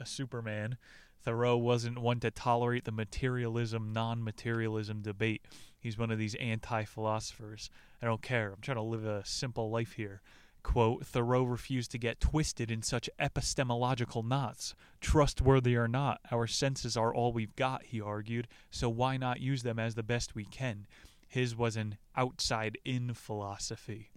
a 0.00 0.06
Superman. 0.06 0.78
Thoreau 1.24 1.56
wasn't 1.56 1.98
one 1.98 2.20
to 2.20 2.30
tolerate 2.30 2.84
the 2.84 2.92
materialism 2.92 3.92
non 3.92 4.22
materialism 4.22 5.00
debate. 5.00 5.42
He's 5.78 5.98
one 5.98 6.10
of 6.10 6.18
these 6.18 6.34
anti 6.36 6.84
philosophers. 6.84 7.70
I 8.02 8.06
don't 8.06 8.22
care. 8.22 8.52
I'm 8.52 8.60
trying 8.60 8.76
to 8.76 8.82
live 8.82 9.04
a 9.04 9.24
simple 9.24 9.70
life 9.70 9.92
here. 9.92 10.22
Quote, 10.64 11.06
Thoreau 11.06 11.44
refused 11.44 11.92
to 11.92 11.98
get 11.98 12.18
twisted 12.18 12.70
in 12.70 12.82
such 12.82 13.10
epistemological 13.20 14.24
knots. 14.24 14.74
Trustworthy 15.00 15.76
or 15.76 15.86
not, 15.86 16.20
our 16.32 16.48
senses 16.48 16.96
are 16.96 17.14
all 17.14 17.32
we've 17.32 17.54
got, 17.54 17.84
he 17.84 18.00
argued, 18.00 18.48
so 18.70 18.88
why 18.88 19.16
not 19.16 19.40
use 19.40 19.62
them 19.62 19.78
as 19.78 19.94
the 19.94 20.02
best 20.02 20.34
we 20.34 20.44
can? 20.44 20.86
His 21.28 21.54
was 21.54 21.76
an 21.76 21.98
outside 22.16 22.78
in 22.84 23.12
philosophy. 23.12 24.10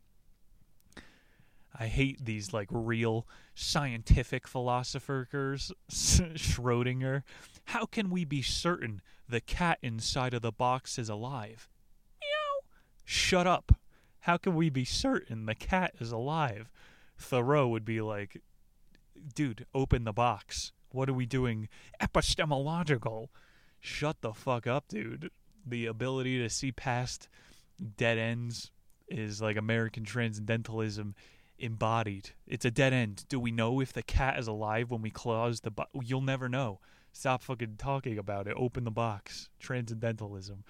I 1.77 1.87
hate 1.87 2.25
these 2.25 2.53
like 2.53 2.69
real 2.71 3.27
scientific 3.53 4.47
philosophers, 4.47 5.71
Schrodinger. 5.91 7.23
How 7.65 7.85
can 7.85 8.09
we 8.09 8.23
be 8.23 8.41
certain 8.41 9.01
the 9.27 9.41
cat 9.41 9.79
inside 9.81 10.33
of 10.33 10.41
the 10.41 10.53
box 10.53 10.97
is 10.97 11.09
alive? 11.09 11.69
Meow. 12.21 12.69
Shut 13.03 13.45
up. 13.45 13.73
How 14.27 14.35
can 14.35 14.55
we 14.55 14.69
be 14.69 14.83
certain 14.83 15.45
the 15.45 15.55
cat 15.55 15.93
is 16.01 16.11
alive? 16.11 16.69
Thoreau 17.17 17.69
would 17.69 17.85
be 17.85 18.01
like, 18.01 18.41
dude, 19.33 19.65
open 19.73 20.03
the 20.03 20.11
box. 20.11 20.73
What 20.91 21.09
are 21.09 21.13
we 21.13 21.25
doing? 21.25 21.69
Epistemological. 22.01 23.31
Shut 23.79 24.19
the 24.19 24.33
fuck 24.33 24.67
up, 24.67 24.89
dude. 24.89 25.31
The 25.65 25.85
ability 25.85 26.39
to 26.39 26.49
see 26.49 26.73
past 26.73 27.29
dead 27.95 28.17
ends 28.17 28.69
is 29.07 29.41
like 29.41 29.55
American 29.55 30.03
transcendentalism 30.03 31.15
embodied. 31.57 32.31
It's 32.45 32.65
a 32.65 32.71
dead 32.71 32.91
end. 32.91 33.23
Do 33.29 33.39
we 33.39 33.51
know 33.51 33.79
if 33.79 33.93
the 33.93 34.03
cat 34.03 34.37
is 34.37 34.47
alive 34.47 34.91
when 34.91 35.01
we 35.01 35.09
close 35.09 35.61
the 35.61 35.71
box? 35.71 35.89
You'll 36.03 36.19
never 36.19 36.49
know. 36.49 36.81
Stop 37.13 37.43
fucking 37.43 37.75
talking 37.77 38.17
about 38.17 38.45
it. 38.47 38.55
Open 38.57 38.83
the 38.83 38.91
box. 38.91 39.47
Transcendentalism. 39.57 40.65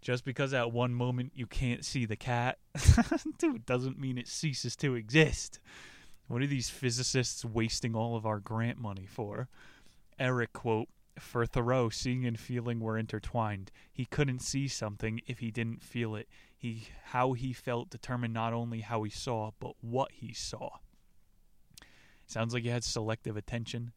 Just 0.00 0.24
because 0.24 0.54
at 0.54 0.72
one 0.72 0.94
moment 0.94 1.32
you 1.34 1.46
can't 1.46 1.84
see 1.84 2.06
the 2.06 2.16
cat, 2.16 2.58
dude, 3.38 3.66
doesn't 3.66 3.98
mean 3.98 4.16
it 4.16 4.28
ceases 4.28 4.74
to 4.76 4.94
exist. 4.94 5.60
What 6.26 6.42
are 6.42 6.46
these 6.46 6.70
physicists 6.70 7.44
wasting 7.44 7.94
all 7.94 8.16
of 8.16 8.24
our 8.24 8.38
grant 8.38 8.78
money 8.78 9.06
for? 9.06 9.48
Eric 10.18 10.52
quote 10.52 10.88
for 11.18 11.44
Thoreau, 11.44 11.90
seeing 11.90 12.24
and 12.24 12.38
feeling 12.38 12.80
were 12.80 12.98
intertwined. 12.98 13.70
He 13.92 14.06
couldn't 14.06 14.40
see 14.40 14.68
something 14.68 15.20
if 15.26 15.40
he 15.40 15.50
didn't 15.50 15.82
feel 15.82 16.14
it. 16.14 16.28
He 16.56 16.88
how 17.06 17.32
he 17.32 17.52
felt 17.52 17.90
determined 17.90 18.34
not 18.34 18.52
only 18.52 18.80
how 18.80 19.02
he 19.02 19.10
saw, 19.10 19.52
but 19.58 19.74
what 19.80 20.12
he 20.12 20.32
saw. 20.32 20.70
Sounds 22.26 22.54
like 22.54 22.62
he 22.62 22.68
had 22.68 22.84
selective 22.84 23.36
attention. 23.36 23.92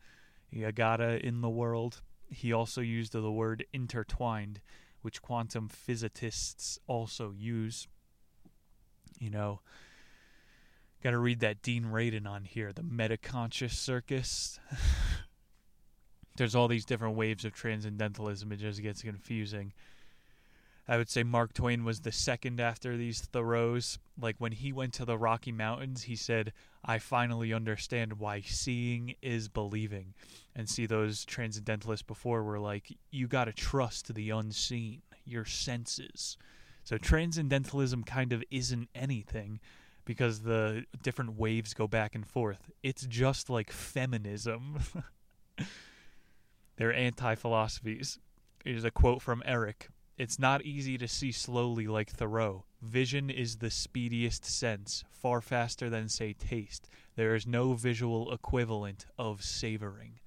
He 0.49 0.61
got 0.71 1.01
in 1.01 1.41
the 1.41 1.49
world. 1.49 2.01
He 2.29 2.51
also 2.51 2.81
used 2.81 3.13
the 3.13 3.31
word 3.31 3.65
intertwined, 3.73 4.59
which 5.03 5.21
quantum 5.21 5.69
physicists 5.69 6.79
also 6.87 7.31
use. 7.31 7.87
You 9.19 9.29
know, 9.29 9.61
got 11.03 11.11
to 11.11 11.19
read 11.19 11.39
that 11.41 11.61
Dean 11.61 11.85
Radin 11.85 12.27
on 12.27 12.45
here, 12.45 12.73
the 12.73 12.81
metaconscious 12.81 13.73
circus. 13.73 14.59
there's 16.35 16.55
all 16.55 16.67
these 16.67 16.85
different 16.85 17.15
waves 17.15 17.45
of 17.45 17.53
transcendentalism. 17.53 18.51
It 18.51 18.57
just 18.57 18.81
gets 18.81 19.01
confusing. 19.01 19.73
I 20.87 20.97
would 20.97 21.09
say 21.09 21.23
Mark 21.23 21.53
Twain 21.53 21.85
was 21.85 22.01
the 22.01 22.11
second 22.11 22.59
after 22.59 22.97
these 22.97 23.21
Thoreaus. 23.21 23.99
Like 24.19 24.35
when 24.39 24.51
he 24.51 24.73
went 24.73 24.93
to 24.95 25.05
the 25.05 25.17
Rocky 25.17 25.51
Mountains, 25.51 26.03
he 26.03 26.15
said, 26.15 26.51
I 26.83 26.99
finally 26.99 27.53
understand 27.53 28.19
why 28.19 28.41
seeing 28.41 29.15
is 29.21 29.47
believing. 29.47 30.13
And 30.55 30.69
see, 30.69 30.85
those 30.85 31.23
transcendentalists 31.23 32.05
before 32.05 32.43
were 32.43 32.59
like, 32.59 32.97
you 33.11 33.27
got 33.27 33.45
to 33.45 33.53
trust 33.53 34.13
the 34.13 34.29
unseen, 34.31 35.01
your 35.25 35.45
senses. 35.45 36.37
So 36.83 36.97
transcendentalism 36.97 38.03
kind 38.03 38.33
of 38.33 38.43
isn't 38.51 38.89
anything 38.93 39.61
because 40.03 40.41
the 40.41 40.85
different 41.01 41.37
waves 41.39 41.73
go 41.73 41.87
back 41.87 42.13
and 42.13 42.27
forth. 42.27 42.69
It's 42.83 43.05
just 43.05 43.49
like 43.49 43.71
feminism. 43.71 44.79
They're 46.75 46.93
anti 46.93 47.35
philosophies. 47.35 48.19
Here's 48.65 48.83
a 48.83 48.91
quote 48.91 49.21
from 49.21 49.41
Eric 49.45 49.87
It's 50.17 50.37
not 50.37 50.63
easy 50.63 50.97
to 50.99 51.07
see 51.07 51.31
slowly 51.31 51.87
like 51.87 52.11
Thoreau. 52.11 52.65
Vision 52.81 53.31
is 53.31 53.57
the 53.57 53.71
speediest 53.71 54.45
sense, 54.45 55.03
far 55.09 55.41
faster 55.41 55.89
than, 55.89 56.07
say, 56.07 56.33
taste. 56.33 56.87
There 57.15 57.33
is 57.33 57.47
no 57.47 57.73
visual 57.73 58.31
equivalent 58.31 59.07
of 59.17 59.43
savoring. 59.43 60.19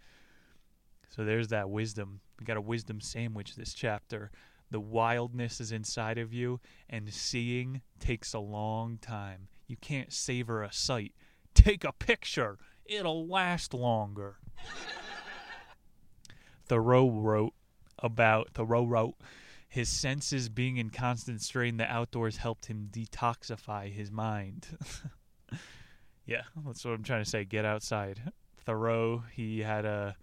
So 1.09 1.25
there's 1.25 1.49
that 1.49 1.71
wisdom. 1.71 2.21
We 2.41 2.45
got 2.45 2.57
a 2.57 2.63
wisdom 2.63 3.01
sandwich 3.01 3.55
this 3.55 3.75
chapter. 3.75 4.33
The 4.73 4.81
wildness 4.81 5.61
is 5.61 5.71
inside 5.71 6.19
of 6.19 6.35
you, 6.35 6.59
and 6.91 7.15
seeing 7.15 7.83
takes 8.01 8.35
a 8.35 8.41
long 8.41 8.99
time. 8.99 9.47
You 9.69 9.77
can't 9.77 10.13
savor 10.13 10.65
a 10.65 10.73
sight. 10.73 11.15
Take 11.55 11.85
a 11.85 11.93
picture, 11.93 12.59
it'll 12.85 13.29
last 13.29 13.73
longer. 13.73 14.39
Thoreau 16.67 17.09
wrote 17.09 17.55
about 18.01 18.51
Thoreau 18.53 18.85
wrote 18.85 19.15
his 19.77 19.91
senses 19.91 20.49
being 20.49 20.79
in 20.79 20.89
constant 20.89 21.43
strain 21.43 21.77
the 21.77 21.85
outdoors 21.85 22.39
helped 22.39 22.65
him 22.65 22.89
detoxify 22.91 23.93
his 23.93 24.11
mind. 24.11 24.67
yeah, 26.25 26.45
that's 26.65 26.83
what 26.83 26.95
I'm 26.95 27.03
trying 27.03 27.23
to 27.23 27.29
say. 27.29 27.45
Get 27.45 27.67
outside. 27.67 28.33
Thoreau, 28.57 29.25
he 29.35 29.61
had 29.61 29.85
a 29.85 30.17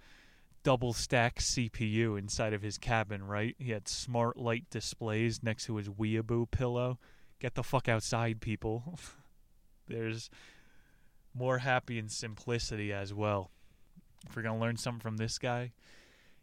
double 0.64 0.92
stack 0.92 1.38
CPU 1.38 2.18
inside 2.18 2.54
of 2.54 2.64
his 2.64 2.80
cabin, 2.80 3.28
right? 3.28 3.56
He 3.60 3.70
had 3.70 3.88
smart 3.88 4.38
light 4.38 4.66
displays 4.72 5.44
next 5.44 5.66
to 5.66 5.76
his 5.76 5.88
weeaboo 5.88 6.50
pillow. 6.50 6.98
Get 7.40 7.54
the 7.54 7.62
fuck 7.62 7.88
outside, 7.88 8.42
people. 8.42 8.98
There's 9.88 10.32
more 11.32 11.60
happy 11.60 12.00
and 12.00 12.12
simplicity 12.12 12.92
as 12.92 13.14
well. 13.14 13.52
If 14.28 14.36
we're 14.36 14.42
going 14.42 14.56
to 14.56 14.62
learn 14.62 14.78
something 14.78 15.00
from 15.00 15.18
this 15.18 15.38
guy, 15.38 15.74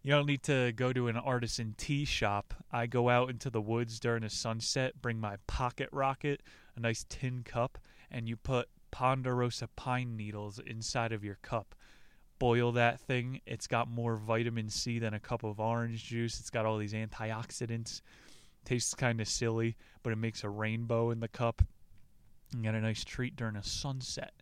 you 0.02 0.10
don't 0.10 0.26
need 0.26 0.42
to 0.44 0.72
go 0.72 0.92
to 0.92 1.08
an 1.08 1.16
artisan 1.16 1.74
tea 1.76 2.04
shop. 2.04 2.54
I 2.72 2.86
go 2.86 3.08
out 3.10 3.30
into 3.30 3.50
the 3.50 3.60
woods 3.60 4.00
during 4.00 4.24
a 4.24 4.30
sunset, 4.30 5.00
bring 5.02 5.20
my 5.20 5.36
pocket 5.46 5.88
rocket, 5.92 6.42
a 6.76 6.80
nice 6.80 7.04
tin 7.08 7.42
cup, 7.44 7.78
and 8.10 8.28
you 8.28 8.36
put 8.36 8.68
ponderosa 8.90 9.68
pine 9.76 10.16
needles 10.16 10.58
inside 10.66 11.12
of 11.12 11.22
your 11.22 11.38
cup. 11.42 11.74
Boil 12.38 12.72
that 12.72 12.98
thing. 13.00 13.42
It's 13.44 13.66
got 13.66 13.88
more 13.88 14.16
vitamin 14.16 14.70
C 14.70 14.98
than 14.98 15.12
a 15.12 15.20
cup 15.20 15.44
of 15.44 15.60
orange 15.60 16.04
juice. 16.04 16.40
It's 16.40 16.50
got 16.50 16.64
all 16.64 16.78
these 16.78 16.94
antioxidants. 16.94 18.00
Tastes 18.64 18.94
kind 18.94 19.20
of 19.20 19.28
silly, 19.28 19.76
but 20.02 20.12
it 20.12 20.16
makes 20.16 20.42
a 20.42 20.48
rainbow 20.48 21.10
in 21.10 21.20
the 21.20 21.28
cup. 21.28 21.62
You 22.54 22.62
get 22.62 22.74
a 22.74 22.80
nice 22.80 23.04
treat 23.04 23.36
during 23.36 23.56
a 23.56 23.62
sunset. 23.62 24.32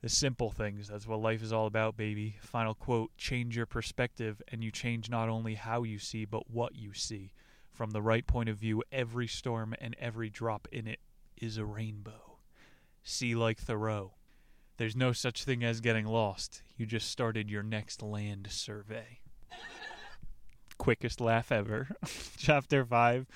The 0.00 0.08
simple 0.08 0.52
things, 0.52 0.86
that's 0.86 1.08
what 1.08 1.20
life 1.20 1.42
is 1.42 1.52
all 1.52 1.66
about, 1.66 1.96
baby. 1.96 2.36
Final 2.40 2.74
quote 2.74 3.10
change 3.16 3.56
your 3.56 3.66
perspective, 3.66 4.40
and 4.48 4.62
you 4.62 4.70
change 4.70 5.10
not 5.10 5.28
only 5.28 5.54
how 5.54 5.82
you 5.82 5.98
see, 5.98 6.24
but 6.24 6.50
what 6.50 6.76
you 6.76 6.94
see. 6.94 7.32
From 7.72 7.90
the 7.90 8.02
right 8.02 8.26
point 8.26 8.48
of 8.48 8.58
view, 8.58 8.82
every 8.92 9.26
storm 9.26 9.74
and 9.80 9.96
every 9.98 10.30
drop 10.30 10.68
in 10.70 10.86
it 10.86 11.00
is 11.36 11.58
a 11.58 11.64
rainbow. 11.64 12.38
See 13.02 13.34
like 13.34 13.58
Thoreau. 13.58 14.14
There's 14.76 14.94
no 14.94 15.12
such 15.12 15.42
thing 15.42 15.64
as 15.64 15.80
getting 15.80 16.06
lost. 16.06 16.62
You 16.76 16.86
just 16.86 17.10
started 17.10 17.50
your 17.50 17.64
next 17.64 18.00
land 18.00 18.46
survey. 18.50 19.18
Quickest 20.78 21.20
laugh 21.20 21.50
ever. 21.50 21.88
Chapter 22.36 22.84
5 22.84 23.26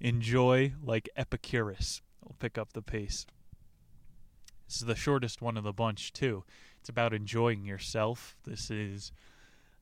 Enjoy 0.00 0.72
like 0.82 1.08
Epicurus. 1.16 2.02
I'll 2.22 2.36
pick 2.38 2.58
up 2.58 2.72
the 2.72 2.82
pace. 2.82 3.26
This 4.66 4.76
is 4.76 4.86
the 4.86 4.94
shortest 4.94 5.42
one 5.42 5.56
of 5.56 5.64
the 5.64 5.72
bunch, 5.72 6.12
too. 6.12 6.44
It's 6.80 6.88
about 6.88 7.14
enjoying 7.14 7.64
yourself. 7.64 8.36
This 8.44 8.70
is 8.70 9.12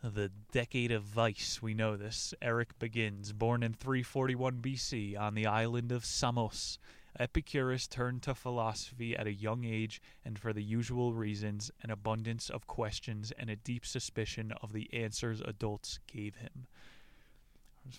the 0.02 0.30
decade 0.50 0.90
of 0.90 1.02
vice. 1.02 1.60
We 1.62 1.74
know 1.74 1.96
this. 1.96 2.34
Eric 2.42 2.78
begins, 2.78 3.32
born 3.32 3.62
in 3.62 3.74
341 3.74 4.60
BC 4.60 5.18
on 5.18 5.34
the 5.34 5.46
island 5.46 5.92
of 5.92 6.04
Samos. 6.04 6.78
Epicurus 7.18 7.86
turned 7.86 8.22
to 8.22 8.34
philosophy 8.34 9.16
at 9.16 9.26
a 9.26 9.32
young 9.32 9.64
age, 9.64 10.00
and 10.24 10.38
for 10.38 10.52
the 10.52 10.62
usual 10.62 11.12
reasons 11.12 11.70
an 11.82 11.90
abundance 11.90 12.48
of 12.48 12.66
questions 12.66 13.32
and 13.38 13.50
a 13.50 13.56
deep 13.56 13.84
suspicion 13.84 14.52
of 14.62 14.72
the 14.72 14.92
answers 14.92 15.40
adults 15.42 15.98
gave 16.06 16.36
him. 16.36 16.66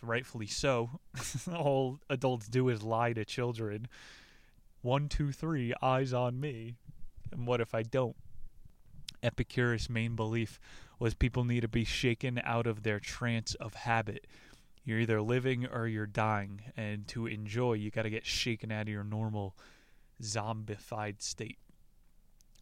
Rightfully 0.02 0.48
so. 0.48 1.00
All 1.54 2.00
adults 2.10 2.48
do 2.48 2.70
is 2.70 2.84
lie 2.84 3.14
to 3.14 3.26
children. 3.26 3.88
One, 4.84 5.08
two, 5.08 5.32
three, 5.32 5.74
eyes 5.82 6.12
on 6.12 6.42
me. 6.42 6.76
And 7.32 7.48
what 7.48 7.62
if 7.62 7.74
I 7.74 7.84
don't? 7.84 8.18
Epicurus' 9.24 9.90
main 9.90 10.18
belief 10.18 10.60
was 11.00 11.14
people 11.14 11.46
need 11.46 11.62
to 11.62 11.70
be 11.70 11.86
shaken 11.86 12.42
out 12.44 12.68
of 12.68 12.84
their 12.84 13.00
trance 13.00 13.56
of 13.56 13.74
habit. 13.76 14.28
You're 14.84 15.00
either 15.00 15.22
living 15.22 15.66
or 15.66 15.88
you're 15.88 16.06
dying, 16.06 16.64
and 16.76 17.08
to 17.08 17.28
enjoy, 17.28 17.74
you 17.74 17.92
got 17.92 18.02
to 18.02 18.10
get 18.10 18.26
shaken 18.26 18.74
out 18.74 18.82
of 18.82 18.90
your 18.90 19.06
normal 19.06 19.56
zombified 20.22 21.22
state. 21.22 21.60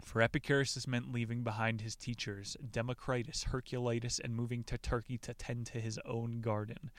For 0.06 0.22
Epicurus, 0.22 0.76
this 0.76 0.88
meant 0.88 1.12
leaving 1.12 1.42
behind 1.42 1.82
his 1.82 1.96
teachers, 1.96 2.56
Democritus, 2.72 3.46
Heraclitus, 3.46 4.20
and 4.20 4.36
moving 4.36 4.64
to 4.66 4.78
Turkey 4.78 5.18
to 5.20 5.34
tend 5.34 5.66
to 5.68 5.82
his 5.82 6.00
own 6.06 6.42
garden. 6.42 6.92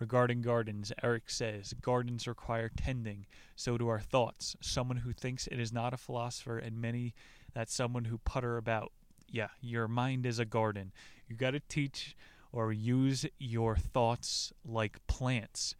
Regarding 0.00 0.42
gardens, 0.42 0.92
Eric 1.02 1.30
says, 1.30 1.72
Gardens 1.80 2.26
require 2.26 2.70
tending, 2.76 3.26
so 3.54 3.78
do 3.78 3.88
our 3.88 4.00
thoughts. 4.00 4.56
Someone 4.60 4.98
who 4.98 5.12
thinks 5.12 5.46
it 5.46 5.60
is 5.60 5.72
not 5.72 5.94
a 5.94 5.96
philosopher, 5.96 6.58
and 6.58 6.80
many 6.80 7.14
that 7.54 7.70
someone 7.70 8.06
who 8.06 8.18
putter 8.18 8.56
about. 8.56 8.92
Yeah, 9.30 9.48
your 9.60 9.86
mind 9.86 10.26
is 10.26 10.38
a 10.38 10.44
garden. 10.44 10.92
You 11.28 11.36
got 11.36 11.52
to 11.52 11.60
teach 11.60 12.16
or 12.52 12.72
use 12.72 13.24
your 13.38 13.76
thoughts 13.76 14.52
like 14.64 15.04
plants. 15.06 15.74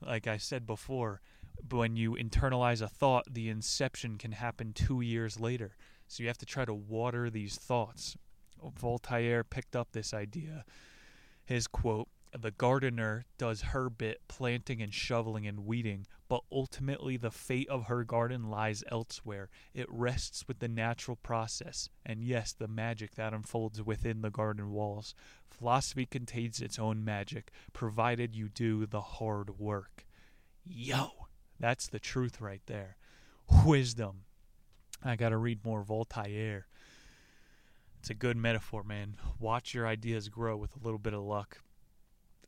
Like 0.00 0.26
I 0.26 0.36
said 0.36 0.66
before, 0.66 1.20
when 1.70 1.96
you 1.96 2.12
internalize 2.12 2.82
a 2.82 2.88
thought, 2.88 3.24
the 3.32 3.48
inception 3.48 4.18
can 4.18 4.32
happen 4.32 4.72
two 4.72 5.00
years 5.00 5.40
later. 5.40 5.76
So 6.08 6.22
you 6.22 6.28
have 6.28 6.38
to 6.38 6.46
try 6.46 6.64
to 6.64 6.74
water 6.74 7.30
these 7.30 7.56
thoughts. 7.56 8.16
Voltaire 8.78 9.44
picked 9.44 9.74
up 9.74 9.88
this 9.92 10.14
idea. 10.14 10.64
His 11.44 11.66
quote 11.66 12.08
the 12.42 12.50
gardener 12.50 13.24
does 13.38 13.62
her 13.62 13.88
bit 13.88 14.20
planting 14.28 14.82
and 14.82 14.92
shoveling 14.92 15.46
and 15.46 15.66
weeding, 15.66 16.06
but 16.28 16.42
ultimately 16.50 17.16
the 17.16 17.30
fate 17.30 17.68
of 17.68 17.84
her 17.84 18.04
garden 18.04 18.50
lies 18.50 18.82
elsewhere. 18.90 19.48
It 19.74 19.86
rests 19.90 20.46
with 20.48 20.58
the 20.58 20.68
natural 20.68 21.16
process, 21.16 21.88
and 22.04 22.24
yes, 22.24 22.52
the 22.52 22.68
magic 22.68 23.14
that 23.14 23.32
unfolds 23.32 23.82
within 23.82 24.22
the 24.22 24.30
garden 24.30 24.70
walls. 24.70 25.14
Philosophy 25.48 26.06
contains 26.06 26.60
its 26.60 26.78
own 26.78 27.04
magic, 27.04 27.50
provided 27.72 28.34
you 28.34 28.48
do 28.48 28.86
the 28.86 29.00
hard 29.00 29.58
work. 29.58 30.06
Yo, 30.64 31.28
that's 31.60 31.86
the 31.86 32.00
truth 32.00 32.40
right 32.40 32.62
there. 32.66 32.96
Wisdom. 33.64 34.22
I 35.04 35.16
gotta 35.16 35.36
read 35.36 35.64
more 35.64 35.82
Voltaire. 35.82 36.66
It's 38.00 38.10
a 38.10 38.14
good 38.14 38.36
metaphor, 38.36 38.82
man. 38.82 39.16
Watch 39.38 39.74
your 39.74 39.86
ideas 39.86 40.28
grow 40.28 40.56
with 40.56 40.74
a 40.74 40.84
little 40.84 40.98
bit 40.98 41.14
of 41.14 41.22
luck 41.22 41.58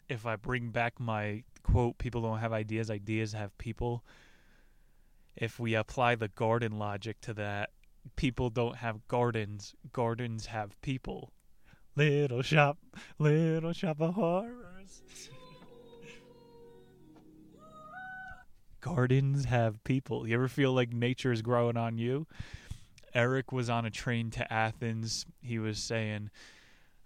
if 0.08 0.26
I 0.26 0.36
bring 0.36 0.70
back 0.70 0.98
my 0.98 1.44
quote, 1.62 1.98
people 1.98 2.22
don't 2.22 2.38
have 2.38 2.52
ideas, 2.52 2.90
ideas 2.90 3.32
have 3.32 3.56
people. 3.58 4.04
If 5.36 5.60
we 5.60 5.74
apply 5.74 6.14
the 6.14 6.28
garden 6.28 6.78
logic 6.78 7.20
to 7.22 7.34
that, 7.34 7.70
people 8.16 8.50
don't 8.50 8.76
have 8.76 9.06
gardens, 9.06 9.74
gardens 9.92 10.46
have 10.46 10.80
people. 10.80 11.32
Little 11.94 12.42
shop, 12.42 12.78
little 13.18 13.72
shop 13.72 14.00
of 14.00 14.14
horrors. 14.14 15.02
Gardens 18.80 19.44
have 19.46 19.82
people. 19.84 20.26
You 20.26 20.34
ever 20.34 20.48
feel 20.48 20.72
like 20.72 20.92
nature 20.92 21.32
is 21.32 21.42
growing 21.42 21.76
on 21.76 21.98
you? 21.98 22.26
Eric 23.12 23.52
was 23.52 23.68
on 23.68 23.84
a 23.84 23.90
train 23.90 24.30
to 24.30 24.52
Athens. 24.52 25.26
He 25.42 25.58
was 25.58 25.78
saying, 25.78 26.30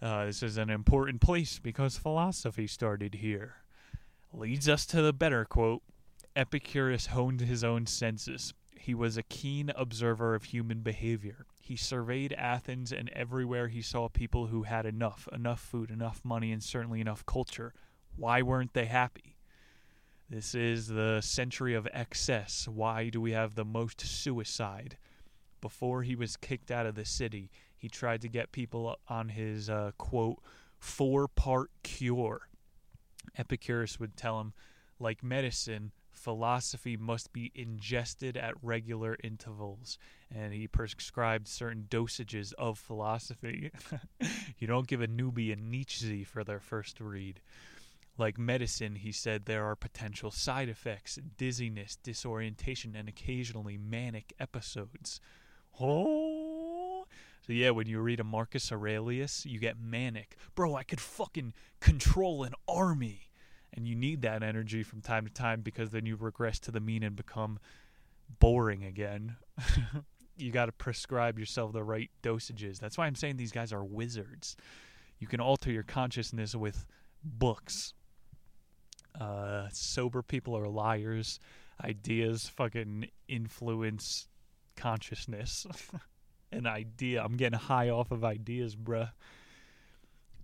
uh, 0.02 0.26
this 0.26 0.42
is 0.42 0.58
an 0.58 0.68
important 0.68 1.20
place 1.20 1.60
because 1.60 1.96
philosophy 1.96 2.66
started 2.66 3.14
here. 3.14 3.56
Leads 4.32 4.68
us 4.68 4.84
to 4.86 5.00
the 5.00 5.12
better 5.12 5.44
quote 5.44 5.82
Epicurus 6.34 7.06
honed 7.06 7.40
his 7.40 7.62
own 7.62 7.86
senses. 7.86 8.52
He 8.74 8.94
was 8.94 9.16
a 9.16 9.22
keen 9.22 9.70
observer 9.76 10.34
of 10.34 10.44
human 10.44 10.80
behavior. 10.80 11.46
He 11.60 11.76
surveyed 11.76 12.32
Athens, 12.32 12.90
and 12.90 13.10
everywhere 13.10 13.68
he 13.68 13.80
saw 13.80 14.08
people 14.08 14.46
who 14.46 14.64
had 14.64 14.86
enough 14.86 15.28
enough 15.32 15.60
food, 15.60 15.90
enough 15.90 16.24
money, 16.24 16.50
and 16.50 16.62
certainly 16.62 17.00
enough 17.00 17.24
culture. 17.24 17.72
Why 18.16 18.42
weren't 18.42 18.74
they 18.74 18.86
happy? 18.86 19.36
This 20.28 20.54
is 20.54 20.88
the 20.88 21.20
century 21.20 21.74
of 21.74 21.86
excess. 21.92 22.66
Why 22.66 23.08
do 23.08 23.20
we 23.20 23.32
have 23.32 23.54
the 23.54 23.64
most 23.64 24.00
suicide? 24.00 24.96
Before 25.60 26.02
he 26.02 26.16
was 26.16 26.36
kicked 26.36 26.72
out 26.72 26.86
of 26.86 26.96
the 26.96 27.04
city, 27.04 27.50
he 27.82 27.88
tried 27.88 28.20
to 28.20 28.28
get 28.28 28.52
people 28.52 28.96
on 29.08 29.30
his 29.30 29.68
uh, 29.68 29.90
quote 29.98 30.38
four 30.78 31.26
part 31.26 31.68
cure. 31.82 32.42
Epicurus 33.36 33.98
would 33.98 34.16
tell 34.16 34.40
him, 34.40 34.52
like 35.00 35.24
medicine, 35.24 35.90
philosophy 36.12 36.96
must 36.96 37.32
be 37.32 37.50
ingested 37.56 38.36
at 38.36 38.54
regular 38.62 39.16
intervals, 39.24 39.98
and 40.32 40.54
he 40.54 40.68
prescribed 40.68 41.48
certain 41.48 41.88
dosages 41.90 42.52
of 42.52 42.78
philosophy. 42.78 43.72
you 44.58 44.68
don't 44.68 44.86
give 44.86 45.02
a 45.02 45.08
newbie 45.08 45.52
a 45.52 45.56
Nietzsche 45.56 46.22
for 46.22 46.44
their 46.44 46.60
first 46.60 47.00
read. 47.00 47.40
Like 48.16 48.38
medicine, 48.38 48.94
he 48.94 49.10
said 49.10 49.46
there 49.46 49.64
are 49.64 49.74
potential 49.74 50.30
side 50.30 50.68
effects 50.68 51.18
dizziness, 51.36 51.96
disorientation, 51.96 52.94
and 52.94 53.08
occasionally 53.08 53.76
manic 53.76 54.32
episodes. 54.38 55.20
Oh! 55.80 56.31
So 57.44 57.52
yeah, 57.52 57.70
when 57.70 57.88
you 57.88 57.98
read 58.00 58.20
a 58.20 58.24
Marcus 58.24 58.70
Aurelius, 58.70 59.44
you 59.44 59.58
get 59.58 59.76
manic. 59.80 60.36
Bro, 60.54 60.76
I 60.76 60.84
could 60.84 61.00
fucking 61.00 61.54
control 61.80 62.44
an 62.44 62.54
army. 62.68 63.30
And 63.74 63.88
you 63.88 63.96
need 63.96 64.22
that 64.22 64.42
energy 64.42 64.82
from 64.82 65.00
time 65.00 65.26
to 65.26 65.32
time 65.32 65.62
because 65.62 65.90
then 65.90 66.06
you 66.06 66.14
regress 66.14 66.58
to 66.60 66.70
the 66.70 66.78
mean 66.78 67.02
and 67.02 67.16
become 67.16 67.58
boring 68.38 68.84
again. 68.84 69.36
you 70.36 70.52
got 70.52 70.66
to 70.66 70.72
prescribe 70.72 71.38
yourself 71.38 71.72
the 71.72 71.82
right 71.82 72.10
dosages. 72.22 72.78
That's 72.78 72.96
why 72.96 73.06
I'm 73.06 73.14
saying 73.14 73.38
these 73.38 73.50
guys 73.50 73.72
are 73.72 73.84
wizards. 73.84 74.56
You 75.18 75.26
can 75.26 75.40
alter 75.40 75.72
your 75.72 75.84
consciousness 75.84 76.54
with 76.54 76.84
books. 77.24 77.94
Uh, 79.18 79.68
sober 79.72 80.22
people 80.22 80.56
are 80.56 80.68
liars. 80.68 81.40
Ideas 81.82 82.48
fucking 82.48 83.08
influence 83.26 84.28
consciousness. 84.76 85.66
an 86.52 86.66
idea. 86.66 87.22
I'm 87.22 87.36
getting 87.36 87.58
high 87.58 87.88
off 87.88 88.10
of 88.10 88.24
ideas, 88.24 88.76
bruh. 88.76 89.10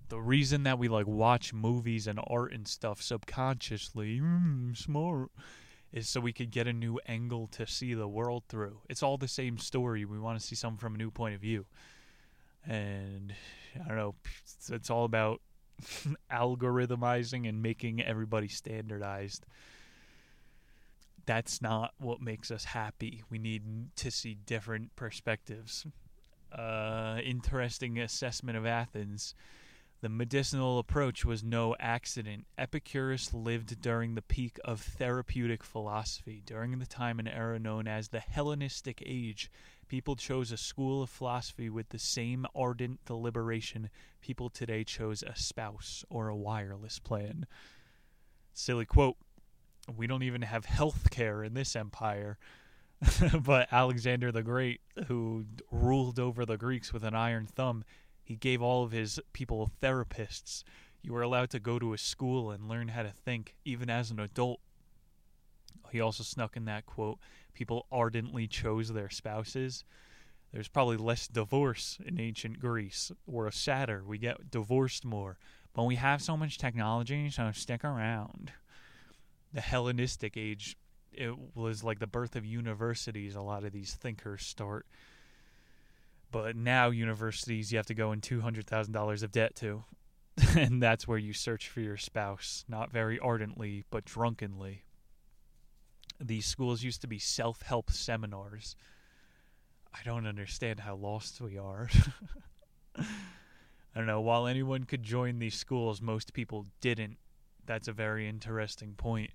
The 0.08 0.20
reason 0.20 0.62
that 0.62 0.78
we 0.78 0.88
like 0.88 1.06
watch 1.06 1.52
movies 1.52 2.06
and 2.06 2.18
art 2.26 2.52
and 2.52 2.66
stuff 2.66 3.02
subconsciously, 3.02 4.20
mm, 4.20 4.76
smart, 4.76 5.30
is 5.92 6.08
so 6.08 6.20
we 6.20 6.32
could 6.32 6.50
get 6.50 6.66
a 6.66 6.72
new 6.72 6.98
angle 7.06 7.46
to 7.48 7.66
see 7.66 7.94
the 7.94 8.08
world 8.08 8.44
through. 8.48 8.80
It's 8.88 9.02
all 9.02 9.18
the 9.18 9.28
same 9.28 9.58
story. 9.58 10.04
We 10.04 10.18
want 10.18 10.40
to 10.40 10.46
see 10.46 10.54
something 10.54 10.78
from 10.78 10.94
a 10.94 10.98
new 10.98 11.10
point 11.10 11.34
of 11.34 11.40
view. 11.40 11.66
And 12.66 13.34
I 13.74 13.88
don't 13.88 13.96
know, 13.96 14.14
it's, 14.42 14.70
it's 14.70 14.90
all 14.90 15.04
about 15.04 15.40
algorithmizing 16.32 17.48
and 17.48 17.62
making 17.62 18.02
everybody 18.02 18.48
standardized 18.48 19.44
that's 21.28 21.60
not 21.60 21.92
what 21.98 22.22
makes 22.22 22.50
us 22.50 22.64
happy. 22.64 23.22
We 23.28 23.38
need 23.38 23.94
to 23.96 24.10
see 24.10 24.34
different 24.34 24.96
perspectives. 24.96 25.86
Uh, 26.50 27.18
interesting 27.22 27.98
assessment 27.98 28.56
of 28.56 28.64
Athens. 28.64 29.34
The 30.00 30.08
medicinal 30.08 30.78
approach 30.78 31.26
was 31.26 31.44
no 31.44 31.76
accident. 31.78 32.46
Epicurus 32.56 33.34
lived 33.34 33.82
during 33.82 34.14
the 34.14 34.22
peak 34.22 34.58
of 34.64 34.80
therapeutic 34.80 35.62
philosophy, 35.62 36.42
during 36.46 36.78
the 36.78 36.86
time 36.86 37.18
and 37.18 37.28
era 37.28 37.58
known 37.58 37.86
as 37.86 38.08
the 38.08 38.20
Hellenistic 38.20 39.02
Age. 39.04 39.50
People 39.86 40.16
chose 40.16 40.50
a 40.50 40.56
school 40.56 41.02
of 41.02 41.10
philosophy 41.10 41.68
with 41.68 41.90
the 41.90 41.98
same 41.98 42.46
ardent 42.54 43.04
deliberation 43.04 43.90
people 44.22 44.48
today 44.48 44.82
chose 44.82 45.22
a 45.22 45.36
spouse 45.36 46.06
or 46.08 46.28
a 46.28 46.36
wireless 46.36 46.98
plan. 46.98 47.46
Silly 48.54 48.86
quote. 48.86 49.16
We 49.96 50.06
don't 50.06 50.22
even 50.22 50.42
have 50.42 50.64
health 50.64 51.10
care 51.10 51.42
in 51.42 51.54
this 51.54 51.74
empire. 51.76 52.38
but 53.42 53.72
Alexander 53.72 54.32
the 54.32 54.42
Great, 54.42 54.80
who 55.06 55.44
ruled 55.70 56.18
over 56.18 56.44
the 56.44 56.56
Greeks 56.56 56.92
with 56.92 57.04
an 57.04 57.14
iron 57.14 57.46
thumb, 57.46 57.84
he 58.24 58.36
gave 58.36 58.60
all 58.60 58.82
of 58.82 58.92
his 58.92 59.20
people 59.32 59.70
therapists. 59.80 60.64
You 61.02 61.12
were 61.12 61.22
allowed 61.22 61.50
to 61.50 61.60
go 61.60 61.78
to 61.78 61.92
a 61.92 61.98
school 61.98 62.50
and 62.50 62.68
learn 62.68 62.88
how 62.88 63.02
to 63.02 63.12
think, 63.12 63.54
even 63.64 63.88
as 63.88 64.10
an 64.10 64.18
adult. 64.18 64.60
He 65.90 66.00
also 66.00 66.22
snuck 66.22 66.56
in 66.56 66.64
that 66.66 66.86
quote 66.86 67.18
people 67.54 67.86
ardently 67.90 68.46
chose 68.46 68.92
their 68.92 69.10
spouses. 69.10 69.84
There's 70.52 70.68
probably 70.68 70.96
less 70.96 71.26
divorce 71.26 71.98
in 72.04 72.20
ancient 72.20 72.60
Greece. 72.60 73.10
We're 73.26 73.48
a 73.48 73.52
sadder. 73.52 74.02
We 74.06 74.18
get 74.18 74.50
divorced 74.50 75.04
more. 75.04 75.38
But 75.74 75.84
we 75.84 75.96
have 75.96 76.22
so 76.22 76.36
much 76.36 76.58
technology, 76.58 77.30
so 77.30 77.50
stick 77.52 77.84
around. 77.84 78.52
The 79.52 79.60
Hellenistic 79.60 80.36
age, 80.36 80.76
it 81.12 81.34
was 81.54 81.82
like 81.82 81.98
the 81.98 82.06
birth 82.06 82.36
of 82.36 82.44
universities. 82.44 83.34
A 83.34 83.40
lot 83.40 83.64
of 83.64 83.72
these 83.72 83.94
thinkers 83.94 84.44
start 84.44 84.86
but 86.30 86.56
now 86.56 86.90
universities 86.90 87.72
you 87.72 87.78
have 87.78 87.86
to 87.86 87.94
go 87.94 88.12
in 88.12 88.20
two 88.20 88.40
hundred 88.40 88.66
thousand 88.66 88.92
dollars 88.92 89.22
of 89.22 89.32
debt 89.32 89.54
to, 89.56 89.84
and 90.56 90.82
that's 90.82 91.08
where 91.08 91.18
you 91.18 91.32
search 91.32 91.68
for 91.68 91.80
your 91.80 91.96
spouse, 91.96 92.64
not 92.68 92.92
very 92.92 93.18
ardently 93.18 93.84
but 93.90 94.04
drunkenly. 94.04 94.84
These 96.20 96.46
schools 96.46 96.82
used 96.82 97.00
to 97.02 97.06
be 97.06 97.18
self-help 97.18 97.90
seminars. 97.90 98.74
I 99.94 100.00
don't 100.04 100.26
understand 100.26 100.80
how 100.80 100.96
lost 100.96 101.40
we 101.40 101.58
are. 101.58 101.88
I 102.98 103.04
don't 103.94 104.06
know. 104.06 104.20
While 104.20 104.46
anyone 104.46 104.84
could 104.84 105.02
join 105.02 105.38
these 105.38 105.54
schools, 105.54 106.02
most 106.02 106.32
people 106.34 106.66
didn't. 106.80 107.18
That's 107.68 107.86
a 107.86 107.92
very 107.92 108.28
interesting 108.28 108.94
point. 108.96 109.30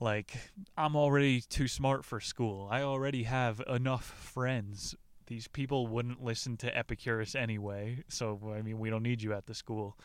Like, 0.00 0.36
I'm 0.76 0.96
already 0.96 1.40
too 1.40 1.68
smart 1.68 2.04
for 2.04 2.20
school. 2.20 2.68
I 2.70 2.82
already 2.82 3.22
have 3.22 3.62
enough 3.66 4.04
friends 4.04 4.94
these 5.32 5.48
people 5.48 5.86
wouldn't 5.86 6.22
listen 6.22 6.58
to 6.58 6.76
Epicurus 6.76 7.34
anyway, 7.34 8.04
so 8.08 8.38
I 8.54 8.60
mean, 8.60 8.78
we 8.78 8.90
don't 8.90 9.02
need 9.02 9.22
you 9.22 9.32
at 9.32 9.46
the 9.46 9.54
school. 9.54 9.96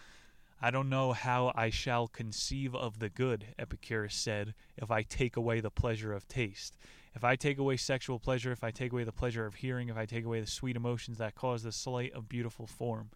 I 0.62 0.72
don't 0.72 0.88
know 0.88 1.12
how 1.12 1.52
I 1.54 1.70
shall 1.70 2.08
conceive 2.08 2.74
of 2.74 3.00
the 3.00 3.10
good, 3.10 3.46
Epicurus 3.60 4.16
said, 4.16 4.54
if 4.78 4.90
I 4.90 5.04
take 5.04 5.36
away 5.36 5.60
the 5.60 5.70
pleasure 5.70 6.14
of 6.14 6.30
taste. 6.30 6.78
If 7.14 7.26
I 7.26 7.36
take 7.36 7.58
away 7.58 7.76
sexual 7.76 8.20
pleasure, 8.20 8.54
if 8.54 8.64
I 8.64 8.72
take 8.72 8.94
away 8.94 9.04
the 9.04 9.12
pleasure 9.12 9.46
of 9.46 9.56
hearing, 9.56 9.90
if 9.90 9.98
I 9.98 10.06
take 10.06 10.24
away 10.24 10.40
the 10.40 10.48
sweet 10.48 10.78
emotions 10.78 11.18
that 11.18 11.36
cause 11.36 11.64
the 11.64 11.74
sight 11.74 12.14
of 12.14 12.30
beautiful 12.30 12.66
form, 12.66 13.10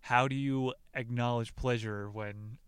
how 0.00 0.28
do 0.28 0.36
you 0.36 0.74
acknowledge 0.94 1.56
pleasure 1.56 2.10
when 2.10 2.58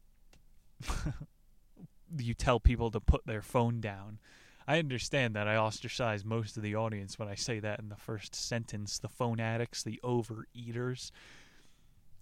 you 2.18 2.34
tell 2.34 2.60
people 2.60 2.90
to 2.90 3.00
put 3.00 3.26
their 3.26 3.42
phone 3.42 3.80
down? 3.80 4.18
I 4.66 4.78
understand 4.78 5.34
that 5.34 5.48
I 5.48 5.56
ostracize 5.56 6.24
most 6.24 6.56
of 6.56 6.62
the 6.62 6.76
audience 6.76 7.18
when 7.18 7.28
I 7.28 7.34
say 7.34 7.58
that 7.60 7.80
in 7.80 7.88
the 7.88 7.96
first 7.96 8.34
sentence. 8.34 8.98
The 8.98 9.08
phone 9.08 9.40
addicts, 9.40 9.82
the 9.82 10.00
overeaters. 10.04 11.10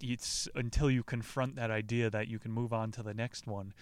It's 0.01 0.49
until 0.55 0.91
you 0.91 1.03
confront 1.03 1.57
that 1.57 1.71
idea 1.71 2.09
that 2.09 2.29
you 2.29 2.39
can 2.39 2.53
move 2.53 2.73
on 2.73 2.91
to 2.93 3.03
the 3.03 3.13
next 3.13 3.47
one. 3.47 3.75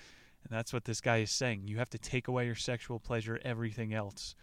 And 0.42 0.56
that's 0.56 0.72
what 0.72 0.84
this 0.84 1.00
guy 1.00 1.18
is 1.18 1.30
saying. 1.30 1.68
You 1.68 1.78
have 1.78 1.90
to 1.90 1.98
take 1.98 2.26
away 2.26 2.46
your 2.46 2.54
sexual 2.54 2.98
pleasure, 2.98 3.40
everything 3.44 3.94
else, 3.94 4.34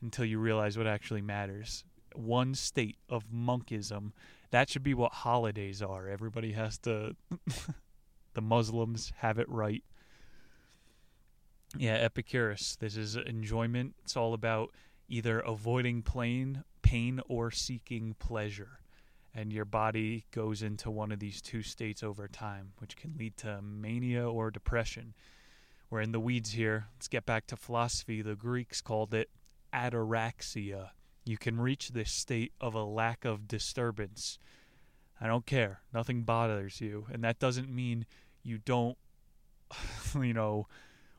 until 0.00 0.24
you 0.24 0.38
realize 0.38 0.78
what 0.78 0.86
actually 0.86 1.22
matters. 1.22 1.84
One 2.14 2.54
state 2.54 2.96
of 3.08 3.32
monkism. 3.32 4.12
That 4.50 4.70
should 4.70 4.84
be 4.84 4.94
what 4.94 5.12
holidays 5.12 5.82
are. 5.82 6.08
Everybody 6.08 6.52
has 6.52 6.78
to. 6.78 7.16
the 8.34 8.42
Muslims 8.42 9.12
have 9.18 9.38
it 9.38 9.48
right 9.48 9.82
yeah, 11.76 11.94
Epicurus. 11.94 12.76
This 12.76 12.96
is 12.96 13.16
enjoyment. 13.16 13.94
It's 14.04 14.16
all 14.16 14.34
about 14.34 14.72
either 15.08 15.40
avoiding 15.40 16.02
pain, 16.02 16.64
pain 16.82 17.20
or 17.28 17.50
seeking 17.50 18.14
pleasure. 18.18 18.80
And 19.34 19.52
your 19.52 19.64
body 19.64 20.26
goes 20.30 20.62
into 20.62 20.90
one 20.90 21.10
of 21.10 21.18
these 21.18 21.42
two 21.42 21.62
states 21.62 22.02
over 22.02 22.28
time, 22.28 22.72
which 22.78 22.96
can 22.96 23.14
lead 23.18 23.36
to 23.38 23.60
mania 23.60 24.28
or 24.28 24.50
depression. 24.52 25.14
We're 25.90 26.02
in 26.02 26.12
the 26.12 26.20
weeds 26.20 26.52
here. 26.52 26.86
Let's 26.96 27.08
get 27.08 27.26
back 27.26 27.48
to 27.48 27.56
philosophy. 27.56 28.22
The 28.22 28.36
Greeks 28.36 28.80
called 28.80 29.12
it 29.12 29.30
ataraxia. 29.72 30.90
You 31.24 31.36
can 31.36 31.60
reach 31.60 31.88
this 31.88 32.12
state 32.12 32.52
of 32.60 32.74
a 32.74 32.84
lack 32.84 33.24
of 33.24 33.48
disturbance. 33.48 34.38
I 35.20 35.26
don't 35.26 35.46
care. 35.46 35.80
Nothing 35.92 36.22
bothers 36.22 36.80
you. 36.80 37.06
And 37.12 37.24
that 37.24 37.40
doesn't 37.40 37.74
mean 37.74 38.06
you 38.44 38.58
don't, 38.58 38.96
you 40.14 40.34
know, 40.34 40.68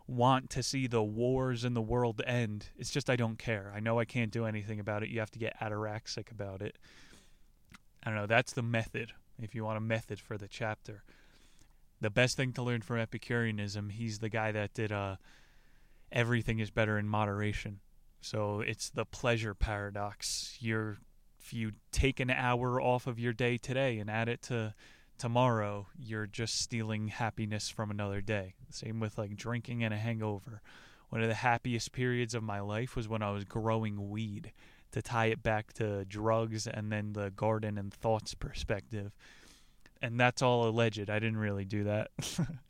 want 0.08 0.50
to 0.52 0.64
see 0.64 0.88
the 0.88 1.04
wars 1.04 1.66
in 1.66 1.74
the 1.74 1.82
world 1.82 2.22
end. 2.26 2.68
It's 2.78 2.92
just 2.92 3.10
I 3.10 3.16
don't 3.16 3.40
care. 3.40 3.72
I 3.76 3.80
know 3.80 4.00
I 4.00 4.06
can't 4.06 4.32
do 4.32 4.46
anything 4.46 4.80
about 4.80 5.04
it. 5.04 5.10
You 5.10 5.20
have 5.20 5.32
to 5.32 5.40
get 5.40 5.60
ataraxic 5.60 6.32
about 6.32 6.62
it. 6.62 6.78
I 8.04 8.10
don't 8.10 8.20
know. 8.20 8.28
That's 8.28 8.54
the 8.54 8.62
method. 8.62 9.14
If 9.42 9.56
you 9.56 9.66
want 9.66 9.78
a 9.78 9.82
method 9.82 10.20
for 10.20 10.38
the 10.38 10.48
chapter, 10.48 11.04
the 12.00 12.10
best 12.10 12.38
thing 12.38 12.54
to 12.54 12.62
learn 12.62 12.82
from 12.82 13.00
Epicureanism, 13.00 13.90
he's 13.90 14.20
the 14.20 14.30
guy 14.30 14.52
that 14.52 14.74
did 14.74 14.92
uh, 14.92 15.16
everything 16.12 16.60
is 16.60 16.70
better 16.70 16.98
in 16.98 17.08
moderation. 17.08 17.80
So 18.22 18.62
it's 18.62 18.90
the 18.90 19.06
pleasure 19.06 19.54
paradox. 19.54 20.58
You're 20.60 20.98
if 21.40 21.54
you 21.54 21.74
take 21.92 22.20
an 22.20 22.32
hour 22.32 22.82
off 22.82 23.06
of 23.06 23.20
your 23.20 23.34
day 23.34 23.58
today 23.58 24.00
and 24.00 24.10
add 24.10 24.30
it 24.30 24.42
to 24.44 24.74
tomorrow 25.18 25.88
you're 25.98 26.28
just 26.28 26.60
stealing 26.60 27.08
happiness 27.08 27.70
from 27.70 27.92
another 27.92 28.22
day. 28.22 28.56
Same 28.70 29.00
with 29.00 29.18
like 29.18 29.36
drinking 29.36 29.84
and 29.84 29.94
a 29.94 29.98
hangover. 29.98 30.62
One 31.10 31.22
of 31.22 31.30
the 31.30 31.36
happiest 31.36 31.92
periods 31.92 32.34
of 32.34 32.44
my 32.44 32.60
life 32.60 32.96
was 32.96 33.08
when 33.08 33.22
I 33.22 33.32
was 33.32 33.46
growing 33.46 34.10
weed 34.10 34.52
to 34.92 35.02
tie 35.02 35.28
it 35.28 35.44
back 35.44 35.74
to 35.74 36.06
drugs 36.06 36.68
and 36.68 36.92
then 36.92 37.14
the 37.14 37.32
garden 37.32 37.78
and 37.78 37.94
thoughts 37.94 38.34
perspective. 38.34 39.12
And 40.02 40.20
that's 40.20 40.42
all 40.42 40.68
alleged. 40.68 41.10
I 41.10 41.20
didn't 41.20 41.38
really 41.38 41.66
do 41.66 41.86
that. 41.86 42.12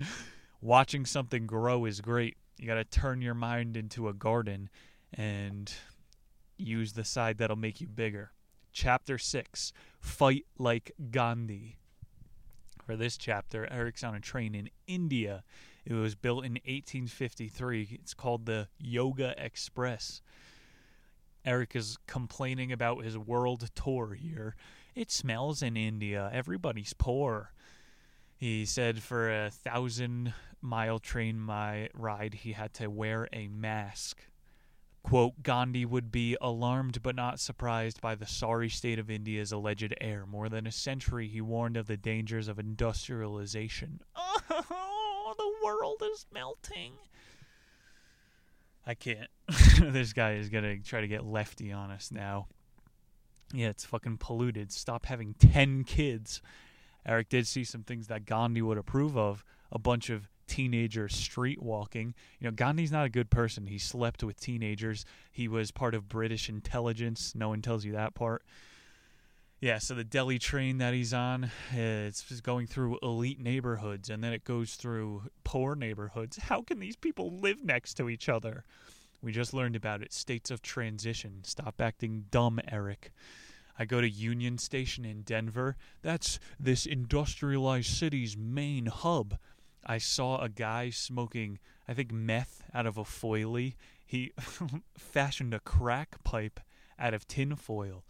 Watching 0.62 1.06
something 1.06 1.48
grow 1.48 1.86
is 1.86 2.02
great. 2.02 2.38
You 2.58 2.68
got 2.68 2.76
to 2.76 2.84
turn 2.84 3.22
your 3.22 3.34
mind 3.34 3.78
into 3.78 4.08
a 4.08 4.14
garden 4.14 4.70
and 5.14 5.72
use 6.58 6.94
the 6.94 7.04
side 7.04 7.38
that'll 7.38 7.56
make 7.56 7.82
you 7.82 7.88
bigger. 7.88 8.32
Chapter 8.72 9.18
6 9.18 9.72
Fight 10.00 10.46
Like 10.58 10.92
Gandhi 11.12 11.78
for 12.86 12.96
this 12.96 13.18
chapter. 13.18 13.68
Eric's 13.72 14.04
on 14.04 14.16
a 14.16 14.20
train 14.20 14.54
in 14.54 14.70
India. 14.88 15.44
It 15.86 15.94
was 15.94 16.16
built 16.16 16.46
in 16.46 16.54
1853. 16.54 18.00
It's 18.02 18.14
called 18.14 18.46
the 18.46 18.68
Yoga 18.80 19.34
Express. 19.38 20.22
Eric 21.44 21.76
is 21.76 21.98
complaining 22.08 22.72
about 22.72 23.04
his 23.04 23.18
world 23.18 23.70
tour 23.76 24.14
here. 24.14 24.56
It 24.96 25.12
smells 25.12 25.62
in 25.62 25.78
India. 25.78 26.30
Everybody's 26.34 26.94
poor. 26.94 27.52
He 28.36 28.66
said 28.66 29.02
for 29.02 29.30
a 29.30 29.50
thousand 29.50 30.34
mile 30.62 31.00
train 31.00 31.40
my 31.40 31.90
ride, 31.94 32.34
he 32.34 32.54
had 32.54 32.74
to 32.76 32.88
wear 32.88 33.30
a 33.32 33.48
mask. 33.48 34.26
Quote, 35.06 35.44
Gandhi 35.44 35.86
would 35.86 36.12
be 36.12 36.36
alarmed 36.42 37.04
but 37.04 37.16
not 37.16 37.40
surprised 37.40 38.02
by 38.02 38.16
the 38.16 38.26
sorry 38.26 38.70
state 38.70 38.98
of 38.98 39.08
India's 39.08 39.52
alleged 39.52 39.94
air. 40.02 40.26
More 40.26 40.50
than 40.50 40.66
a 40.66 40.72
century, 40.72 41.28
he 41.28 41.42
warned 41.42 41.78
of 41.78 41.86
the 41.86 41.96
dangers 41.96 42.48
of 42.48 42.58
industrialization. 42.58 44.02
Oh, 45.28 45.34
the 45.38 45.66
world 45.66 46.04
is 46.14 46.26
melting. 46.32 46.94
I 48.86 48.94
can't. 48.94 49.30
this 49.80 50.14
guy 50.14 50.36
is 50.36 50.50
going 50.50 50.64
to 50.64 50.78
try 50.78 51.02
to 51.02 51.08
get 51.08 51.26
lefty 51.26 51.72
on 51.72 51.90
us 51.90 52.12
now. 52.12 52.48
Yeah, 53.54 53.70
it's 53.70 53.86
fucking 53.86 54.18
polluted. 54.18 54.72
Stop 54.72 55.08
having 55.08 55.34
10 55.36 55.84
kids. 55.84 56.42
Eric 57.06 57.30
did 57.30 57.48
see 57.48 57.64
some 57.64 57.84
things 57.84 58.08
that 58.08 58.26
Gandhi 58.26 58.62
would 58.62 58.78
approve 58.78 59.18
of. 59.18 59.44
A 59.72 59.80
bunch 59.80 60.10
of 60.10 60.30
teenager 60.48 61.08
street 61.10 61.62
walking. 61.62 62.14
You 62.40 62.46
know, 62.46 62.52
Gandhi's 62.52 62.92
not 62.92 63.06
a 63.06 63.10
good 63.10 63.30
person. 63.30 63.68
He 63.68 63.78
slept 63.78 64.24
with 64.24 64.40
teenagers. 64.40 65.06
He 65.32 65.48
was 65.48 65.72
part 65.72 65.94
of 65.96 66.10
British 66.10 66.50
intelligence. 66.50 67.34
No 67.36 67.50
one 67.50 67.62
tells 67.62 67.86
you 67.86 67.94
that 67.94 68.16
part. 68.16 68.44
Yeah, 69.62 69.80
so 69.80 69.96
the 69.96 70.04
Delhi 70.04 70.38
train 70.38 70.78
that 70.80 70.94
he's 70.94 71.14
on, 71.14 71.50
it's 71.74 72.42
going 72.42 72.68
through 72.68 73.00
elite 73.02 73.40
neighborhoods 73.40 74.10
and 74.10 74.24
then 74.24 74.34
it 74.34 74.44
goes 74.44 74.76
through 74.76 75.24
poor 75.44 75.76
neighborhoods. 75.76 76.38
How 76.38 76.62
can 76.62 76.80
these 76.80 76.96
people 76.98 77.32
live 77.40 77.64
next 77.64 77.96
to 77.96 78.10
each 78.10 78.30
other? 78.30 78.64
We 79.22 79.32
just 79.32 79.54
learned 79.54 79.76
about 79.76 80.04
it. 80.04 80.14
States 80.14 80.52
of 80.52 80.62
transition. 80.62 81.40
Stop 81.44 81.82
acting 81.82 82.26
dumb, 82.30 82.60
Eric. 82.68 83.12
I 83.80 83.86
go 83.86 84.02
to 84.02 84.10
Union 84.10 84.58
Station 84.58 85.04
in 85.04 85.24
Denver. 85.24 85.78
That's 86.02 86.40
this 86.60 86.86
industrialized 86.86 87.90
city's 87.90 88.38
main 88.38 88.86
hub. 88.86 89.38
I 89.86 89.98
saw 89.98 90.40
a 90.42 90.50
guy 90.50 90.90
smoking, 90.90 91.60
I 91.88 91.94
think, 91.94 92.12
meth 92.12 92.64
out 92.74 92.86
of 92.86 92.98
a 92.98 93.04
foilie. 93.04 93.76
He 94.06 94.32
fashioned 94.98 95.54
a 95.54 95.60
crack 95.60 96.24
pipe 96.24 96.60
out 96.98 97.14
of 97.14 97.28
tin 97.28 97.56
foil. 97.56 98.04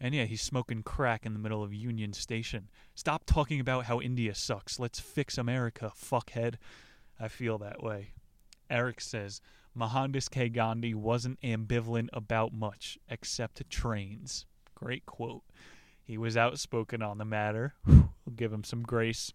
And 0.00 0.14
yeah, 0.14 0.24
he's 0.24 0.42
smoking 0.42 0.82
crack 0.82 1.26
in 1.26 1.32
the 1.32 1.40
middle 1.40 1.62
of 1.62 1.74
Union 1.74 2.12
Station. 2.12 2.70
Stop 2.94 3.24
talking 3.26 3.58
about 3.58 3.86
how 3.86 4.00
India 4.00 4.34
sucks. 4.34 4.78
Let's 4.78 5.00
fix 5.00 5.36
America, 5.36 5.92
fuckhead. 5.94 6.54
I 7.18 7.28
feel 7.28 7.58
that 7.58 7.82
way. 7.82 8.12
Eric 8.70 9.00
says 9.00 9.40
Mohandas 9.74 10.28
K. 10.28 10.48
Gandhi 10.48 10.94
wasn't 10.94 11.40
ambivalent 11.42 12.08
about 12.12 12.52
much 12.52 12.98
except 13.08 13.68
trains. 13.70 14.46
Great 14.74 15.04
quote. 15.04 15.42
He 16.04 16.16
was 16.16 16.36
outspoken 16.36 17.02
on 17.02 17.18
the 17.18 17.24
matter. 17.24 17.74
We'll 17.86 18.36
give 18.36 18.52
him 18.52 18.64
some 18.64 18.82
grace. 18.82 19.32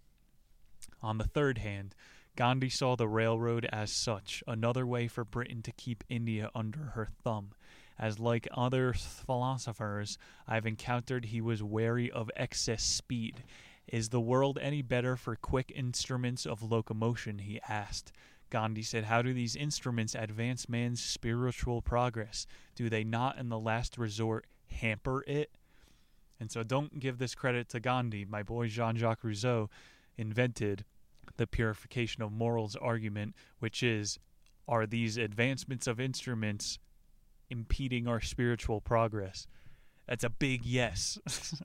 On 1.01 1.17
the 1.17 1.23
third 1.23 1.59
hand, 1.59 1.95
Gandhi 2.36 2.69
saw 2.69 2.95
the 2.95 3.07
railroad 3.07 3.65
as 3.71 3.91
such, 3.91 4.43
another 4.47 4.88
way 4.88 5.07
for 5.07 5.23
Britain 5.23 5.61
to 5.63 5.71
keep 5.71 6.03
India 6.09 6.49
under 6.55 6.91
her 6.95 7.07
thumb. 7.23 7.51
As 7.99 8.19
like 8.19 8.47
other 8.51 8.93
philosophers 8.93 10.17
I've 10.47 10.65
encountered, 10.65 11.25
he 11.25 11.41
was 11.41 11.61
wary 11.61 12.09
of 12.09 12.31
excess 12.36 12.84
speed. 12.84 13.43
Is 13.88 14.09
the 14.09 14.21
world 14.21 14.57
any 14.61 14.81
better 14.81 15.15
for 15.15 15.36
quick 15.36 15.71
instruments 15.75 16.45
of 16.45 16.63
locomotion? 16.63 17.39
he 17.39 17.61
asked. 17.67 18.11
Gandhi 18.49 18.84
said, 18.84 19.05
How 19.05 19.21
do 19.21 19.34
these 19.34 19.55
instruments 19.55 20.15
advance 20.15 20.67
man's 20.67 21.03
spiritual 21.03 21.81
progress? 21.81 22.47
Do 22.75 22.89
they 22.89 23.03
not, 23.03 23.38
in 23.38 23.49
the 23.49 23.59
last 23.59 23.97
resort, 23.97 24.47
hamper 24.71 25.23
it? 25.27 25.51
And 26.39 26.51
so 26.51 26.63
don't 26.63 26.99
give 26.99 27.19
this 27.19 27.36
credit 27.36 27.69
to 27.69 27.79
Gandhi. 27.79 28.25
My 28.25 28.43
boy 28.43 28.67
Jean 28.67 28.95
Jacques 28.95 29.23
Rousseau 29.23 29.69
invented 30.18 30.86
the 31.38 31.47
purification 31.47 32.22
of 32.22 32.32
morals 32.32 32.76
argument, 32.76 33.36
which 33.59 33.82
is 33.84 34.20
are 34.68 34.86
these 34.86 35.18
advancements 35.18 35.88
of 35.88 35.99
instruments 35.99 36.80
impeding 37.49 38.07
our 38.07 38.22
spiritual 38.22 38.82
progress? 38.82 39.47
That's 40.07 40.24
a 40.24 40.30
big 40.30 40.66
yes. 40.66 41.18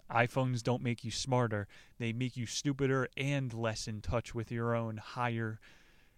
iPhones 0.11 0.63
don't 0.63 0.83
make 0.83 1.05
you 1.05 1.11
smarter, 1.11 1.67
they 1.99 2.13
make 2.13 2.37
you 2.37 2.47
stupider 2.47 3.09
and 3.17 3.53
less 3.53 3.89
in 3.89 4.01
touch 4.01 4.35
with 4.35 4.51
your 4.51 4.75
own 4.75 4.97
higher 4.99 5.59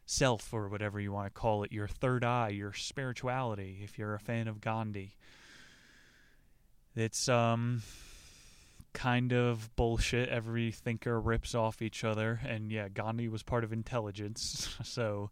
self, 0.06 0.52
or 0.52 0.68
whatever 0.68 0.98
you 1.00 1.12
want 1.12 1.26
to 1.26 1.40
call 1.40 1.62
it, 1.62 1.72
your 1.72 1.86
third 1.86 2.24
eye, 2.24 2.48
your 2.48 2.72
spirituality, 2.72 3.80
if 3.82 3.96
you're 3.98 4.14
a 4.14 4.20
fan 4.20 4.48
of 4.48 4.60
Gandhi. 4.60 5.16
It's, 6.96 7.28
um, 7.28 7.82
kind 8.92 9.32
of 9.32 9.74
bullshit. 9.76 10.28
Every 10.28 10.70
thinker 10.70 11.20
rips 11.20 11.54
off 11.54 11.82
each 11.82 12.04
other, 12.04 12.40
and 12.46 12.70
yeah, 12.70 12.88
Gandhi 12.88 13.28
was 13.28 13.42
part 13.42 13.64
of 13.64 13.72
intelligence, 13.72 14.76
so 14.82 15.30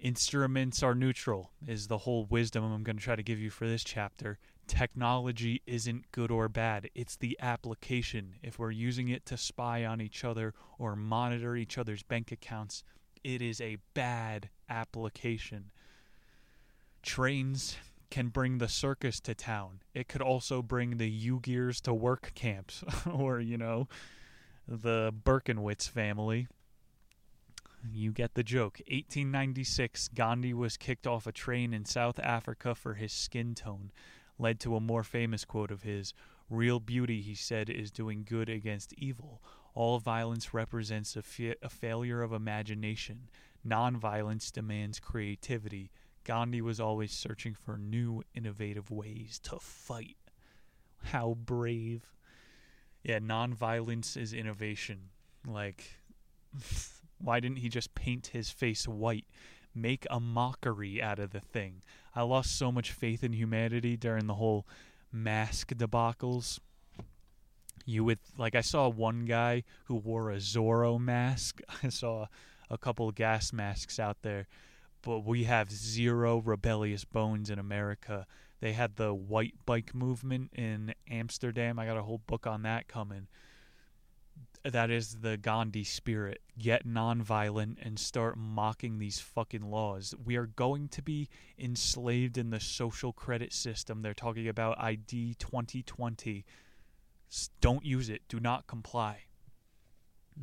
instruments 0.00 0.82
are 0.82 0.94
neutral, 0.94 1.50
is 1.66 1.86
the 1.86 1.98
whole 1.98 2.24
wisdom 2.24 2.64
I'm 2.64 2.82
going 2.82 2.96
to 2.96 3.02
try 3.02 3.16
to 3.16 3.22
give 3.22 3.38
you 3.38 3.50
for 3.50 3.68
this 3.68 3.84
chapter. 3.84 4.38
Technology 4.66 5.62
isn't 5.66 6.10
good 6.12 6.30
or 6.30 6.48
bad, 6.48 6.90
it's 6.94 7.16
the 7.16 7.36
application. 7.40 8.34
If 8.42 8.58
we're 8.58 8.70
using 8.70 9.08
it 9.08 9.26
to 9.26 9.36
spy 9.36 9.84
on 9.84 10.00
each 10.00 10.24
other 10.24 10.54
or 10.78 10.96
monitor 10.96 11.56
each 11.56 11.78
other's 11.78 12.02
bank 12.02 12.32
accounts, 12.32 12.82
it 13.22 13.42
is 13.42 13.60
a 13.60 13.78
bad 13.94 14.48
application. 14.68 15.70
Trains 17.02 17.76
can 18.12 18.28
bring 18.28 18.58
the 18.58 18.68
circus 18.68 19.20
to 19.20 19.34
town. 19.34 19.80
It 19.94 20.06
could 20.06 20.20
also 20.20 20.60
bring 20.60 20.98
the 20.98 21.10
Uyghurs 21.10 21.80
to 21.80 21.94
work 21.94 22.32
camps, 22.34 22.84
or, 23.10 23.40
you 23.40 23.56
know, 23.56 23.88
the 24.68 25.14
Berkowitz 25.24 25.88
family. 25.88 26.46
You 27.90 28.12
get 28.12 28.34
the 28.34 28.42
joke. 28.42 28.80
1896, 28.86 30.08
Gandhi 30.08 30.52
was 30.52 30.76
kicked 30.76 31.06
off 31.06 31.26
a 31.26 31.32
train 31.32 31.72
in 31.72 31.86
South 31.86 32.18
Africa 32.18 32.74
for 32.74 32.94
his 32.94 33.12
skin 33.14 33.54
tone. 33.54 33.90
Led 34.38 34.60
to 34.60 34.76
a 34.76 34.80
more 34.80 35.02
famous 35.02 35.46
quote 35.46 35.70
of 35.70 35.82
his 35.82 36.12
Real 36.50 36.80
beauty, 36.80 37.22
he 37.22 37.34
said, 37.34 37.70
is 37.70 37.90
doing 37.90 38.26
good 38.28 38.50
against 38.50 38.92
evil. 38.92 39.40
All 39.74 39.98
violence 39.98 40.52
represents 40.52 41.16
a, 41.16 41.22
fa- 41.22 41.56
a 41.62 41.70
failure 41.70 42.20
of 42.20 42.34
imagination. 42.34 43.30
Nonviolence 43.66 44.52
demands 44.52 45.00
creativity. 45.00 45.90
Gandhi 46.24 46.60
was 46.60 46.80
always 46.80 47.12
searching 47.12 47.54
for 47.54 47.76
new, 47.76 48.22
innovative 48.34 48.90
ways 48.90 49.40
to 49.44 49.58
fight. 49.58 50.16
How 51.04 51.34
brave. 51.34 52.14
Yeah, 53.02 53.18
nonviolence 53.18 54.16
is 54.16 54.32
innovation. 54.32 55.10
Like, 55.46 55.98
why 57.18 57.40
didn't 57.40 57.58
he 57.58 57.68
just 57.68 57.94
paint 57.94 58.28
his 58.28 58.50
face 58.50 58.86
white? 58.86 59.26
Make 59.74 60.06
a 60.10 60.20
mockery 60.20 61.02
out 61.02 61.18
of 61.18 61.30
the 61.30 61.40
thing. 61.40 61.82
I 62.14 62.22
lost 62.22 62.56
so 62.56 62.70
much 62.70 62.92
faith 62.92 63.24
in 63.24 63.32
humanity 63.32 63.96
during 63.96 64.26
the 64.26 64.34
whole 64.34 64.66
mask 65.10 65.72
debacles. 65.72 66.60
You 67.84 68.04
would, 68.04 68.20
like, 68.38 68.54
I 68.54 68.60
saw 68.60 68.88
one 68.88 69.24
guy 69.24 69.64
who 69.84 69.96
wore 69.96 70.30
a 70.30 70.36
Zorro 70.36 71.00
mask. 71.00 71.60
I 71.82 71.88
saw 71.88 72.26
a 72.70 72.78
couple 72.78 73.10
gas 73.10 73.52
masks 73.52 73.98
out 73.98 74.18
there 74.22 74.46
but 75.02 75.20
we 75.20 75.44
have 75.44 75.70
zero 75.70 76.38
rebellious 76.38 77.04
bones 77.04 77.50
in 77.50 77.58
America. 77.58 78.26
They 78.60 78.72
had 78.72 78.96
the 78.96 79.12
white 79.12 79.54
bike 79.66 79.94
movement 79.94 80.52
in 80.54 80.94
Amsterdam. 81.10 81.78
I 81.78 81.86
got 81.86 81.96
a 81.96 82.02
whole 82.02 82.22
book 82.26 82.46
on 82.46 82.62
that 82.62 82.86
coming. 82.86 83.26
That 84.64 84.90
is 84.90 85.16
the 85.16 85.36
Gandhi 85.36 85.82
spirit. 85.82 86.40
Get 86.56 86.86
nonviolent 86.86 87.84
and 87.84 87.98
start 87.98 88.36
mocking 88.38 88.98
these 88.98 89.18
fucking 89.18 89.68
laws. 89.68 90.14
We 90.24 90.36
are 90.36 90.46
going 90.46 90.88
to 90.90 91.02
be 91.02 91.28
enslaved 91.58 92.38
in 92.38 92.50
the 92.50 92.60
social 92.60 93.12
credit 93.12 93.52
system. 93.52 94.02
They're 94.02 94.14
talking 94.14 94.46
about 94.46 94.80
ID 94.80 95.34
2020. 95.40 96.44
Don't 97.60 97.84
use 97.84 98.08
it. 98.08 98.22
Do 98.28 98.38
not 98.38 98.68
comply. 98.68 99.24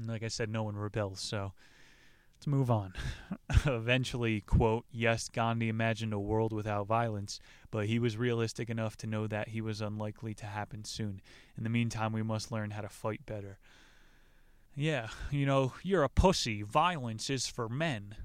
Like 0.06 0.24
I 0.24 0.28
said, 0.28 0.50
no 0.50 0.64
one 0.64 0.76
rebels. 0.76 1.22
So 1.22 1.54
Let's 2.40 2.48
move 2.48 2.72
on. 2.72 2.94
Eventually, 3.66 4.40
quote, 4.40 4.86
yes, 4.94 5.28
Gandhi 5.28 5.68
imagined 5.68 6.14
a 6.14 6.20
world 6.20 6.54
without 6.54 6.88
violence, 6.88 7.42
but 7.70 7.88
he 7.88 8.00
was 8.00 8.16
realistic 8.16 8.70
enough 8.70 8.96
to 9.00 9.08
know 9.08 9.28
that 9.28 9.50
he 9.50 9.60
was 9.60 9.82
unlikely 9.82 10.34
to 10.36 10.46
happen 10.46 10.86
soon. 10.86 11.20
In 11.58 11.66
the 11.66 11.70
meantime, 11.70 12.14
we 12.14 12.24
must 12.24 12.50
learn 12.50 12.72
how 12.72 12.80
to 12.80 12.88
fight 12.88 13.26
better. 13.26 13.60
Yeah, 14.74 15.10
you 15.32 15.46
know, 15.46 15.74
you're 15.84 16.04
a 16.04 16.08
pussy. 16.08 16.62
Violence 16.62 17.30
is 17.30 17.46
for 17.46 17.68
men. 17.68 18.16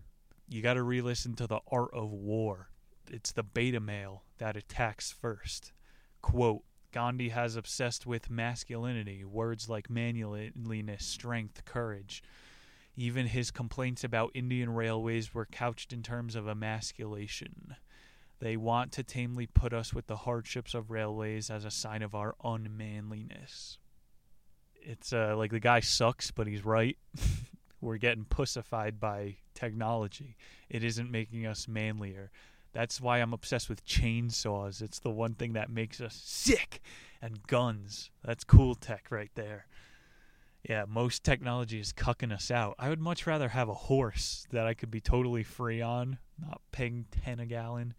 You 0.48 0.62
got 0.62 0.74
to 0.74 0.84
re 0.84 1.00
listen 1.00 1.34
to 1.34 1.48
The 1.48 1.58
Art 1.66 1.90
of 1.92 2.12
War. 2.12 2.68
It's 3.10 3.32
the 3.32 3.42
beta 3.42 3.80
male 3.80 4.22
that 4.38 4.56
attacks 4.56 5.10
first. 5.10 5.72
Quote, 6.22 6.62
Gandhi 6.92 7.30
has 7.30 7.56
obsessed 7.56 8.06
with 8.06 8.30
masculinity, 8.30 9.24
words 9.24 9.68
like 9.68 9.90
manliness, 9.90 11.04
strength, 11.04 11.64
courage. 11.64 12.22
Even 12.96 13.26
his 13.26 13.50
complaints 13.50 14.04
about 14.04 14.30
Indian 14.34 14.72
railways 14.72 15.34
were 15.34 15.46
couched 15.46 15.92
in 15.92 16.02
terms 16.02 16.36
of 16.36 16.48
emasculation. 16.48 17.76
They 18.38 18.56
want 18.56 18.92
to 18.92 19.02
tamely 19.02 19.46
put 19.46 19.72
us 19.72 19.92
with 19.92 20.06
the 20.06 20.18
hardships 20.18 20.74
of 20.74 20.90
railways 20.90 21.50
as 21.50 21.64
a 21.64 21.70
sign 21.70 22.02
of 22.02 22.14
our 22.14 22.36
unmanliness. 22.44 23.78
It's 24.76 25.12
uh, 25.12 25.34
like 25.36 25.50
the 25.50 25.60
guy 25.60 25.80
sucks, 25.80 26.30
but 26.30 26.46
he's 26.46 26.64
right. 26.64 26.96
We're 27.80 27.96
getting 27.96 28.24
pussified 28.24 29.00
by 29.00 29.36
technology. 29.54 30.36
It 30.68 30.84
isn't 30.84 31.10
making 31.10 31.46
us 31.46 31.66
manlier. 31.66 32.30
That's 32.72 33.00
why 33.00 33.18
I'm 33.18 33.32
obsessed 33.32 33.68
with 33.68 33.86
chainsaws. 33.86 34.82
It's 34.82 34.98
the 34.98 35.10
one 35.10 35.34
thing 35.34 35.52
that 35.54 35.70
makes 35.70 36.00
us 36.00 36.20
sick. 36.24 36.80
And 37.20 37.46
guns. 37.46 38.10
That's 38.22 38.44
cool 38.44 38.74
tech 38.74 39.06
right 39.10 39.30
there 39.34 39.66
yeah, 40.68 40.84
most 40.88 41.24
technology 41.24 41.78
is 41.78 41.92
cucking 41.92 42.32
us 42.32 42.50
out. 42.50 42.74
I 42.78 42.88
would 42.88 43.00
much 43.00 43.26
rather 43.26 43.48
have 43.48 43.68
a 43.68 43.74
horse 43.74 44.46
that 44.50 44.66
I 44.66 44.72
could 44.72 44.90
be 44.90 45.00
totally 45.00 45.42
free 45.42 45.82
on, 45.82 46.18
not 46.40 46.62
paying 46.72 47.04
10 47.24 47.40
a 47.40 47.46
gallon. 47.46 47.94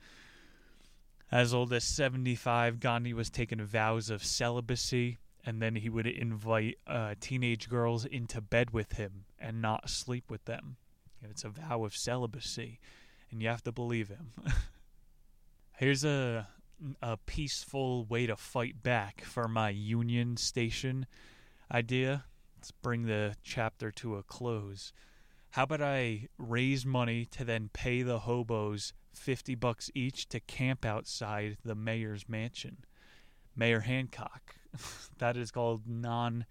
As 1.31 1.53
old 1.53 1.71
as 1.73 1.83
75, 1.83 2.79
Gandhi 2.79 3.13
was 3.13 3.29
taking 3.29 3.61
vows 3.61 4.09
of 4.09 4.23
celibacy, 4.23 5.19
and 5.45 5.61
then 5.61 5.75
he 5.75 5.89
would 5.89 6.07
invite 6.07 6.77
uh, 6.87 7.13
teenage 7.19 7.69
girls 7.69 8.03
into 8.03 8.41
bed 8.41 8.71
with 8.71 8.93
him 8.93 9.25
and 9.39 9.61
not 9.61 9.89
sleep 9.89 10.31
with 10.31 10.45
them. 10.45 10.77
And 11.21 11.29
it's 11.29 11.43
a 11.43 11.49
vow 11.49 11.83
of 11.83 11.95
celibacy, 11.95 12.79
and 13.29 13.43
you 13.43 13.47
have 13.47 13.63
to 13.63 13.71
believe 13.71 14.09
him. 14.09 14.31
Here's 15.77 16.03
a 16.03 16.47
a 17.01 17.15
peaceful 17.15 18.03
way 18.05 18.27
to 18.27 18.35
fight 18.35 18.83
back 18.83 19.21
for 19.21 19.47
my 19.47 19.69
Union 19.69 20.35
Station 20.35 21.05
idea 21.71 22.25
let's 22.65 22.71
bring 22.71 23.05
the 23.05 23.35
chapter 23.43 23.91
to 23.91 24.15
a 24.15 24.23
close. 24.23 24.91
How 25.51 25.65
about 25.65 25.83
I 25.83 26.29
raise 26.39 26.83
money 26.83 27.25
to 27.25 27.45
then 27.45 27.69
pay 27.71 28.01
the 28.01 28.17
hobos 28.17 28.91
50 29.13 29.53
bucks 29.53 29.91
each 29.93 30.27
to 30.29 30.39
camp 30.39 30.83
outside 30.83 31.57
the 31.63 31.75
mayor's 31.75 32.27
mansion? 32.27 32.77
Mayor 33.55 33.81
Hancock. 33.81 34.55
that 35.19 35.37
is 35.37 35.51
called 35.51 35.83
non 35.85 36.47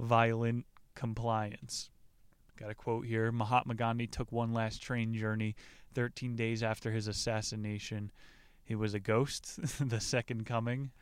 violent 0.00 0.64
compliance. 0.94 1.90
Got 2.58 2.70
a 2.70 2.74
quote 2.74 3.04
here 3.04 3.30
Mahatma 3.30 3.74
Gandhi 3.74 4.06
took 4.06 4.32
one 4.32 4.54
last 4.54 4.80
train 4.80 5.12
journey 5.12 5.54
13 5.92 6.34
days 6.34 6.62
after 6.62 6.92
his 6.92 7.08
assassination. 7.08 8.10
He 8.64 8.74
was 8.74 8.94
a 8.94 9.00
ghost, 9.00 9.58
the 9.86 10.00
second 10.00 10.46
coming. 10.46 10.92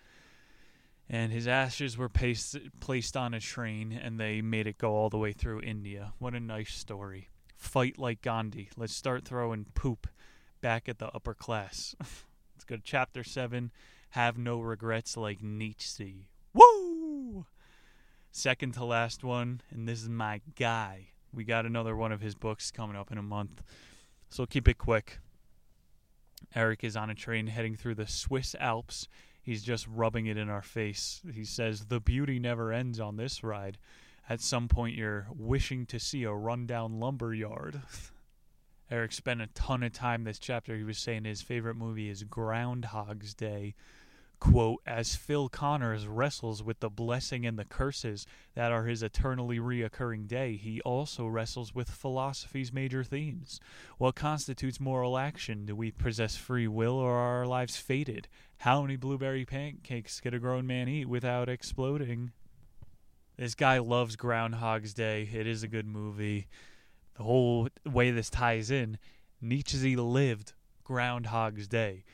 And 1.09 1.32
his 1.32 1.46
ashes 1.46 1.96
were 1.96 2.09
placed, 2.09 2.57
placed 2.80 3.16
on 3.16 3.32
a 3.32 3.40
train 3.40 3.92
and 3.92 4.18
they 4.18 4.42
made 4.42 4.66
it 4.66 4.78
go 4.78 4.96
all 4.96 5.09
the 5.09 5.18
way 5.18 5.32
through 5.32 5.61
India. 5.62 6.12
What 6.18 6.34
a 6.34 6.40
nice 6.40 6.74
story. 6.74 7.28
Fight 7.57 7.98
like 7.98 8.22
Gandhi. 8.22 8.70
Let's 8.76 8.94
start 8.94 9.24
throwing 9.24 9.66
poop 9.74 10.09
back 10.61 10.88
at 10.88 10.98
the 10.98 11.09
upper 11.09 11.34
class. 11.34 11.94
Let's 12.00 12.64
go 12.66 12.76
to 12.76 12.82
chapter 12.82 13.22
7 13.22 13.70
Have 14.11 14.36
No 14.36 14.61
Regrets 14.61 15.16
Like 15.16 15.42
Nietzsche. 15.42 16.28
Woo! 16.52 17.46
Second 18.32 18.74
to 18.74 18.84
last 18.84 19.22
one, 19.24 19.62
and 19.70 19.88
this 19.88 20.02
is 20.02 20.09
my 20.09 20.40
guy. 20.57 21.09
We 21.32 21.44
got 21.44 21.66
another 21.66 21.96
one 21.96 22.12
of 22.12 22.20
his 22.20 22.34
books 22.34 22.70
coming 22.70 22.96
up 22.96 23.12
in 23.12 23.18
a 23.18 23.22
month. 23.22 23.62
So 24.28 24.44
keep 24.44 24.66
it 24.68 24.78
quick. 24.78 25.20
Eric 26.54 26.84
is 26.84 26.96
on 26.96 27.11
a 27.11 27.14
train 27.14 27.46
heading 27.46 27.76
through 27.76 27.94
the 27.94 28.07
Swiss 28.07 28.54
Alps 28.59 29.09
He's 29.47 29.62
just 29.62 29.86
rubbing 29.86 30.26
it 30.26 30.36
in 30.36 30.51
our 30.51 30.61
face. 30.61 31.22
He 31.32 31.44
says, 31.44 31.84
The 31.84 32.01
beauty 32.01 32.40
never 32.40 32.72
ends 32.72 32.99
on 32.99 33.16
this 33.16 33.44
ride. 33.44 33.78
At 34.28 34.40
some 34.40 34.66
point, 34.66 34.97
you're 34.97 35.28
wishing 35.30 35.86
to 35.86 36.01
see 36.01 36.24
a 36.24 36.32
rundown 36.32 36.99
lumber 36.99 37.32
yard. 37.32 37.80
Eric 38.90 39.12
spent 39.12 39.40
a 39.40 39.47
ton 39.47 39.84
of 39.84 39.92
time 39.92 40.24
this 40.24 40.40
chapter. 40.40 40.76
He 40.76 40.82
was 40.82 40.99
saying 40.99 41.26
his 41.26 41.42
favorite 41.42 41.76
movie 41.76 42.11
is 42.11 42.24
Groundhog's 42.24 43.34
Day 43.34 43.76
quote, 44.39 44.82
as 44.87 45.16
Phil 45.16 45.49
Connors 45.49 46.07
wrestles 46.07 46.62
with 46.62 46.80
the 46.80 46.91
blessing 46.91 47.47
and 47.47 47.59
the 47.59 47.64
curses 47.64 48.26
that 48.55 48.72
are 48.72 48.84
his 48.84 49.03
eternally 49.03 49.59
reoccurring 49.59 50.26
day, 50.26 50.57
he 50.57 50.80
also 50.82 51.26
wrestles 51.26 51.74
with 51.74 51.91
philosophy's 51.91 52.72
major 52.72 53.03
themes. 53.03 53.61
What 53.99 54.14
constitutes 54.14 54.80
moral 54.80 55.18
action? 55.18 55.66
Do 55.66 55.74
we 55.74 55.91
possess 55.91 56.37
free 56.37 56.68
will 56.68 56.95
or 56.95 57.12
are 57.12 57.39
our 57.39 57.47
lives 57.47 57.76
fated? 57.76 58.28
How 58.59 58.82
many 58.82 58.97
blueberry 58.97 59.45
pancakes 59.45 60.20
could 60.20 60.34
a 60.34 60.39
grown 60.39 60.66
man 60.66 60.89
eat 60.89 61.09
without 61.09 61.49
exploding? 61.49 62.32
This 63.37 63.55
guy 63.55 63.78
loves 63.78 64.16
Groundhog's 64.16 64.95
Day. 64.95 65.28
It 65.32 65.47
is 65.47 65.62
a 65.62 65.68
good 65.68 65.87
movie. 65.87 66.49
The 67.16 67.22
whole 67.22 67.68
way 67.84 68.11
this 68.11 68.30
ties 68.30 68.70
in, 68.70 68.99
Nietzsche 69.41 69.97
lived 69.97 70.55
Groundhog's 70.84 71.68
Day. 71.68 72.05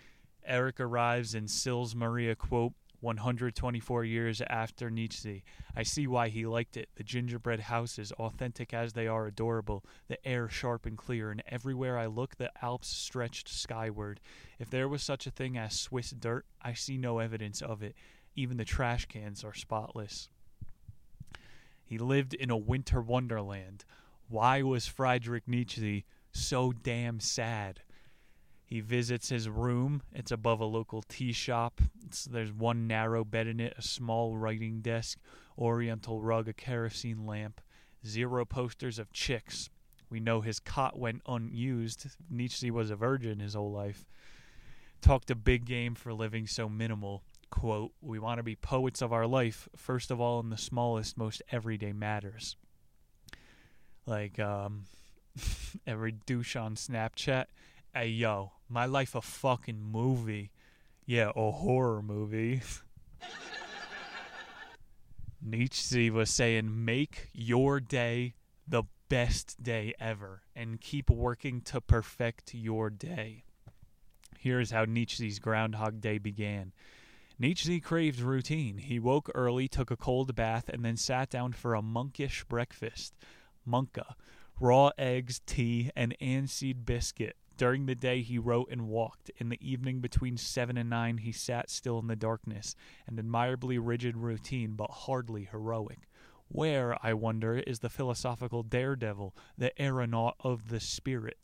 Eric 0.45 0.80
arrives 0.80 1.34
in 1.34 1.49
Sils 1.49 1.95
Maria 1.95 2.34
quote 2.34 2.72
124 3.03 4.05
years 4.05 4.40
after 4.49 4.88
Nietzsche. 4.88 5.43
I 5.74 5.82
see 5.82 6.07
why 6.07 6.28
he 6.28 6.47
liked 6.47 6.76
it. 6.76 6.88
The 6.95 7.03
gingerbread 7.03 7.61
houses, 7.61 8.12
authentic 8.12 8.72
as 8.72 8.93
they 8.93 9.09
are 9.09 9.26
adorable, 9.26 9.84
the 10.07 10.24
air 10.26 10.49
sharp 10.49 10.86
and 10.86 10.97
clear, 10.97 11.30
and 11.32 11.43
everywhere 11.47 11.99
I 11.99 12.07
look 12.07 12.36
the 12.36 12.53
Alps 12.62 12.88
stretched 12.88 13.49
skyward. 13.49 14.20
If 14.59 14.70
there 14.70 14.88
was 14.88 15.03
such 15.03 15.26
a 15.26 15.32
thing 15.32 15.59
as 15.59 15.78
Swiss 15.78 16.11
dirt, 16.11 16.47
I 16.62 16.74
see 16.74 16.97
no 16.97 17.18
evidence 17.18 17.61
of 17.61 17.82
it. 17.82 17.97
Even 18.36 18.57
the 18.57 18.64
trash 18.64 19.07
cans 19.07 19.43
are 19.43 19.55
spotless. 19.55 20.28
He 21.84 21.99
lived 21.99 22.34
in 22.34 22.51
a 22.51 22.57
winter 22.57 23.03
wonderland. 23.03 23.84
Why 24.28 24.62
was 24.62 24.86
Friedrich 24.86 25.49
Nietzsche 25.49 26.05
so 26.30 26.72
damn 26.72 27.18
sad? 27.18 27.80
He 28.73 28.81
visits 28.81 29.29
his 29.29 29.51
room. 29.51 30.01
It's 30.14 30.33
above 30.33 30.61
a 30.61 30.64
local 30.64 31.03
tea 31.03 31.33
shop. 31.33 31.83
It's, 32.07 32.25
there's 32.25 32.55
one 32.55 32.87
narrow 32.87 33.23
bed 33.23 33.47
in 33.47 33.61
it, 33.61 33.75
a 33.77 33.83
small 33.83 34.39
writing 34.39 34.81
desk, 34.81 35.18
oriental 35.59 36.23
rug, 36.23 36.49
a 36.49 36.55
kerosene 36.55 37.27
lamp, 37.27 37.61
zero 38.07 38.47
posters 38.47 38.99
of 38.99 39.12
chicks. 39.12 39.68
We 40.09 40.20
know 40.20 40.41
his 40.41 40.59
cot 40.59 40.99
went 40.99 41.20
unused. 41.27 42.07
Nietzsche 42.31 42.70
was 42.70 42.91
a 42.91 42.97
virgin 42.97 43.41
his 43.41 43.53
whole 43.53 43.73
life. 43.73 44.07
Talked 45.03 45.31
a 45.31 45.35
big 45.35 45.66
game 45.66 45.95
for 45.95 46.14
living 46.14 46.47
so 46.47 46.66
minimal. 46.66 47.25
Quote, 47.51 47.93
We 48.01 48.18
want 48.18 48.39
to 48.39 48.43
be 48.43 48.57
poets 48.57 49.03
of 49.03 49.12
our 49.12 49.27
life, 49.27 49.68
first 49.77 50.11
of 50.11 50.18
all 50.18 50.41
in 50.41 50.49
the 50.49 50.57
smallest, 50.57 51.18
most 51.18 51.43
everyday 51.51 51.93
matters. 51.93 52.57
Like, 54.07 54.39
um, 54.39 54.85
every 55.87 56.12
douche 56.12 56.57
on 56.57 56.77
Snapchat 56.77 57.49
Hey 57.95 58.09
yo, 58.09 58.53
my 58.73 58.87
life 58.87 59.14
a 59.14 59.20
fucking 59.20 59.81
movie. 59.81 60.51
Yeah, 61.05 61.31
a 61.37 61.51
horror 61.51 62.03
movie. 62.03 62.62
Nietzsche 65.43 66.11
was 66.11 66.31
saying, 66.31 66.85
make 66.85 67.29
your 67.33 67.81
day 67.81 68.35
the 68.66 68.85
best 69.09 69.62
day 69.62 69.93
ever 70.01 70.43
and 70.57 70.81
keep 70.81 71.11
working 71.11 71.61
to 71.61 71.81
perfect 71.81 72.55
your 72.55 72.89
day. 72.89 73.45
Here's 74.39 74.70
how 74.70 74.87
Nietzsche's 74.87 75.39
Groundhog 75.39 76.01
Day 76.01 76.18
began. 76.18 76.73
Nietzsche 77.39 77.81
craved 77.81 78.20
routine. 78.20 78.79
He 78.79 78.99
woke 78.99 79.31
early, 79.35 79.68
took 79.68 79.91
a 79.91 79.97
cold 79.97 80.35
bath, 80.35 80.68
and 80.68 80.85
then 80.85 80.97
sat 80.97 81.29
down 81.29 81.53
for 81.53 81.75
a 81.75 81.83
monkish 81.83 82.45
breakfast. 82.45 83.14
Munka, 83.66 84.14
raw 84.59 84.91
eggs, 84.97 85.41
tea, 85.45 85.91
and 85.95 86.16
anseed 86.20 86.87
biscuit. 86.87 87.37
During 87.57 87.86
the 87.86 87.94
day, 87.94 88.22
he 88.22 88.38
wrote 88.38 88.68
and 88.70 88.88
walked. 88.88 89.30
In 89.36 89.48
the 89.48 89.59
evening, 89.61 90.00
between 90.00 90.36
seven 90.36 90.76
and 90.76 90.88
nine, 90.90 91.18
he 91.18 91.32
sat 91.32 91.70
still 91.70 91.98
in 91.98 92.07
the 92.07 92.16
darkness, 92.16 92.74
an 93.07 93.18
admirably 93.18 93.78
rigid 93.78 94.16
routine, 94.16 94.72
but 94.72 94.90
hardly 94.90 95.44
heroic. 95.44 96.09
Where, 96.48 96.98
I 97.05 97.14
wonder, 97.14 97.59
is 97.59 97.80
the 97.80 97.88
philosophical 97.88 98.62
daredevil, 98.62 99.34
the 99.57 99.72
aeronaut 99.80 100.36
of 100.40 100.68
the 100.68 100.80
spirit? 100.80 101.38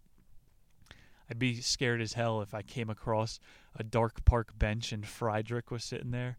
I'd 1.31 1.39
be 1.39 1.61
scared 1.61 2.01
as 2.01 2.15
hell 2.15 2.41
if 2.41 2.55
I 2.55 2.63
came 2.63 2.89
across 2.89 3.39
a 3.77 3.85
dark 3.85 4.25
park 4.25 4.59
bench 4.59 4.93
and 4.93 5.07
Friedrich 5.07 5.71
was 5.71 5.85
sitting 5.85 6.11
there. 6.11 6.39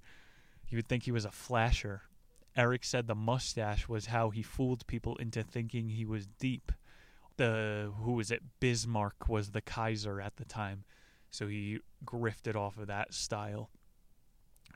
You 0.67 0.77
would 0.77 0.87
think 0.87 1.03
he 1.03 1.11
was 1.11 1.25
a 1.25 1.31
flasher. 1.31 2.03
Eric 2.55 2.83
said 2.83 3.07
the 3.07 3.15
mustache 3.15 3.87
was 3.87 4.07
how 4.07 4.31
he 4.31 4.41
fooled 4.41 4.85
people 4.87 5.15
into 5.17 5.43
thinking 5.43 5.89
he 5.89 6.05
was 6.05 6.27
deep 6.27 6.71
the 7.39 7.91
who 8.03 8.11
was 8.11 8.31
it 8.31 8.43
Bismarck 8.59 9.29
was 9.29 9.51
the 9.51 9.61
Kaiser 9.61 10.19
at 10.19 10.35
the 10.35 10.45
time, 10.45 10.83
so 11.31 11.47
he 11.47 11.79
grifted 12.05 12.55
off 12.55 12.77
of 12.77 12.87
that 12.87 13.13
style. 13.13 13.71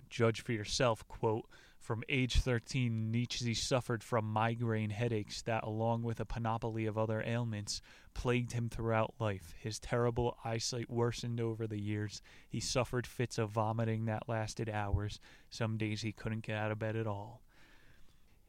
Judge 0.10 0.42
for 0.42 0.54
yourself. 0.54 1.06
Quote 1.10 1.46
From 1.78 2.04
age 2.08 2.40
13, 2.40 3.12
Nietzsche 3.12 3.54
suffered 3.54 4.02
from 4.02 4.32
migraine 4.32 4.92
headaches 4.92 5.42
that, 5.42 5.66
along 5.66 6.04
with 6.04 6.22
a 6.22 6.26
panoply 6.26 6.86
of 6.86 6.98
other 6.98 7.22
ailments, 7.26 7.82
plagued 8.14 8.54
him 8.54 8.70
throughout 8.70 9.14
life. 9.20 9.54
His 9.60 9.78
terrible 9.78 10.38
eyesight 10.46 10.90
worsened 10.90 11.42
over 11.42 11.68
the 11.68 11.82
years. 11.82 12.22
He 12.48 12.62
suffered 12.62 13.06
fits 13.06 13.38
of 13.38 13.50
vomiting 13.50 14.06
that 14.06 14.30
lasted 14.30 14.70
hours. 14.70 15.20
Some 15.50 15.78
days 15.78 16.02
he 16.02 16.14
couldn't 16.14 16.46
get 16.46 16.56
out 16.56 16.72
of 16.72 16.80
bed 16.80 16.96
at 16.96 17.08
all. 17.08 17.43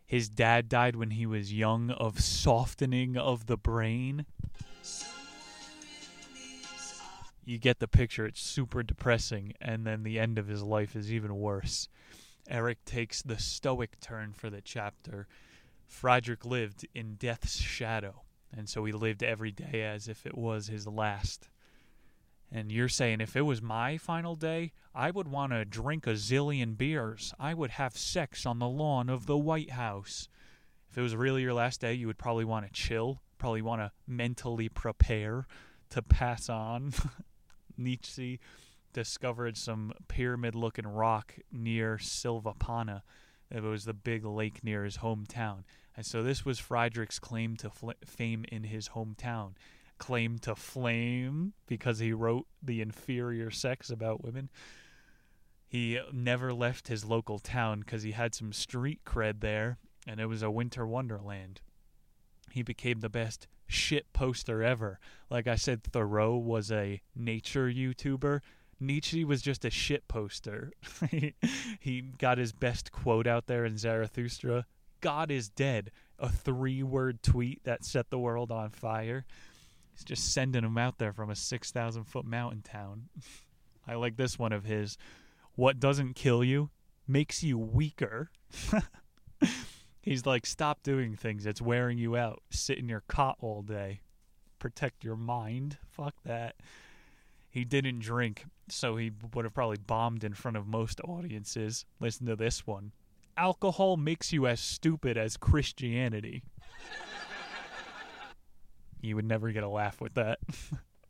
His 0.07 0.29
dad 0.29 0.69
died 0.69 0.97
when 0.97 1.11
he 1.11 1.27
was 1.27 1.53
young 1.53 1.91
of 1.91 2.21
softening 2.21 3.17
of 3.17 3.47
the 3.47 3.57
brain. 3.57 4.27
You 7.45 7.59
get 7.59 7.79
the 7.79 7.89
picture. 7.89 8.27
It's 8.27 8.41
super 8.41 8.83
depressing. 8.83 9.55
And 9.61 9.87
then 9.87 10.03
the 10.03 10.19
end 10.19 10.39
of 10.39 10.47
his 10.47 10.63
life 10.63 10.97
is 10.97 11.13
even 11.13 11.37
worse. 11.37 11.89
Eric 12.49 12.85
takes 12.85 13.23
the 13.23 13.39
stoic 13.39 13.99
turn 14.01 14.33
for 14.33 14.51
the 14.51 14.61
chapter. 14.61 15.27
Friedrich 15.87 16.45
lived 16.45 16.87
in 16.95 17.15
death's 17.15 17.57
shadow, 17.57 18.23
and 18.55 18.69
so 18.69 18.85
he 18.85 18.93
lived 18.93 19.23
every 19.23 19.53
day 19.53 19.83
as 19.83 20.09
if 20.09 20.27
it 20.27 20.37
was 20.37 20.67
his 20.67 20.87
last. 20.87 21.49
And 22.57 22.71
you're 22.71 22.89
saying 22.89 23.21
if 23.21 23.35
it 23.35 23.41
was 23.41 23.61
my 23.61 23.99
final 23.99 24.37
day, 24.37 24.71
I 24.95 25.11
would 25.11 25.27
want 25.27 25.51
to 25.53 25.65
drink 25.65 26.07
a 26.07 26.11
zillion 26.11 26.77
beers. 26.79 27.35
I 27.37 27.53
would 27.53 27.73
have 27.73 27.97
sex 27.97 28.47
on 28.47 28.61
the 28.61 28.69
lawn 28.69 29.09
of 29.09 29.27
the 29.27 29.37
White 29.37 29.73
House. 29.73 30.29
If 30.89 30.97
it 30.97 31.03
was 31.03 31.17
really 31.17 31.43
your 31.43 31.53
last 31.53 31.81
day, 31.81 31.95
you 31.95 32.07
would 32.07 32.17
probably 32.17 32.45
want 32.45 32.65
to 32.65 32.73
chill, 32.73 33.21
probably 33.39 33.61
want 33.61 33.81
to 33.81 33.91
mentally 34.07 34.69
prepare 34.69 35.49
to 35.91 36.01
pass 36.01 36.49
on. 36.49 36.93
Nietzsche 37.77 38.39
discovered 38.93 39.57
some 39.57 39.93
pyramid 40.07 40.55
looking 40.55 40.87
rock 40.87 41.35
near 41.51 41.99
Silvaplana. 42.01 43.03
It 43.51 43.65
was 43.65 43.85
the 43.85 43.95
big 43.95 44.25
lake 44.25 44.63
near 44.63 44.85
his 44.85 44.99
hometown. 44.99 45.65
And 45.97 46.07
so 46.07 46.23
this 46.23 46.45
was 46.45 46.61
Friedrich's 46.61 47.19
claim 47.19 47.57
to 47.57 47.71
fl- 47.71 47.91
fame 48.05 48.45
in 48.53 48.63
his 48.63 48.91
hometown 48.91 49.55
claim 50.05 50.39
to 50.39 50.55
flame 50.55 51.55
because 51.67 51.99
he 51.99 52.13
wrote 52.13 52.47
the 52.63 52.83
inferior 52.83 53.51
sex 53.51 53.89
about 53.89 54.23
women. 54.23 54.51
He 55.67 55.99
never 56.13 56.53
left 56.53 56.89
his 56.89 57.07
local 57.07 57.39
town 57.39 57.81
because 57.81 58.03
he 58.03 58.13
had 58.13 58.35
some 58.35 58.53
street 58.53 59.01
cred 59.07 59.41
there, 59.41 59.79
and 60.07 60.21
it 60.21 60.27
was 60.27 60.43
a 60.43 60.51
winter 60.51 60.87
wonderland. 60.87 61.63
He 62.51 62.63
became 62.63 63.01
the 63.01 63.09
best 63.09 63.47
shit 63.67 64.13
poster 64.13 64.63
ever. 64.63 65.01
Like 65.31 65.47
I 65.47 65.57
said, 65.57 65.83
Thoreau 65.83 66.37
was 66.37 66.71
a 66.71 67.01
nature 67.17 67.69
YouTuber. 67.69 68.41
Nietzsche 68.79 69.25
was 69.25 69.41
just 69.41 69.65
a 69.65 69.71
shit 69.71 70.07
poster. 70.07 70.71
he, 71.11 71.35
he 71.81 72.03
got 72.03 72.37
his 72.37 72.53
best 72.53 72.93
quote 72.93 73.27
out 73.27 73.47
there 73.47 73.65
in 73.65 73.79
Zarathustra 73.79 74.67
God 75.01 75.31
is 75.31 75.49
dead. 75.49 75.91
A 76.19 76.31
three 76.31 76.83
word 76.83 77.23
tweet 77.23 77.65
that 77.65 77.85
set 77.85 78.11
the 78.11 78.19
world 78.19 78.51
on 78.51 78.71
fire. 78.71 79.27
He's 79.95 80.05
just 80.05 80.33
sending 80.33 80.65
him 80.65 80.77
out 80.77 80.99
there 80.99 81.13
from 81.13 81.31
a 81.31 81.37
6,000 81.37 82.05
foot 82.05 82.27
mountain 82.27 82.63
town. 82.63 83.09
I 83.87 83.95
like 83.95 84.17
this 84.17 84.39
one 84.39 84.53
of 84.53 84.65
his. 84.65 84.99
What 85.55 85.79
doesn't 85.79 86.15
kill 86.15 86.43
you 86.43 86.71
makes 87.07 87.43
you 87.43 87.59
weaker. 87.59 88.31
He's 90.03 90.27
like, 90.27 90.47
stop 90.47 90.83
doing 90.83 91.17
things. 91.17 91.47
It's 91.47 91.63
wearing 91.63 91.99
you 91.99 92.17
out. 92.17 92.43
Sit 92.51 92.79
in 92.79 92.89
your 92.89 93.05
cot 93.09 93.37
all 93.41 93.63
day. 93.63 94.01
Protect 94.59 95.05
your 95.05 95.17
mind. 95.17 95.79
Fuck 95.91 96.15
that. 96.25 96.57
He 97.49 97.65
didn't 97.65 98.01
drink, 98.01 98.47
so 98.69 98.97
he 98.97 99.13
would 99.33 99.45
have 99.45 99.55
probably 99.55 99.79
bombed 99.79 100.25
in 100.25 100.35
front 100.35 100.57
of 100.57 100.67
most 100.67 101.01
audiences. 101.05 101.85
Listen 102.01 102.27
to 102.27 102.37
this 102.37 102.67
one. 102.67 102.93
Alcohol 103.37 103.97
makes 103.97 104.33
you 104.33 104.47
as 104.47 104.61
stupid 104.61 105.17
as 105.17 105.37
Christianity. 105.37 106.43
You 109.05 109.17
would 109.17 109.27
never 109.27 109.51
get 109.53 109.63
a 109.63 109.69
laugh 109.69 110.01
with 110.01 110.15
that. 110.15 110.39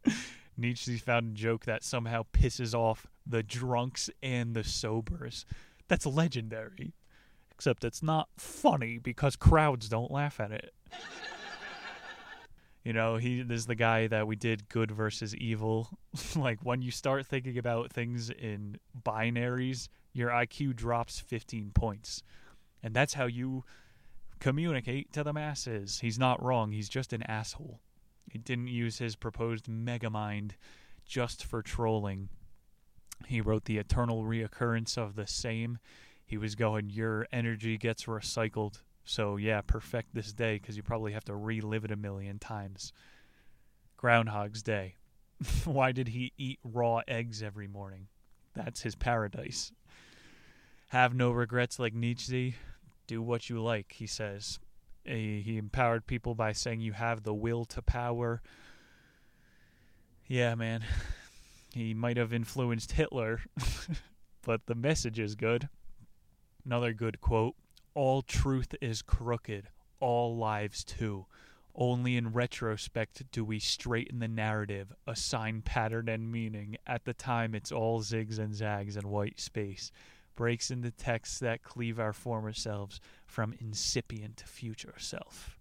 Nietzsche 0.56 0.98
found 0.98 1.32
a 1.32 1.34
joke 1.34 1.64
that 1.64 1.82
somehow 1.82 2.24
pisses 2.32 2.74
off 2.74 3.06
the 3.26 3.42
drunks 3.42 4.10
and 4.22 4.54
the 4.54 4.64
sobers. 4.64 5.46
That's 5.88 6.06
legendary. 6.06 6.94
Except 7.50 7.84
it's 7.84 8.02
not 8.02 8.28
funny 8.36 8.98
because 8.98 9.36
crowds 9.36 9.88
don't 9.88 10.10
laugh 10.10 10.40
at 10.40 10.50
it. 10.50 10.74
you 12.84 12.92
know, 12.92 13.16
he 13.16 13.40
is 13.40 13.66
the 13.66 13.74
guy 13.74 14.06
that 14.08 14.26
we 14.26 14.36
did 14.36 14.68
good 14.68 14.90
versus 14.90 15.34
evil. 15.36 15.88
like 16.36 16.58
when 16.62 16.82
you 16.82 16.90
start 16.90 17.26
thinking 17.26 17.58
about 17.58 17.92
things 17.92 18.30
in 18.30 18.78
binaries, 19.04 19.88
your 20.12 20.30
IQ 20.30 20.76
drops 20.76 21.20
15 21.20 21.70
points. 21.74 22.22
And 22.82 22.94
that's 22.94 23.14
how 23.14 23.26
you 23.26 23.64
communicate 24.40 25.12
to 25.12 25.24
the 25.24 25.32
masses. 25.32 26.00
He's 26.00 26.18
not 26.18 26.42
wrong, 26.42 26.72
he's 26.72 26.88
just 26.88 27.12
an 27.12 27.22
asshole. 27.22 27.80
He 28.34 28.38
didn't 28.40 28.66
use 28.66 28.98
his 28.98 29.14
proposed 29.14 29.66
megamind 29.66 30.54
just 31.06 31.44
for 31.44 31.62
trolling. 31.62 32.30
He 33.28 33.40
wrote 33.40 33.66
the 33.66 33.78
eternal 33.78 34.24
reoccurrence 34.24 34.98
of 34.98 35.14
the 35.14 35.28
same. 35.28 35.78
He 36.26 36.36
was 36.36 36.56
going, 36.56 36.90
Your 36.90 37.28
energy 37.30 37.78
gets 37.78 38.06
recycled. 38.06 38.82
So, 39.04 39.36
yeah, 39.36 39.60
perfect 39.60 40.16
this 40.16 40.32
day 40.32 40.54
because 40.54 40.76
you 40.76 40.82
probably 40.82 41.12
have 41.12 41.22
to 41.26 41.36
relive 41.36 41.84
it 41.84 41.92
a 41.92 41.96
million 41.96 42.40
times. 42.40 42.92
Groundhog's 43.96 44.64
Day. 44.64 44.96
Why 45.64 45.92
did 45.92 46.08
he 46.08 46.32
eat 46.36 46.58
raw 46.64 47.02
eggs 47.06 47.40
every 47.40 47.68
morning? 47.68 48.08
That's 48.52 48.82
his 48.82 48.96
paradise. 48.96 49.70
Have 50.88 51.14
no 51.14 51.30
regrets 51.30 51.78
like 51.78 51.94
Nietzsche. 51.94 52.56
Do 53.06 53.22
what 53.22 53.48
you 53.48 53.62
like, 53.62 53.92
he 53.92 54.08
says. 54.08 54.58
He 55.04 55.58
empowered 55.58 56.06
people 56.06 56.34
by 56.34 56.52
saying 56.52 56.80
you 56.80 56.92
have 56.92 57.22
the 57.22 57.34
will 57.34 57.64
to 57.66 57.82
power. 57.82 58.42
Yeah, 60.26 60.54
man. 60.54 60.84
He 61.74 61.92
might 61.92 62.16
have 62.18 62.32
influenced 62.32 62.92
Hitler, 62.92 63.40
but 64.42 64.66
the 64.66 64.76
message 64.76 65.18
is 65.18 65.34
good. 65.34 65.68
Another 66.64 66.92
good 66.92 67.20
quote 67.20 67.56
All 67.94 68.22
truth 68.22 68.76
is 68.80 69.02
crooked, 69.02 69.66
all 69.98 70.36
lives 70.36 70.84
too. 70.84 71.26
Only 71.74 72.16
in 72.16 72.32
retrospect 72.32 73.24
do 73.32 73.44
we 73.44 73.58
straighten 73.58 74.20
the 74.20 74.28
narrative, 74.28 74.92
assign 75.08 75.62
pattern 75.62 76.08
and 76.08 76.30
meaning. 76.30 76.76
At 76.86 77.04
the 77.04 77.12
time, 77.12 77.56
it's 77.56 77.72
all 77.72 78.00
zigs 78.00 78.38
and 78.38 78.54
zags 78.54 78.96
and 78.96 79.06
white 79.06 79.40
space. 79.40 79.90
Breaks 80.36 80.70
into 80.70 80.90
texts 80.90 81.38
that 81.38 81.62
cleave 81.62 82.00
our 82.00 82.12
former 82.12 82.52
selves 82.52 83.00
from 83.26 83.54
incipient 83.60 84.42
future 84.46 84.94
self. 84.98 85.58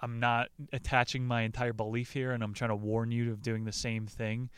I'm 0.00 0.20
not 0.20 0.48
attaching 0.72 1.26
my 1.26 1.42
entire 1.42 1.72
belief 1.72 2.12
here, 2.12 2.32
and 2.32 2.42
I'm 2.42 2.54
trying 2.54 2.70
to 2.70 2.76
warn 2.76 3.10
you 3.10 3.32
of 3.32 3.42
doing 3.42 3.64
the 3.64 3.72
same 3.72 4.06
thing. 4.06 4.50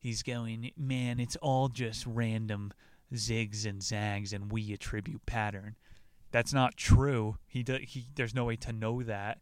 He's 0.00 0.22
going, 0.22 0.72
man, 0.76 1.20
it's 1.20 1.36
all 1.36 1.68
just 1.68 2.06
random 2.06 2.72
zigs 3.14 3.66
and 3.66 3.82
zags, 3.82 4.32
and 4.32 4.50
we 4.50 4.72
attribute 4.72 5.24
pattern. 5.26 5.76
That's 6.32 6.52
not 6.52 6.76
true. 6.76 7.36
He, 7.46 7.62
do, 7.62 7.78
he 7.80 8.06
there's 8.14 8.34
no 8.34 8.46
way 8.46 8.56
to 8.56 8.72
know 8.72 9.02
that. 9.02 9.38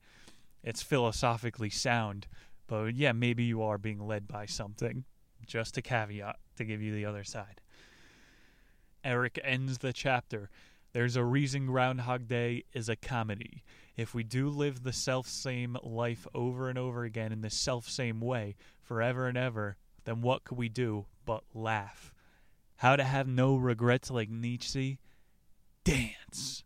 It's 0.62 0.82
philosophically 0.82 1.70
sound, 1.70 2.26
but 2.66 2.96
yeah, 2.96 3.12
maybe 3.12 3.44
you 3.44 3.62
are 3.62 3.78
being 3.78 4.06
led 4.06 4.28
by 4.28 4.46
something. 4.46 5.04
Just 5.46 5.78
a 5.78 5.82
caveat 5.82 6.36
to 6.56 6.64
give 6.64 6.82
you 6.82 6.94
the 6.94 7.06
other 7.06 7.24
side. 7.24 7.60
Eric 9.04 9.38
ends 9.42 9.78
the 9.78 9.92
chapter. 9.92 10.50
There's 10.92 11.16
a 11.16 11.24
reason 11.24 11.66
Groundhog 11.66 12.26
Day 12.28 12.64
is 12.72 12.88
a 12.88 12.96
comedy. 12.96 13.62
If 13.96 14.14
we 14.14 14.24
do 14.24 14.48
live 14.48 14.82
the 14.82 14.92
self 14.92 15.28
same 15.28 15.76
life 15.82 16.26
over 16.34 16.68
and 16.68 16.78
over 16.78 17.04
again 17.04 17.32
in 17.32 17.42
the 17.42 17.50
self 17.50 17.88
same 17.88 18.20
way 18.20 18.56
forever 18.82 19.26
and 19.26 19.38
ever, 19.38 19.76
then 20.04 20.20
what 20.20 20.44
could 20.44 20.58
we 20.58 20.68
do 20.68 21.06
but 21.24 21.44
laugh? 21.54 22.12
How 22.76 22.96
to 22.96 23.04
have 23.04 23.28
no 23.28 23.56
regrets 23.56 24.10
like 24.10 24.30
Nietzsche? 24.30 24.98
Dance. 25.84 26.64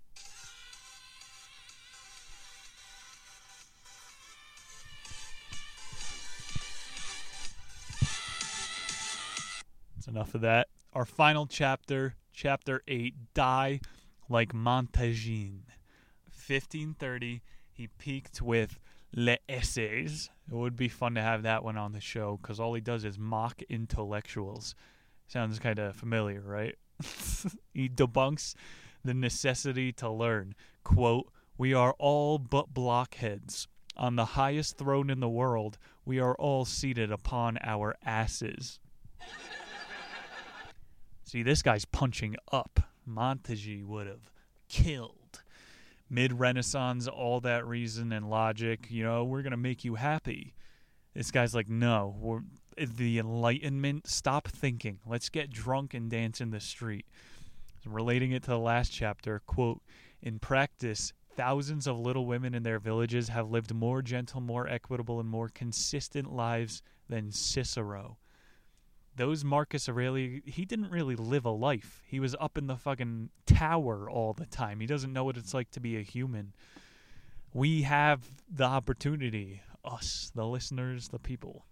That's 9.95 10.09
enough 10.09 10.35
of 10.35 10.43
that. 10.43 10.68
Our 10.93 11.05
final 11.05 11.47
chapter, 11.47 12.14
chapter 12.35 12.82
8 12.89 13.14
Die 13.32 13.80
like 14.28 14.53
Montaigne. 14.53 15.62
1530, 16.26 17.43
he 17.72 17.87
peaked 17.87 18.43
with 18.43 18.78
Les 19.14 19.39
Essays. 19.49 20.30
It 20.51 20.55
would 20.55 20.76
be 20.76 20.89
fun 20.89 21.14
to 21.14 21.22
have 21.22 21.45
that 21.45 21.62
one 21.62 21.78
on 21.78 21.93
the 21.93 22.01
show 22.01 22.39
because 22.43 22.59
all 22.59 22.74
he 22.74 22.80
does 22.80 23.05
is 23.05 23.18
mock 23.18 23.62
intellectuals. 23.70 24.74
Sounds 25.28 25.59
kind 25.61 25.78
of 25.78 25.95
familiar, 25.95 26.41
right? 26.41 26.74
he 27.72 27.89
debunks 27.89 28.55
the 29.05 29.14
necessity 29.14 29.93
to 29.93 30.11
learn. 30.11 30.55
Quote, 30.82 31.32
We 31.57 31.72
are 31.72 31.95
all 31.99 32.39
but 32.39 32.74
blockheads. 32.74 33.68
On 33.97 34.16
the 34.16 34.24
highest 34.24 34.76
throne 34.76 35.09
in 35.09 35.20
the 35.20 35.28
world, 35.28 35.78
we 36.05 36.18
are 36.18 36.35
all 36.35 36.64
seated 36.64 37.12
upon 37.12 37.59
our 37.62 37.95
asses. 38.05 38.80
See, 41.35 41.43
this 41.43 41.62
guy's 41.62 41.85
punching 41.85 42.37
up. 42.53 42.78
Montaigne 43.05 43.82
would 43.82 44.07
have 44.07 44.30
killed. 44.68 45.43
Mid 46.09 46.39
Renaissance, 46.39 47.09
all 47.09 47.41
that 47.41 47.66
reason 47.66 48.12
and 48.12 48.30
logic, 48.30 48.87
you 48.89 49.03
know, 49.03 49.24
we're 49.24 49.43
going 49.43 49.51
to 49.51 49.57
make 49.57 49.85
you 49.85 49.97
happy. 49.97 50.55
This 51.12 51.32
guy's 51.32 51.53
like, 51.53 51.68
no, 51.68 52.14
we're, 52.20 52.43
the 52.76 53.18
Enlightenment, 53.18 54.07
stop 54.07 54.47
thinking. 54.47 55.01
Let's 55.05 55.28
get 55.28 55.51
drunk 55.51 55.93
and 55.93 56.09
dance 56.09 56.41
in 56.41 56.53
the 56.53 56.61
street. 56.61 57.07
Relating 57.85 58.30
it 58.30 58.45
to 58.45 58.51
the 58.51 58.59
last 58.61 58.93
chapter, 58.93 59.43
quote, 59.45 59.82
in 60.22 60.39
practice, 60.39 61.12
thousands 61.35 61.89
of 61.89 61.99
little 61.99 62.26
women 62.26 62.55
in 62.55 62.62
their 62.62 62.78
villages 62.78 63.30
have 63.30 63.51
lived 63.51 63.74
more 63.74 64.03
gentle, 64.03 64.41
more 64.41 64.68
equitable, 64.68 65.18
and 65.18 65.28
more 65.28 65.49
consistent 65.49 66.32
lives 66.32 66.80
than 67.09 67.32
Cicero 67.32 68.18
those 69.17 69.45
Marcus 69.45 69.89
Aurelius, 69.89 70.43
he 70.47 70.65
didn't 70.65 70.91
really 70.91 71.17
live 71.17 71.45
a 71.45 71.51
life. 71.51 72.03
He 72.07 72.21
was 72.21 72.35
up 72.41 72.59
in 72.59 72.67
the 72.67 72.77
fucking 72.77 73.31
tower 73.47 74.09
all 74.11 74.33
the 74.33 74.47
time. 74.47 74.81
He 74.81 74.87
doesn't 74.87 75.12
know 75.12 75.25
what 75.25 75.37
it's 75.37 75.55
like 75.55 75.71
to 75.73 75.81
be 75.81 75.97
a 75.97 76.03
human. 76.03 76.53
We 77.53 77.82
have 77.82 78.28
the 78.51 78.65
opportunity, 78.65 79.62
us, 79.85 80.32
the 80.35 80.47
listeners, 80.47 81.09
the 81.09 81.20
people. 81.20 81.65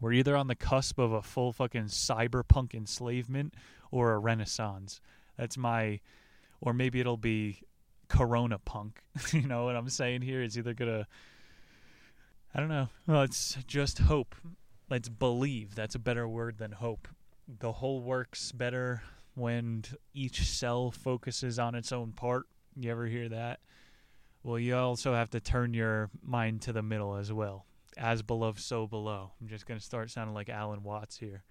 We're 0.00 0.12
either 0.12 0.36
on 0.36 0.46
the 0.46 0.54
cusp 0.54 0.98
of 0.98 1.12
a 1.12 1.22
full 1.22 1.52
fucking 1.52 1.86
cyberpunk 1.86 2.74
enslavement 2.74 3.54
or 3.90 4.12
a 4.12 4.18
renaissance. 4.18 5.00
That's 5.36 5.58
my, 5.58 6.00
or 6.60 6.72
maybe 6.72 7.00
it'll 7.00 7.16
be 7.16 7.60
Corona 8.08 8.58
punk. 8.58 9.00
you 9.32 9.46
know 9.46 9.64
what 9.64 9.76
I'm 9.76 9.90
saying 9.90 10.22
here? 10.22 10.42
It's 10.42 10.56
either 10.56 10.74
gonna, 10.74 11.06
I 12.54 12.60
don't 12.60 12.68
know. 12.68 12.88
Well, 13.06 13.22
it's 13.22 13.58
just 13.66 13.98
hope 13.98 14.34
let's 14.88 15.08
believe. 15.08 15.74
That's 15.74 15.94
a 15.94 16.00
better 16.00 16.28
word 16.28 16.58
than 16.58 16.72
hope. 16.72 17.08
The 17.46 17.72
whole 17.72 18.00
works 18.00 18.52
better 18.52 19.02
when 19.34 19.84
each 20.14 20.42
cell 20.42 20.90
focuses 20.90 21.58
on 21.58 21.74
its 21.74 21.92
own 21.92 22.12
part. 22.12 22.46
You 22.76 22.90
ever 22.90 23.06
hear 23.06 23.28
that? 23.28 23.60
Well, 24.42 24.58
you 24.58 24.76
also 24.76 25.14
have 25.14 25.30
to 25.30 25.40
turn 25.40 25.74
your 25.74 26.10
mind 26.22 26.62
to 26.62 26.72
the 26.72 26.82
middle 26.82 27.16
as 27.16 27.32
well. 27.32 27.66
As 27.96 28.22
below, 28.22 28.54
so 28.56 28.86
below. 28.86 29.32
I'm 29.40 29.48
just 29.48 29.66
going 29.66 29.80
to 29.80 29.84
start 29.84 30.10
sounding 30.10 30.34
like 30.34 30.48
Alan 30.48 30.82
Watts 30.82 31.18
here. 31.18 31.44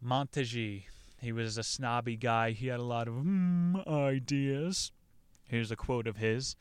Montague, 0.00 0.80
he 1.20 1.32
was 1.32 1.58
a 1.58 1.62
snobby 1.62 2.16
guy. 2.16 2.52
He 2.52 2.68
had 2.68 2.80
a 2.80 2.84
lot 2.84 3.08
of 3.08 3.14
mm, 3.14 3.86
ideas. 3.86 4.92
Here's 5.48 5.70
a 5.70 5.76
quote 5.76 6.06
of 6.06 6.16
his 6.16 6.56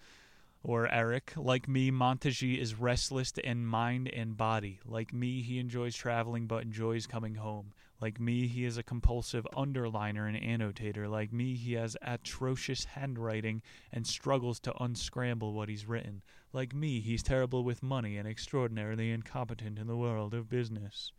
Or 0.67 0.91
Eric, 0.91 1.31
like 1.37 1.69
me, 1.69 1.91
Montaigne 1.91 2.59
is 2.59 2.75
restless 2.75 3.31
in 3.41 3.65
mind 3.65 4.09
and 4.09 4.35
body. 4.35 4.81
Like 4.85 5.13
me, 5.13 5.41
he 5.41 5.59
enjoys 5.59 5.95
traveling 5.95 6.45
but 6.45 6.63
enjoys 6.63 7.07
coming 7.07 7.35
home. 7.35 7.71
Like 8.01 8.19
me, 8.19 8.47
he 8.47 8.65
is 8.65 8.77
a 8.77 8.83
compulsive 8.83 9.47
underliner 9.55 10.27
and 10.27 10.35
annotator. 10.35 11.07
Like 11.07 11.31
me, 11.31 11.55
he 11.55 11.75
has 11.75 11.95
atrocious 12.01 12.83
handwriting 12.83 13.61
and 13.93 14.05
struggles 14.05 14.59
to 14.59 14.83
unscramble 14.83 15.53
what 15.53 15.69
he's 15.69 15.87
written. 15.87 16.21
Like 16.51 16.75
me, 16.75 16.99
he's 16.99 17.23
terrible 17.23 17.63
with 17.63 17.81
money 17.81 18.17
and 18.17 18.27
extraordinarily 18.27 19.09
incompetent 19.09 19.79
in 19.79 19.87
the 19.87 19.95
world 19.95 20.33
of 20.33 20.49
business. 20.49 21.13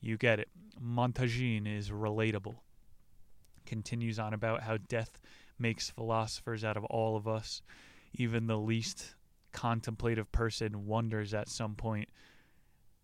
You 0.00 0.16
get 0.16 0.38
it. 0.38 0.48
Montaigne 0.80 1.66
is 1.68 1.90
relatable. 1.90 2.54
Continues 3.66 4.20
on 4.20 4.32
about 4.32 4.62
how 4.62 4.76
death 4.76 5.18
makes 5.58 5.90
philosophers 5.90 6.62
out 6.62 6.76
of 6.76 6.84
all 6.84 7.16
of 7.16 7.26
us 7.26 7.62
even 8.12 8.46
the 8.46 8.58
least 8.58 9.14
contemplative 9.52 10.30
person 10.30 10.86
wonders 10.86 11.34
at 11.34 11.48
some 11.48 11.74
point 11.74 12.08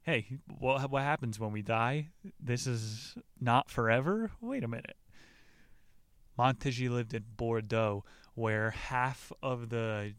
hey 0.07 0.39
what, 0.59 0.89
what 0.91 1.03
happens 1.03 1.39
when 1.39 1.53
we 1.53 1.63
die? 1.63 2.09
This 2.41 2.67
is 2.67 3.17
not 3.41 3.71
forever? 3.71 4.31
Wait 4.41 4.65
a 4.65 4.69
minute. 4.69 4.97
Montaigne 6.39 6.89
lived 6.89 7.13
in 7.13 7.25
bordeaux 7.37 8.05
where 8.35 8.71
half 8.71 9.33
of 9.43 9.69
the 9.69 10.15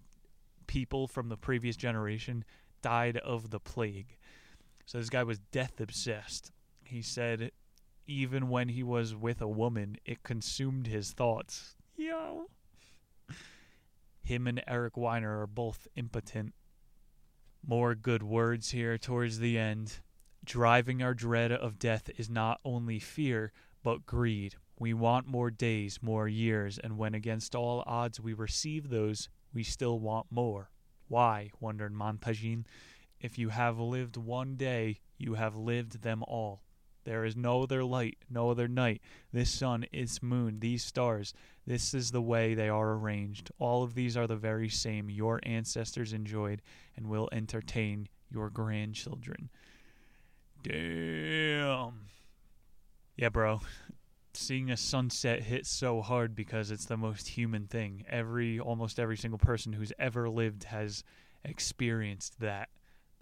people 0.67 1.07
from 1.07 1.29
the 1.29 1.37
previous 1.37 1.77
generation 1.77 2.43
died 2.81 3.17
of 3.17 3.49
the 3.49 3.59
plague. 3.59 4.17
So 4.85 4.97
this 4.97 5.09
guy 5.09 5.23
was 5.23 5.39
death 5.51 5.79
obsessed. 5.79 6.51
He 6.83 7.01
said 7.01 7.51
even 8.05 8.49
when 8.49 8.69
he 8.69 8.83
was 8.83 9.15
with 9.15 9.41
a 9.41 9.47
woman 9.47 9.97
it 10.05 10.23
consumed 10.23 10.87
his 10.87 11.11
thoughts. 11.11 11.75
Yo 11.95 12.47
him 14.27 14.45
and 14.45 14.61
Eric 14.67 14.97
Weiner 14.97 15.41
are 15.41 15.47
both 15.47 15.87
impotent. 15.95 16.53
More 17.65 17.95
good 17.95 18.21
words 18.21 18.71
here 18.71 18.97
towards 18.97 19.39
the 19.39 19.57
end. 19.57 19.99
Driving 20.43 21.01
our 21.01 21.13
dread 21.13 21.51
of 21.51 21.79
death 21.79 22.09
is 22.17 22.29
not 22.29 22.59
only 22.65 22.99
fear, 22.99 23.53
but 23.83 24.05
greed. 24.05 24.55
We 24.77 24.93
want 24.93 25.27
more 25.27 25.49
days, 25.49 25.99
more 26.01 26.27
years, 26.27 26.77
and 26.77 26.97
when 26.97 27.15
against 27.15 27.55
all 27.55 27.83
odds 27.87 28.19
we 28.19 28.33
receive 28.33 28.89
those, 28.89 29.29
we 29.53 29.63
still 29.63 29.99
want 29.99 30.27
more. 30.29 30.71
Why? 31.07 31.51
wondered 31.61 31.93
Montaigne. 31.93 32.63
If 33.19 33.37
you 33.37 33.49
have 33.49 33.79
lived 33.79 34.17
one 34.17 34.57
day, 34.57 34.99
you 35.17 35.35
have 35.35 35.55
lived 35.55 36.03
them 36.03 36.21
all. 36.27 36.63
There 37.07 37.23
is 37.23 37.37
no 37.37 37.63
other 37.63 37.85
light, 37.85 38.17
no 38.29 38.49
other 38.49 38.67
night. 38.67 39.01
This 39.31 39.49
sun, 39.49 39.85
its 39.93 40.21
moon, 40.21 40.59
these 40.59 40.83
stars. 40.83 41.33
This 41.65 41.93
is 41.93 42.11
the 42.11 42.21
way 42.21 42.53
they 42.53 42.67
are 42.67 42.95
arranged. 42.95 43.49
All 43.59 43.81
of 43.81 43.93
these 43.93 44.17
are 44.17 44.27
the 44.27 44.35
very 44.35 44.67
same 44.67 45.09
your 45.09 45.39
ancestors 45.43 46.11
enjoyed 46.11 46.61
and 46.97 47.07
will 47.07 47.29
entertain 47.31 48.09
your 48.29 48.49
grandchildren. 48.49 49.49
Damn. 50.63 52.07
Yeah, 53.15 53.29
bro. 53.29 53.61
Seeing 54.33 54.69
a 54.69 54.75
sunset 54.75 55.43
hit 55.43 55.65
so 55.65 56.01
hard 56.01 56.35
because 56.35 56.71
it's 56.71 56.87
the 56.87 56.97
most 56.97 57.29
human 57.29 57.67
thing. 57.67 58.03
Every 58.09 58.59
almost 58.59 58.99
every 58.99 59.15
single 59.15 59.39
person 59.39 59.71
who's 59.71 59.93
ever 59.97 60.29
lived 60.29 60.65
has 60.65 61.05
experienced 61.45 62.41
that. 62.41 62.67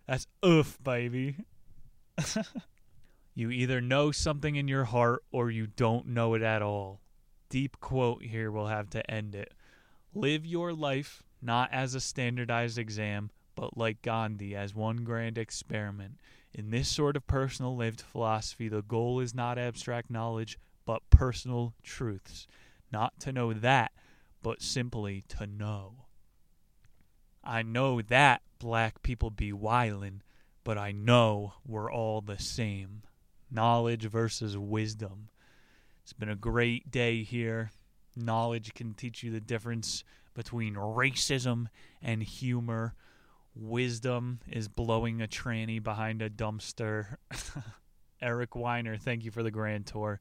That's 0.07 0.25
oof, 0.43 0.79
baby. 0.83 1.35
You 3.37 3.51
either 3.51 3.81
know 3.81 4.13
something 4.13 4.55
in 4.55 4.69
your 4.69 4.85
heart 4.85 5.21
or 5.29 5.51
you 5.51 5.67
don't 5.67 6.07
know 6.07 6.35
it 6.35 6.41
at 6.41 6.61
all. 6.61 7.01
Deep 7.49 7.81
quote 7.81 8.23
here 8.23 8.49
we'll 8.49 8.67
have 8.67 8.89
to 8.91 9.11
end 9.11 9.35
it. 9.35 9.53
Live 10.13 10.45
your 10.45 10.71
life 10.71 11.21
not 11.41 11.69
as 11.73 11.93
a 11.93 11.99
standardized 11.99 12.77
exam, 12.77 13.29
but 13.53 13.77
like 13.77 14.01
Gandhi 14.01 14.55
as 14.55 14.73
one 14.73 15.03
grand 15.03 15.37
experiment. 15.37 16.13
In 16.53 16.69
this 16.69 16.87
sort 16.87 17.17
of 17.17 17.27
personal 17.27 17.75
lived 17.75 17.99
philosophy, 17.99 18.69
the 18.69 18.81
goal 18.81 19.19
is 19.19 19.35
not 19.35 19.57
abstract 19.57 20.09
knowledge, 20.09 20.57
but 20.85 21.09
personal 21.09 21.73
truths. 21.83 22.47
Not 22.89 23.19
to 23.19 23.33
know 23.33 23.51
that, 23.51 23.91
but 24.41 24.61
simply 24.61 25.25
to 25.27 25.45
know. 25.45 26.05
I 27.43 27.63
know 27.63 28.01
that 28.01 28.43
black 28.59 29.03
people 29.03 29.29
be 29.29 29.51
wildin', 29.51 30.21
but 30.63 30.77
I 30.77 30.93
know 30.93 31.55
we're 31.65 31.91
all 31.91 32.21
the 32.21 32.39
same 32.39 33.03
knowledge 33.51 34.05
versus 34.05 34.57
wisdom. 34.57 35.29
It's 36.03 36.13
been 36.13 36.29
a 36.29 36.35
great 36.35 36.91
day 36.91 37.23
here. 37.23 37.71
Knowledge 38.15 38.73
can 38.73 38.93
teach 38.93 39.23
you 39.23 39.31
the 39.31 39.41
difference 39.41 40.03
between 40.33 40.75
racism 40.75 41.67
and 42.01 42.21
humor. 42.21 42.93
Wisdom 43.55 44.39
is 44.49 44.67
blowing 44.67 45.21
a 45.21 45.27
tranny 45.27 45.81
behind 45.81 46.21
a 46.21 46.29
dumpster. 46.29 47.17
Eric 48.21 48.55
Weiner, 48.55 48.97
thank 48.97 49.23
you 49.25 49.31
for 49.31 49.43
the 49.43 49.51
grand 49.51 49.87
tour. 49.87 50.19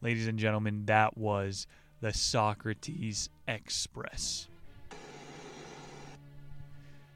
Ladies 0.00 0.26
and 0.26 0.38
gentlemen, 0.38 0.86
that 0.86 1.16
was 1.16 1.66
the 2.00 2.12
Socrates 2.12 3.28
Express. 3.48 4.48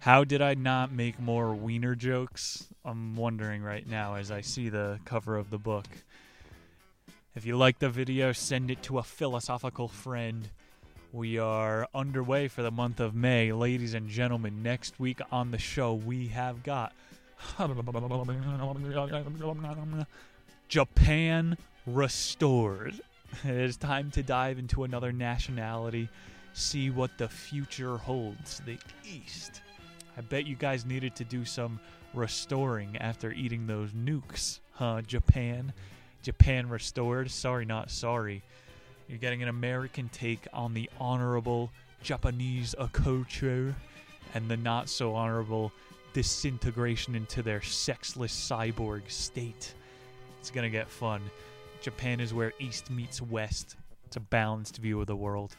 How 0.00 0.24
did 0.24 0.40
I 0.40 0.54
not 0.54 0.90
make 0.90 1.20
more 1.20 1.52
wiener 1.52 1.94
jokes? 1.94 2.66
I'm 2.86 3.16
wondering 3.16 3.62
right 3.62 3.86
now 3.86 4.14
as 4.14 4.30
I 4.30 4.40
see 4.40 4.70
the 4.70 4.98
cover 5.04 5.36
of 5.36 5.50
the 5.50 5.58
book. 5.58 5.84
If 7.34 7.44
you 7.44 7.58
like 7.58 7.80
the 7.80 7.90
video, 7.90 8.32
send 8.32 8.70
it 8.70 8.82
to 8.84 8.96
a 8.96 9.02
philosophical 9.02 9.88
friend. 9.88 10.48
We 11.12 11.38
are 11.38 11.86
underway 11.94 12.48
for 12.48 12.62
the 12.62 12.70
month 12.70 12.98
of 12.98 13.14
May. 13.14 13.52
Ladies 13.52 13.92
and 13.92 14.08
gentlemen, 14.08 14.62
next 14.62 14.98
week 14.98 15.20
on 15.30 15.50
the 15.50 15.58
show, 15.58 15.92
we 15.92 16.28
have 16.28 16.62
got 16.62 16.94
Japan 20.68 21.58
restored. 21.86 22.94
It 23.44 23.54
is 23.54 23.76
time 23.76 24.10
to 24.12 24.22
dive 24.22 24.58
into 24.58 24.84
another 24.84 25.12
nationality, 25.12 26.08
see 26.54 26.88
what 26.88 27.18
the 27.18 27.28
future 27.28 27.98
holds. 27.98 28.62
The 28.64 28.78
East. 29.04 29.60
I 30.20 30.22
bet 30.22 30.46
you 30.46 30.54
guys 30.54 30.84
needed 30.84 31.16
to 31.16 31.24
do 31.24 31.46
some 31.46 31.80
restoring 32.12 32.94
after 32.98 33.32
eating 33.32 33.66
those 33.66 33.92
nukes, 33.92 34.58
huh, 34.72 35.00
Japan? 35.00 35.72
Japan 36.22 36.68
restored. 36.68 37.30
Sorry, 37.30 37.64
not 37.64 37.90
sorry. 37.90 38.42
You're 39.08 39.16
getting 39.16 39.42
an 39.42 39.48
American 39.48 40.10
take 40.10 40.46
on 40.52 40.74
the 40.74 40.90
honorable 41.00 41.70
Japanese 42.02 42.74
culture 42.92 43.74
and 44.34 44.46
the 44.46 44.58
not 44.58 44.90
so 44.90 45.14
honorable 45.14 45.72
disintegration 46.12 47.14
into 47.14 47.42
their 47.42 47.62
sexless 47.62 48.34
cyborg 48.34 49.10
state. 49.10 49.72
It's 50.38 50.50
gonna 50.50 50.68
get 50.68 50.90
fun. 50.90 51.22
Japan 51.80 52.20
is 52.20 52.34
where 52.34 52.52
East 52.58 52.90
meets 52.90 53.22
West. 53.22 53.76
It's 54.04 54.16
a 54.16 54.20
balanced 54.20 54.76
view 54.76 55.00
of 55.00 55.06
the 55.06 55.16
world. 55.16 55.56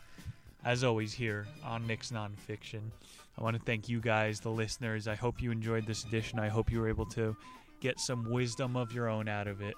As 0.63 0.83
always, 0.83 1.13
here 1.13 1.47
on 1.65 1.87
Nick's 1.87 2.11
Nonfiction. 2.11 2.91
I 3.41 3.43
want 3.43 3.57
to 3.57 3.63
thank 3.63 3.89
you 3.89 3.99
guys, 3.99 4.39
the 4.39 4.51
listeners. 4.51 5.07
I 5.07 5.15
hope 5.15 5.41
you 5.41 5.49
enjoyed 5.49 5.87
this 5.87 6.03
edition. 6.03 6.37
I 6.37 6.47
hope 6.47 6.71
you 6.71 6.79
were 6.79 6.87
able 6.87 7.07
to 7.07 7.35
get 7.79 7.99
some 7.99 8.29
wisdom 8.29 8.77
of 8.77 8.93
your 8.93 9.09
own 9.09 9.27
out 9.27 9.47
of 9.47 9.61
it. 9.61 9.73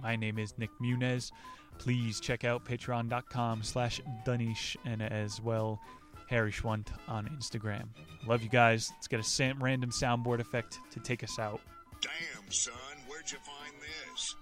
My 0.00 0.14
name 0.14 0.38
is 0.38 0.56
Nick 0.56 0.70
Munez. 0.80 1.32
Please 1.78 2.20
check 2.20 2.44
out 2.44 2.64
patreon.com 2.64 3.64
slash 3.64 4.00
Dunish 4.24 4.76
and 4.84 5.02
as 5.02 5.40
well 5.42 5.80
Harry 6.28 6.52
Schwant 6.52 6.86
on 7.08 7.26
Instagram. 7.26 7.88
Love 8.24 8.44
you 8.44 8.48
guys. 8.48 8.88
Let's 8.94 9.08
get 9.08 9.18
a 9.18 9.54
random 9.58 9.90
soundboard 9.90 10.38
effect 10.38 10.78
to 10.92 11.00
take 11.00 11.24
us 11.24 11.40
out. 11.40 11.60
Damn, 12.00 12.52
son, 12.52 12.72
where'd 13.08 13.28
you 13.32 13.38
find 13.38 13.74
this? 13.80 14.36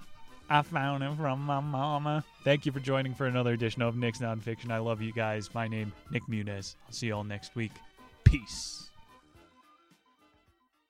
I 0.51 0.61
found 0.61 1.03
it 1.03 1.17
from 1.17 1.41
my 1.41 1.61
mama. 1.61 2.25
Thank 2.45 2.67
you 2.67 2.73
for 2.73 2.81
joining 2.81 3.15
for 3.15 3.27
another 3.27 3.55
edition 3.55 3.81
of 3.81 3.97
Nick's 3.97 4.19
Nonfiction. 4.19 4.71
I 4.71 4.79
love 4.79 5.01
you 5.01 5.15
guys. 5.15 5.49
My 5.55 5.67
name, 5.67 5.95
Nick 6.11 6.25
Munez. 6.29 6.75
I'll 6.87 6.93
see 6.93 7.07
you 7.07 7.15
all 7.15 7.25
next 7.25 7.57
week. 7.57 7.73
Peace. 8.27 8.86